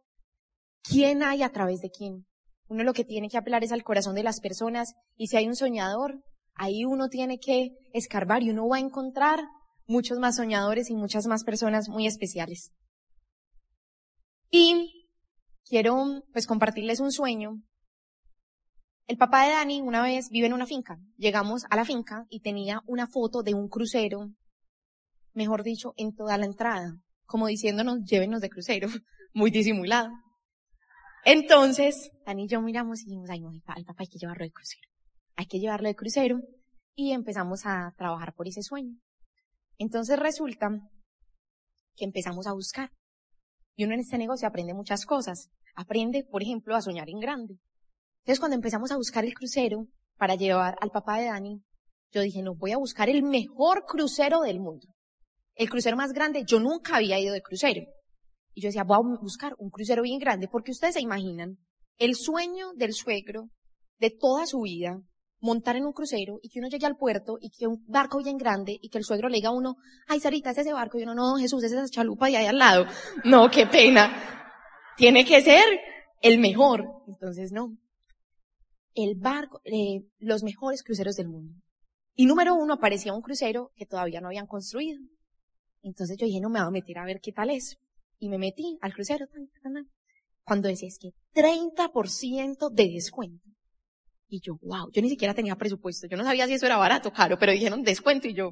quién 0.83 1.23
hay 1.23 1.43
a 1.43 1.49
través 1.49 1.81
de 1.81 1.89
quién. 1.89 2.25
Uno 2.67 2.83
lo 2.83 2.93
que 2.93 3.03
tiene 3.03 3.29
que 3.29 3.37
apelar 3.37 3.63
es 3.63 3.71
al 3.71 3.83
corazón 3.83 4.15
de 4.15 4.23
las 4.23 4.39
personas 4.39 4.93
y 5.17 5.27
si 5.27 5.37
hay 5.37 5.47
un 5.47 5.55
soñador, 5.55 6.21
ahí 6.59 6.83
uno 6.85 7.07
tiene 7.07 7.39
que 7.39 7.71
escarbar 7.93 8.43
y 8.43 8.51
uno 8.51 8.67
va 8.67 8.77
a 8.77 8.81
encontrar 8.81 9.39
muchos 9.87 10.19
más 10.19 10.35
soñadores 10.35 10.89
y 10.89 10.93
muchas 10.93 11.25
más 11.25 11.43
personas 11.43 11.87
muy 11.89 12.05
especiales. 12.05 12.71
Y 14.51 15.07
quiero 15.65 16.21
pues 16.33 16.45
compartirles 16.45 16.99
un 16.99 17.11
sueño. 17.11 17.63
El 19.07 19.17
papá 19.17 19.45
de 19.45 19.53
Dani 19.53 19.81
una 19.81 20.03
vez 20.03 20.29
vive 20.29 20.47
en 20.47 20.53
una 20.53 20.67
finca. 20.67 20.99
Llegamos 21.17 21.63
a 21.69 21.77
la 21.77 21.85
finca 21.85 22.25
y 22.29 22.41
tenía 22.41 22.81
una 22.85 23.07
foto 23.07 23.41
de 23.41 23.53
un 23.53 23.69
crucero, 23.69 24.29
mejor 25.33 25.63
dicho, 25.63 25.93
en 25.95 26.13
toda 26.13 26.37
la 26.37 26.45
entrada, 26.45 26.99
como 27.25 27.47
diciéndonos 27.47 28.03
llévenos 28.03 28.41
de 28.41 28.49
crucero, 28.49 28.89
muy 29.33 29.49
disimulado. 29.49 30.09
Entonces, 31.23 32.11
Dani 32.25 32.43
y 32.43 32.47
yo 32.47 32.61
miramos 32.61 33.01
y 33.01 33.05
dijimos, 33.05 33.29
ay 33.29 33.39
no, 33.39 33.51
al 33.65 33.85
papá 33.85 34.03
hay 34.03 34.07
que 34.07 34.19
llevarlo 34.19 34.43
de 34.43 34.51
crucero. 34.51 34.88
Hay 35.39 35.45
que 35.45 35.59
llevarlo 35.59 35.87
de 35.87 35.95
crucero. 35.95 36.41
Y 36.95 37.13
empezamos 37.13 37.61
a 37.63 37.93
trabajar 37.97 38.33
por 38.33 38.49
ese 38.49 38.61
sueño. 38.61 38.99
Entonces 39.77 40.19
resulta 40.19 40.67
que 41.95 42.03
empezamos 42.03 42.45
a 42.45 42.51
buscar. 42.51 42.91
Y 43.77 43.85
uno 43.85 43.93
en 43.93 44.01
este 44.01 44.17
negocio 44.17 44.49
aprende 44.49 44.73
muchas 44.73 45.05
cosas. 45.05 45.49
Aprende, 45.77 46.25
por 46.29 46.43
ejemplo, 46.43 46.75
a 46.75 46.81
soñar 46.81 47.09
en 47.09 47.19
grande. 47.19 47.57
Entonces 48.17 48.39
cuando 48.41 48.55
empezamos 48.55 48.91
a 48.91 48.97
buscar 48.97 49.23
el 49.23 49.33
crucero 49.33 49.87
para 50.17 50.35
llevar 50.35 50.75
al 50.81 50.91
papá 50.91 51.19
de 51.19 51.27
Dani, 51.27 51.63
yo 52.11 52.19
dije, 52.19 52.43
no, 52.43 52.55
voy 52.55 52.73
a 52.73 52.77
buscar 52.77 53.07
el 53.07 53.23
mejor 53.23 53.85
crucero 53.87 54.41
del 54.41 54.59
mundo. 54.59 54.89
El 55.55 55.69
crucero 55.69 55.95
más 55.95 56.11
grande, 56.11 56.43
yo 56.45 56.59
nunca 56.59 56.97
había 56.97 57.17
ido 57.17 57.33
de 57.33 57.41
crucero. 57.41 57.83
Y 58.53 58.61
yo 58.61 58.67
decía, 58.67 58.83
voy 58.83 58.97
a 58.97 59.21
buscar 59.21 59.53
un 59.57 59.69
crucero 59.69 60.01
bien 60.01 60.19
grande, 60.19 60.49
porque 60.51 60.71
ustedes 60.71 60.95
se 60.95 61.01
imaginan 61.01 61.59
el 61.97 62.15
sueño 62.15 62.73
del 62.75 62.91
suegro 62.91 63.47
de 63.99 64.09
toda 64.09 64.45
su 64.45 64.59
vida, 64.63 65.01
montar 65.41 65.75
en 65.75 65.85
un 65.85 65.93
crucero 65.93 66.39
y 66.41 66.49
que 66.49 66.59
uno 66.59 66.69
llegue 66.69 66.85
al 66.85 66.97
puerto 66.97 67.37
y 67.39 67.49
que 67.49 67.67
un 67.67 67.83
barco 67.87 68.19
bien 68.19 68.37
grande 68.37 68.77
y 68.81 68.89
que 68.89 68.97
el 68.97 69.03
suegro 69.03 69.29
le 69.29 69.37
diga 69.37 69.49
a 69.49 69.53
uno, 69.53 69.77
ay 70.07 70.19
Sarita, 70.19 70.51
es 70.51 70.57
ese 70.57 70.73
barco, 70.73 70.99
y 70.99 71.03
uno, 71.03 71.15
no, 71.15 71.35
Jesús, 71.37 71.63
es 71.63 71.71
esa 71.71 71.87
chalupa 71.87 72.27
de 72.27 72.37
ahí 72.37 72.45
al 72.45 72.57
lado. 72.57 72.85
No, 73.23 73.49
qué 73.49 73.67
pena. 73.67 74.11
Tiene 74.97 75.25
que 75.25 75.41
ser 75.41 75.63
el 76.21 76.39
mejor. 76.39 76.85
Entonces, 77.07 77.51
no. 77.51 77.77
El 78.93 79.15
barco, 79.15 79.61
eh, 79.63 80.03
los 80.19 80.43
mejores 80.43 80.83
cruceros 80.83 81.15
del 81.15 81.29
mundo. 81.29 81.53
Y 82.15 82.25
número 82.25 82.55
uno 82.55 82.73
aparecía 82.73 83.13
un 83.13 83.21
crucero 83.21 83.71
que 83.75 83.85
todavía 83.85 84.19
no 84.19 84.27
habían 84.27 84.47
construido. 84.47 84.99
Entonces 85.81 86.17
yo 86.19 86.25
dije, 86.25 86.41
no 86.41 86.49
me 86.49 86.59
voy 86.59 86.67
a 86.67 86.71
meter 86.71 86.97
a 86.97 87.05
ver 87.05 87.21
qué 87.21 87.31
tal 87.31 87.49
es. 87.49 87.77
Y 88.19 88.27
me 88.27 88.37
metí 88.37 88.77
al 88.81 88.93
crucero. 88.93 89.27
Cuando 90.43 90.67
decía, 90.67 90.89
es 90.89 90.99
que 90.99 91.11
30% 91.33 92.71
de 92.71 92.89
descuento. 92.89 93.49
Y 94.29 94.41
yo, 94.41 94.57
wow, 94.61 94.91
yo 94.93 95.01
ni 95.01 95.09
siquiera 95.09 95.33
tenía 95.33 95.55
presupuesto. 95.55 96.07
Yo 96.07 96.15
no 96.15 96.23
sabía 96.23 96.45
si 96.45 96.53
eso 96.53 96.67
era 96.67 96.77
barato 96.77 97.09
o 97.09 97.13
caro, 97.13 97.37
pero 97.39 97.51
dijeron 97.51 97.81
descuento 97.81 98.27
y 98.27 98.35
yo, 98.35 98.51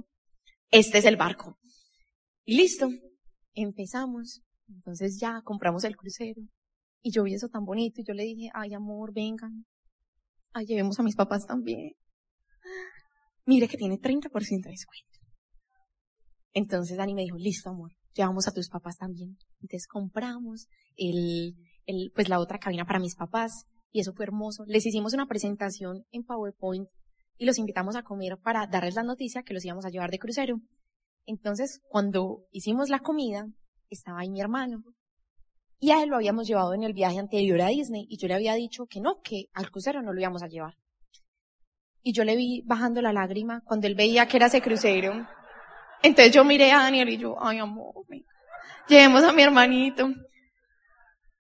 este 0.72 0.98
es 0.98 1.06
el 1.06 1.18
barco. 1.18 1.60
Y 2.44 2.58
listo. 2.58 2.90
Empezamos. 3.54 4.42
Entonces 4.68 5.20
ya 5.20 5.42
compramos 5.44 5.84
el 5.84 5.96
crucero. 5.96 6.42
Y 7.02 7.12
yo 7.12 7.24
vi 7.24 7.36
eso 7.36 7.48
tan 7.48 7.64
bonito 7.64 8.02
y 8.02 8.06
yo 8.06 8.14
le 8.14 8.24
dije, 8.24 8.50
ay 8.54 8.74
amor, 8.74 9.14
vengan. 9.14 9.66
Ay, 10.52 10.66
llevemos 10.66 11.00
a 11.00 11.04
mis 11.04 11.16
papás 11.16 11.46
también. 11.46 11.92
Mire 13.46 13.68
que 13.68 13.78
tiene 13.78 14.00
30% 14.00 14.30
de 14.64 14.72
descuento. 14.72 15.20
Entonces 16.54 16.98
Dani 16.98 17.14
me 17.14 17.22
dijo, 17.22 17.38
listo 17.38 17.70
amor, 17.70 17.92
llevamos 18.14 18.48
a 18.48 18.52
tus 18.52 18.68
papás 18.68 18.98
también. 18.98 19.38
Entonces 19.62 19.88
compramos 19.88 20.68
el, 20.96 21.56
el, 21.86 22.12
pues 22.16 22.30
la 22.30 22.40
otra 22.40 22.58
cabina 22.58 22.86
para 22.86 23.00
mis 23.00 23.16
papás 23.16 23.66
y 23.92 24.02
eso 24.02 24.14
fue 24.14 24.26
hermoso. 24.26 24.64
Les 24.68 24.86
hicimos 24.86 25.14
una 25.14 25.28
presentación 25.28 26.06
en 26.12 26.24
PowerPoint 26.24 26.88
y 27.38 27.46
los 27.46 27.58
invitamos 27.58 27.96
a 27.96 28.04
comer 28.04 28.38
para 28.38 28.68
darles 28.68 28.96
la 28.96 29.04
noticia 29.04 29.44
que 29.44 29.54
los 29.54 29.64
íbamos 29.66 29.86
a 29.86 29.90
llevar 29.90 30.12
de 30.12 30.20
crucero. 30.20 30.60
Entonces, 31.26 31.82
cuando 31.90 32.46
hicimos 32.52 32.90
la 32.90 33.00
comida, 33.00 33.48
estaba 33.90 34.20
ahí 34.20 34.30
mi 34.30 34.42
hermano. 34.42 34.84
Y 35.80 35.92
a 35.92 36.02
él 36.02 36.10
lo 36.10 36.16
habíamos 36.16 36.48
llevado 36.48 36.74
en 36.74 36.84
el 36.84 36.94
viaje 36.94 37.20
anterior 37.20 37.62
a 37.62 37.68
Disney 37.68 38.08
y 38.10 38.18
yo 38.18 38.28
le 38.28 38.34
había 38.34 38.56
dicho 38.56 38.88
que 38.88 39.00
no, 39.00 39.22
que 39.22 39.46
al 39.54 39.70
crucero 39.70 40.02
no 40.02 40.14
lo 40.14 40.20
íbamos 40.20 40.42
a 40.42 40.48
llevar. 40.48 40.76
Y 42.02 42.14
yo 42.14 42.24
le 42.24 42.36
vi 42.36 42.64
bajando 42.66 43.02
la 43.02 43.14
lágrima 43.14 43.62
cuando 43.62 43.86
él 43.86 43.96
veía 43.96 44.28
que 44.28 44.38
era 44.38 44.48
ese 44.48 44.62
crucero. 44.62 45.28
Entonces 46.02 46.34
yo 46.34 46.44
miré 46.44 46.72
a 46.72 46.84
Daniel 46.84 47.10
y 47.10 47.18
yo, 47.18 47.36
ay 47.40 47.60
amor, 47.60 47.94
llevemos 48.88 49.24
a 49.24 49.34
mi 49.34 49.44
hermanito. 49.44 50.10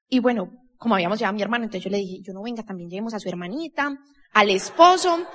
Y 0.09 0.19
bueno, 0.19 0.51
como 0.77 0.95
habíamos 0.95 1.19
llevado 1.19 1.31
a 1.31 1.35
mi 1.35 1.41
hermano, 1.41 1.65
entonces 1.65 1.83
yo 1.83 1.89
le 1.89 1.97
dije, 1.97 2.21
yo 2.21 2.33
no 2.33 2.43
venga, 2.43 2.63
también 2.63 2.89
llevemos 2.89 3.13
a 3.13 3.19
su 3.19 3.29
hermanita, 3.29 3.97
al 4.33 4.49
esposo 4.49 5.27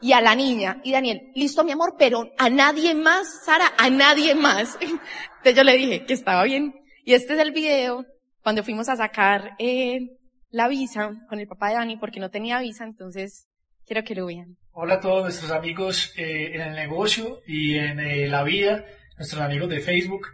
y 0.00 0.12
a 0.12 0.20
la 0.20 0.34
niña. 0.34 0.80
Y 0.84 0.92
Daniel, 0.92 1.30
listo 1.34 1.64
mi 1.64 1.72
amor, 1.72 1.94
pero 1.98 2.30
a 2.38 2.48
nadie 2.50 2.94
más, 2.94 3.44
Sara, 3.44 3.72
a 3.78 3.90
nadie 3.90 4.34
más. 4.34 4.76
Entonces 4.80 5.54
yo 5.54 5.64
le 5.64 5.76
dije 5.76 6.04
que 6.06 6.14
estaba 6.14 6.44
bien. 6.44 6.74
Y 7.04 7.14
este 7.14 7.34
es 7.34 7.40
el 7.40 7.52
video 7.52 8.04
cuando 8.42 8.62
fuimos 8.62 8.88
a 8.88 8.96
sacar 8.96 9.52
eh, 9.58 9.98
la 10.50 10.68
visa 10.68 11.10
con 11.28 11.38
el 11.38 11.46
papá 11.46 11.68
de 11.68 11.74
Dani 11.74 11.96
porque 11.96 12.20
no 12.20 12.30
tenía 12.30 12.60
visa, 12.60 12.84
entonces 12.84 13.46
quiero 13.86 14.04
que 14.04 14.14
lo 14.14 14.26
vean. 14.26 14.56
Hola 14.72 14.94
a 14.94 15.00
todos 15.00 15.22
nuestros 15.22 15.50
amigos 15.50 16.12
eh, 16.16 16.54
en 16.54 16.60
el 16.60 16.74
negocio 16.74 17.40
y 17.46 17.76
en 17.76 17.98
eh, 18.00 18.28
la 18.28 18.44
vida, 18.44 18.84
nuestros 19.16 19.42
amigos 19.42 19.68
de 19.68 19.80
Facebook 19.80 20.28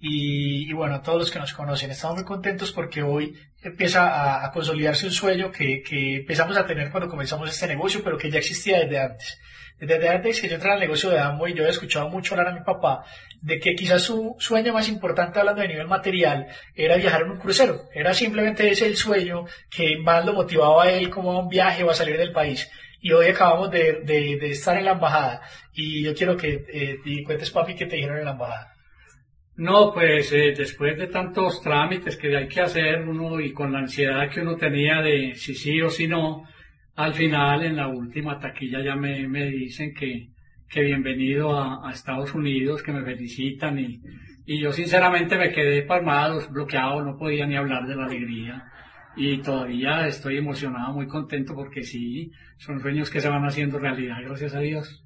y, 0.00 0.68
y, 0.68 0.72
bueno, 0.72 0.96
a 0.96 1.02
todos 1.02 1.18
los 1.18 1.30
que 1.30 1.38
nos 1.38 1.52
conocen. 1.52 1.90
Estamos 1.90 2.16
muy 2.16 2.24
contentos 2.24 2.72
porque 2.72 3.02
hoy 3.02 3.34
empieza 3.62 4.44
a, 4.44 4.52
consolidarse 4.52 5.06
un 5.06 5.12
sueño 5.12 5.50
que, 5.50 5.82
que, 5.82 6.16
empezamos 6.16 6.56
a 6.56 6.66
tener 6.66 6.90
cuando 6.90 7.08
comenzamos 7.08 7.50
este 7.50 7.66
negocio, 7.66 8.02
pero 8.04 8.18
que 8.18 8.30
ya 8.30 8.38
existía 8.38 8.80
desde 8.80 8.98
antes. 8.98 9.38
Desde 9.78 10.08
antes 10.08 10.40
que 10.40 10.48
yo 10.48 10.54
entré 10.54 10.72
al 10.72 10.80
negocio 10.80 11.10
de 11.10 11.18
Amway, 11.18 11.52
yo 11.52 11.66
he 11.66 11.70
escuchado 11.70 12.08
mucho 12.08 12.34
hablar 12.34 12.48
a 12.48 12.58
mi 12.58 12.64
papá 12.64 13.04
de 13.42 13.60
que 13.60 13.74
quizás 13.74 14.02
su 14.02 14.34
sueño 14.38 14.72
más 14.72 14.88
importante 14.88 15.38
hablando 15.38 15.60
de 15.60 15.68
nivel 15.68 15.86
material 15.86 16.46
era 16.74 16.96
viajar 16.96 17.22
en 17.22 17.32
un 17.32 17.38
crucero. 17.38 17.82
Era 17.94 18.14
simplemente 18.14 18.70
ese 18.70 18.86
el 18.86 18.96
sueño 18.96 19.44
que 19.70 19.98
más 19.98 20.24
lo 20.24 20.32
motivaba 20.32 20.84
a 20.84 20.90
él 20.90 21.10
como 21.10 21.32
a 21.32 21.40
un 21.40 21.48
viaje 21.48 21.84
o 21.84 21.90
a 21.90 21.94
salir 21.94 22.16
del 22.16 22.32
país. 22.32 22.70
Y 23.00 23.12
hoy 23.12 23.26
acabamos 23.26 23.70
de, 23.70 24.00
de, 24.04 24.38
de 24.40 24.50
estar 24.50 24.76
en 24.78 24.86
la 24.86 24.92
embajada. 24.92 25.42
Y 25.74 26.02
yo 26.02 26.14
quiero 26.14 26.36
que 26.36 26.64
eh, 26.72 26.98
te 27.04 27.24
cuentes, 27.24 27.50
papi, 27.50 27.74
qué 27.74 27.84
te 27.84 27.96
dijeron 27.96 28.18
en 28.18 28.24
la 28.24 28.30
embajada. 28.32 28.75
No, 29.56 29.92
pues 29.92 30.32
eh, 30.32 30.52
después 30.56 30.98
de 30.98 31.06
tantos 31.06 31.62
trámites 31.62 32.16
que 32.16 32.36
hay 32.36 32.46
que 32.46 32.60
hacer 32.60 33.08
uno 33.08 33.40
y 33.40 33.52
con 33.52 33.72
la 33.72 33.78
ansiedad 33.78 34.28
que 34.30 34.42
uno 34.42 34.56
tenía 34.56 35.00
de 35.00 35.34
si 35.34 35.54
sí 35.54 35.80
o 35.80 35.88
si 35.88 36.06
no, 36.06 36.44
al 36.94 37.14
final 37.14 37.62
en 37.64 37.76
la 37.76 37.88
última 37.88 38.38
taquilla 38.38 38.82
ya 38.82 38.96
me, 38.96 39.26
me 39.26 39.46
dicen 39.46 39.94
que, 39.94 40.28
que 40.68 40.82
bienvenido 40.82 41.58
a, 41.58 41.88
a, 41.88 41.92
Estados 41.92 42.34
Unidos, 42.34 42.82
que 42.82 42.92
me 42.92 43.02
felicitan 43.02 43.78
y, 43.78 43.98
y 44.44 44.60
yo 44.60 44.72
sinceramente 44.72 45.38
me 45.38 45.52
quedé 45.52 45.82
palmado, 45.84 46.38
bloqueado, 46.50 47.02
no 47.02 47.16
podía 47.16 47.46
ni 47.46 47.56
hablar 47.56 47.86
de 47.86 47.96
la 47.96 48.04
alegría 48.04 48.62
y 49.16 49.38
todavía 49.40 50.06
estoy 50.06 50.36
emocionado, 50.36 50.92
muy 50.92 51.06
contento 51.06 51.54
porque 51.54 51.82
sí, 51.82 52.30
son 52.58 52.78
sueños 52.80 53.08
que 53.10 53.22
se 53.22 53.30
van 53.30 53.46
haciendo 53.46 53.78
realidad, 53.78 54.18
gracias 54.22 54.54
a 54.54 54.60
Dios. 54.60 55.05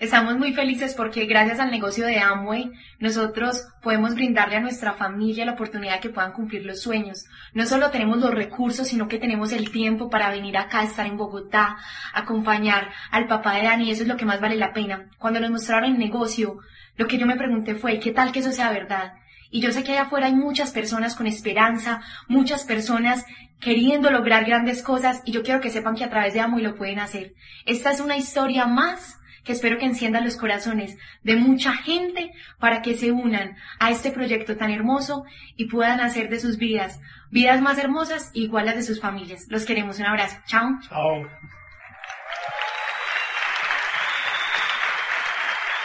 Estamos 0.00 0.36
muy 0.36 0.52
felices 0.52 0.94
porque 0.94 1.24
gracias 1.26 1.60
al 1.60 1.70
negocio 1.70 2.04
de 2.04 2.18
Amway 2.18 2.72
nosotros 2.98 3.64
podemos 3.80 4.14
brindarle 4.14 4.56
a 4.56 4.60
nuestra 4.60 4.94
familia 4.94 5.44
la 5.44 5.52
oportunidad 5.52 6.00
que 6.00 6.08
puedan 6.08 6.32
cumplir 6.32 6.66
los 6.66 6.80
sueños. 6.80 7.26
No 7.52 7.64
solo 7.64 7.90
tenemos 7.90 8.18
los 8.18 8.34
recursos, 8.34 8.88
sino 8.88 9.06
que 9.06 9.18
tenemos 9.18 9.52
el 9.52 9.70
tiempo 9.70 10.10
para 10.10 10.30
venir 10.30 10.56
acá, 10.56 10.82
estar 10.82 11.06
en 11.06 11.16
Bogotá, 11.16 11.76
acompañar 12.12 12.90
al 13.12 13.28
papá 13.28 13.54
de 13.54 13.62
Dani, 13.62 13.90
eso 13.90 14.02
es 14.02 14.08
lo 14.08 14.16
que 14.16 14.24
más 14.24 14.40
vale 14.40 14.56
la 14.56 14.72
pena. 14.72 15.10
Cuando 15.18 15.38
nos 15.38 15.50
mostraron 15.50 15.92
el 15.92 15.98
negocio, 15.98 16.58
lo 16.96 17.06
que 17.06 17.16
yo 17.16 17.26
me 17.26 17.36
pregunté 17.36 17.76
fue, 17.76 18.00
¿qué 18.00 18.10
tal 18.10 18.32
que 18.32 18.40
eso 18.40 18.50
sea 18.50 18.72
verdad? 18.72 19.14
Y 19.50 19.60
yo 19.60 19.70
sé 19.70 19.84
que 19.84 19.92
allá 19.92 20.02
afuera 20.02 20.26
hay 20.26 20.34
muchas 20.34 20.72
personas 20.72 21.14
con 21.14 21.28
esperanza, 21.28 22.02
muchas 22.26 22.64
personas 22.64 23.24
queriendo 23.60 24.10
lograr 24.10 24.44
grandes 24.44 24.82
cosas 24.82 25.22
y 25.24 25.30
yo 25.30 25.44
quiero 25.44 25.60
que 25.60 25.70
sepan 25.70 25.94
que 25.94 26.02
a 26.02 26.10
través 26.10 26.34
de 26.34 26.40
Amway 26.40 26.64
lo 26.64 26.74
pueden 26.74 26.98
hacer. 26.98 27.34
Esta 27.64 27.92
es 27.92 28.00
una 28.00 28.16
historia 28.16 28.66
más 28.66 29.20
que 29.44 29.52
espero 29.52 29.78
que 29.78 29.84
encienda 29.84 30.20
los 30.20 30.36
corazones 30.36 30.96
de 31.22 31.36
mucha 31.36 31.74
gente 31.74 32.32
para 32.58 32.82
que 32.82 32.94
se 32.94 33.12
unan 33.12 33.56
a 33.78 33.90
este 33.90 34.10
proyecto 34.10 34.56
tan 34.56 34.70
hermoso 34.70 35.24
y 35.56 35.66
puedan 35.66 36.00
hacer 36.00 36.28
de 36.30 36.40
sus 36.40 36.56
vidas 36.56 37.00
vidas 37.34 37.60
más 37.60 37.78
hermosas 37.78 38.30
y 38.32 38.44
igual 38.44 38.66
las 38.66 38.76
de 38.76 38.82
sus 38.84 39.00
familias. 39.00 39.46
Los 39.48 39.64
queremos. 39.64 39.98
Un 39.98 40.06
abrazo. 40.06 40.36
Chao. 40.46 40.68
Chao. 40.88 41.28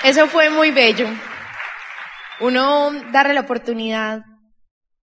Eso 0.03 0.27
fue 0.27 0.49
muy 0.51 0.71
bello. 0.71 1.07
Uno 2.39 2.91
darle 3.11 3.33
la 3.33 3.41
oportunidad 3.41 4.21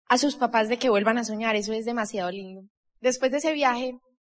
a 0.09 0.17
sus 0.17 0.35
papás 0.35 0.67
de 0.67 0.77
que 0.77 0.89
vuelvan 0.89 1.17
a 1.17 1.23
soñar, 1.23 1.55
eso 1.55 1.71
es 1.71 1.85
demasiado 1.85 2.29
lindo. 2.29 2.63
Después 2.99 3.31
de 3.31 3.37
ese 3.37 3.53
viaje, 3.53 3.93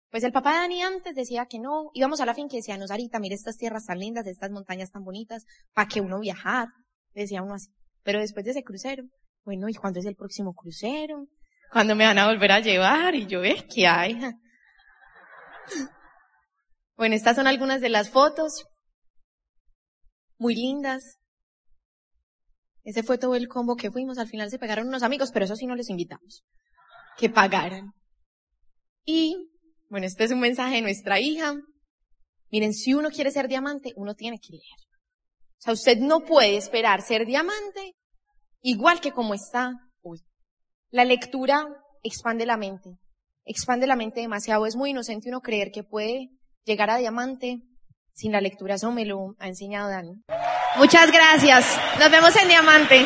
pues 0.10 0.24
el 0.24 0.32
papá 0.32 0.53
de 0.53 0.60
Dani 0.60 0.82
antes 0.84 1.16
decía 1.16 1.45
que 1.47 1.60
no, 1.60 1.91
íbamos 1.93 2.22
a 2.22 2.26
la 2.26 2.34
finca 2.34 2.55
y 2.55 2.60
decía, 2.60 2.78
no, 2.78 2.88
Sarita, 2.88 3.20
mire 3.20 3.36
estas 3.36 3.58
tierras 3.58 3.86
tan 3.86 3.99
lindas, 3.99 4.26
estas 4.26 4.51
montañas 4.51 4.91
tan 4.91 5.03
bonitas, 5.03 5.43
para 5.74 5.88
que 5.88 6.01
uno 6.01 6.20
viajar, 6.20 6.68
decía 7.14 7.41
uno 7.41 7.55
así. 7.55 7.70
Pero 8.03 8.20
después 8.20 8.45
de 8.45 8.51
ese 8.51 8.64
crucero, 8.64 9.03
bueno, 9.43 9.68
¿y 9.70 9.74
cuándo 9.74 9.99
es 9.99 10.05
el 10.05 10.16
próximo 10.16 10.53
crucero? 10.53 11.28
¿Cuándo 11.72 11.95
me 11.95 12.05
van 12.05 12.18
a 12.18 12.28
volver 12.28 12.51
a 12.51 12.60
llevar? 12.62 13.16
Y 13.16 13.28
yo, 13.28 13.41
¿ves 13.41 13.66
qué 13.74 13.88
hay? 13.88 14.18
Bueno, 16.97 17.14
estas 17.14 17.36
son 17.36 17.45
algunas 17.45 17.80
de 17.80 17.89
las 17.89 18.10
fotos. 18.10 18.66
Muy 20.39 20.55
lindas. 20.55 21.20
Ese 22.84 23.03
fue 23.03 23.20
todo 23.20 23.36
el 23.36 23.47
combo 23.47 23.76
que 23.76 23.91
fuimos. 23.91 24.18
Al 24.18 24.28
final 24.28 24.49
se 24.49 24.58
pegaron 24.58 24.88
unos 24.88 25.03
amigos, 25.03 25.30
pero 25.32 25.45
eso 25.45 25.55
sí 25.55 25.68
no 25.68 25.76
les 25.76 25.91
invitamos. 25.91 26.43
Que 27.16 27.30
pagaran. 27.30 27.93
Y 29.05 29.51
bueno, 29.90 30.06
este 30.06 30.26
es 30.26 30.32
un 30.32 30.40
mensaje 30.40 30.76
de 30.76 30.82
nuestra 30.82 31.20
hija. 31.20 31.56
Miren, 32.52 32.74
si 32.74 32.94
uno 32.94 33.10
quiere 33.10 33.32
ser 33.32 33.48
diamante, 33.48 33.94
uno 33.96 34.16
tiene 34.16 34.40
que 34.40 34.54
leer. 34.54 34.88
O 35.58 35.62
sea, 35.62 35.74
usted 35.74 35.98
no 35.98 36.22
puede 36.22 36.58
esperar 36.58 37.02
ser 37.02 37.26
diamante 37.26 37.94
igual 38.62 39.00
que 39.02 39.12
como 39.12 39.34
está 39.34 39.72
hoy. 40.02 40.20
La 40.92 41.06
lectura 41.06 41.68
expande 42.04 42.46
la 42.46 42.58
mente. 42.58 42.92
Expande 43.46 43.88
la 43.88 43.96
mente 43.96 44.22
demasiado. 44.22 44.66
Es 44.66 44.76
muy 44.76 44.92
inocente 44.92 45.30
uno 45.30 45.42
creer 45.42 45.72
que 45.72 45.84
puede 45.84 46.30
llegar 46.66 46.90
a 46.90 46.98
diamante 46.98 47.60
sin 48.14 48.32
la 48.32 48.42
lectura. 48.42 48.76
Eso 48.76 48.92
me 48.92 49.06
lo 49.06 49.36
ha 49.40 49.48
enseñado 49.48 49.90
Dani. 49.90 50.22
Muchas 50.78 51.12
gracias. 51.12 51.66
Nos 52.00 52.12
vemos 52.12 52.36
en 52.36 52.48
diamante. 52.50 53.06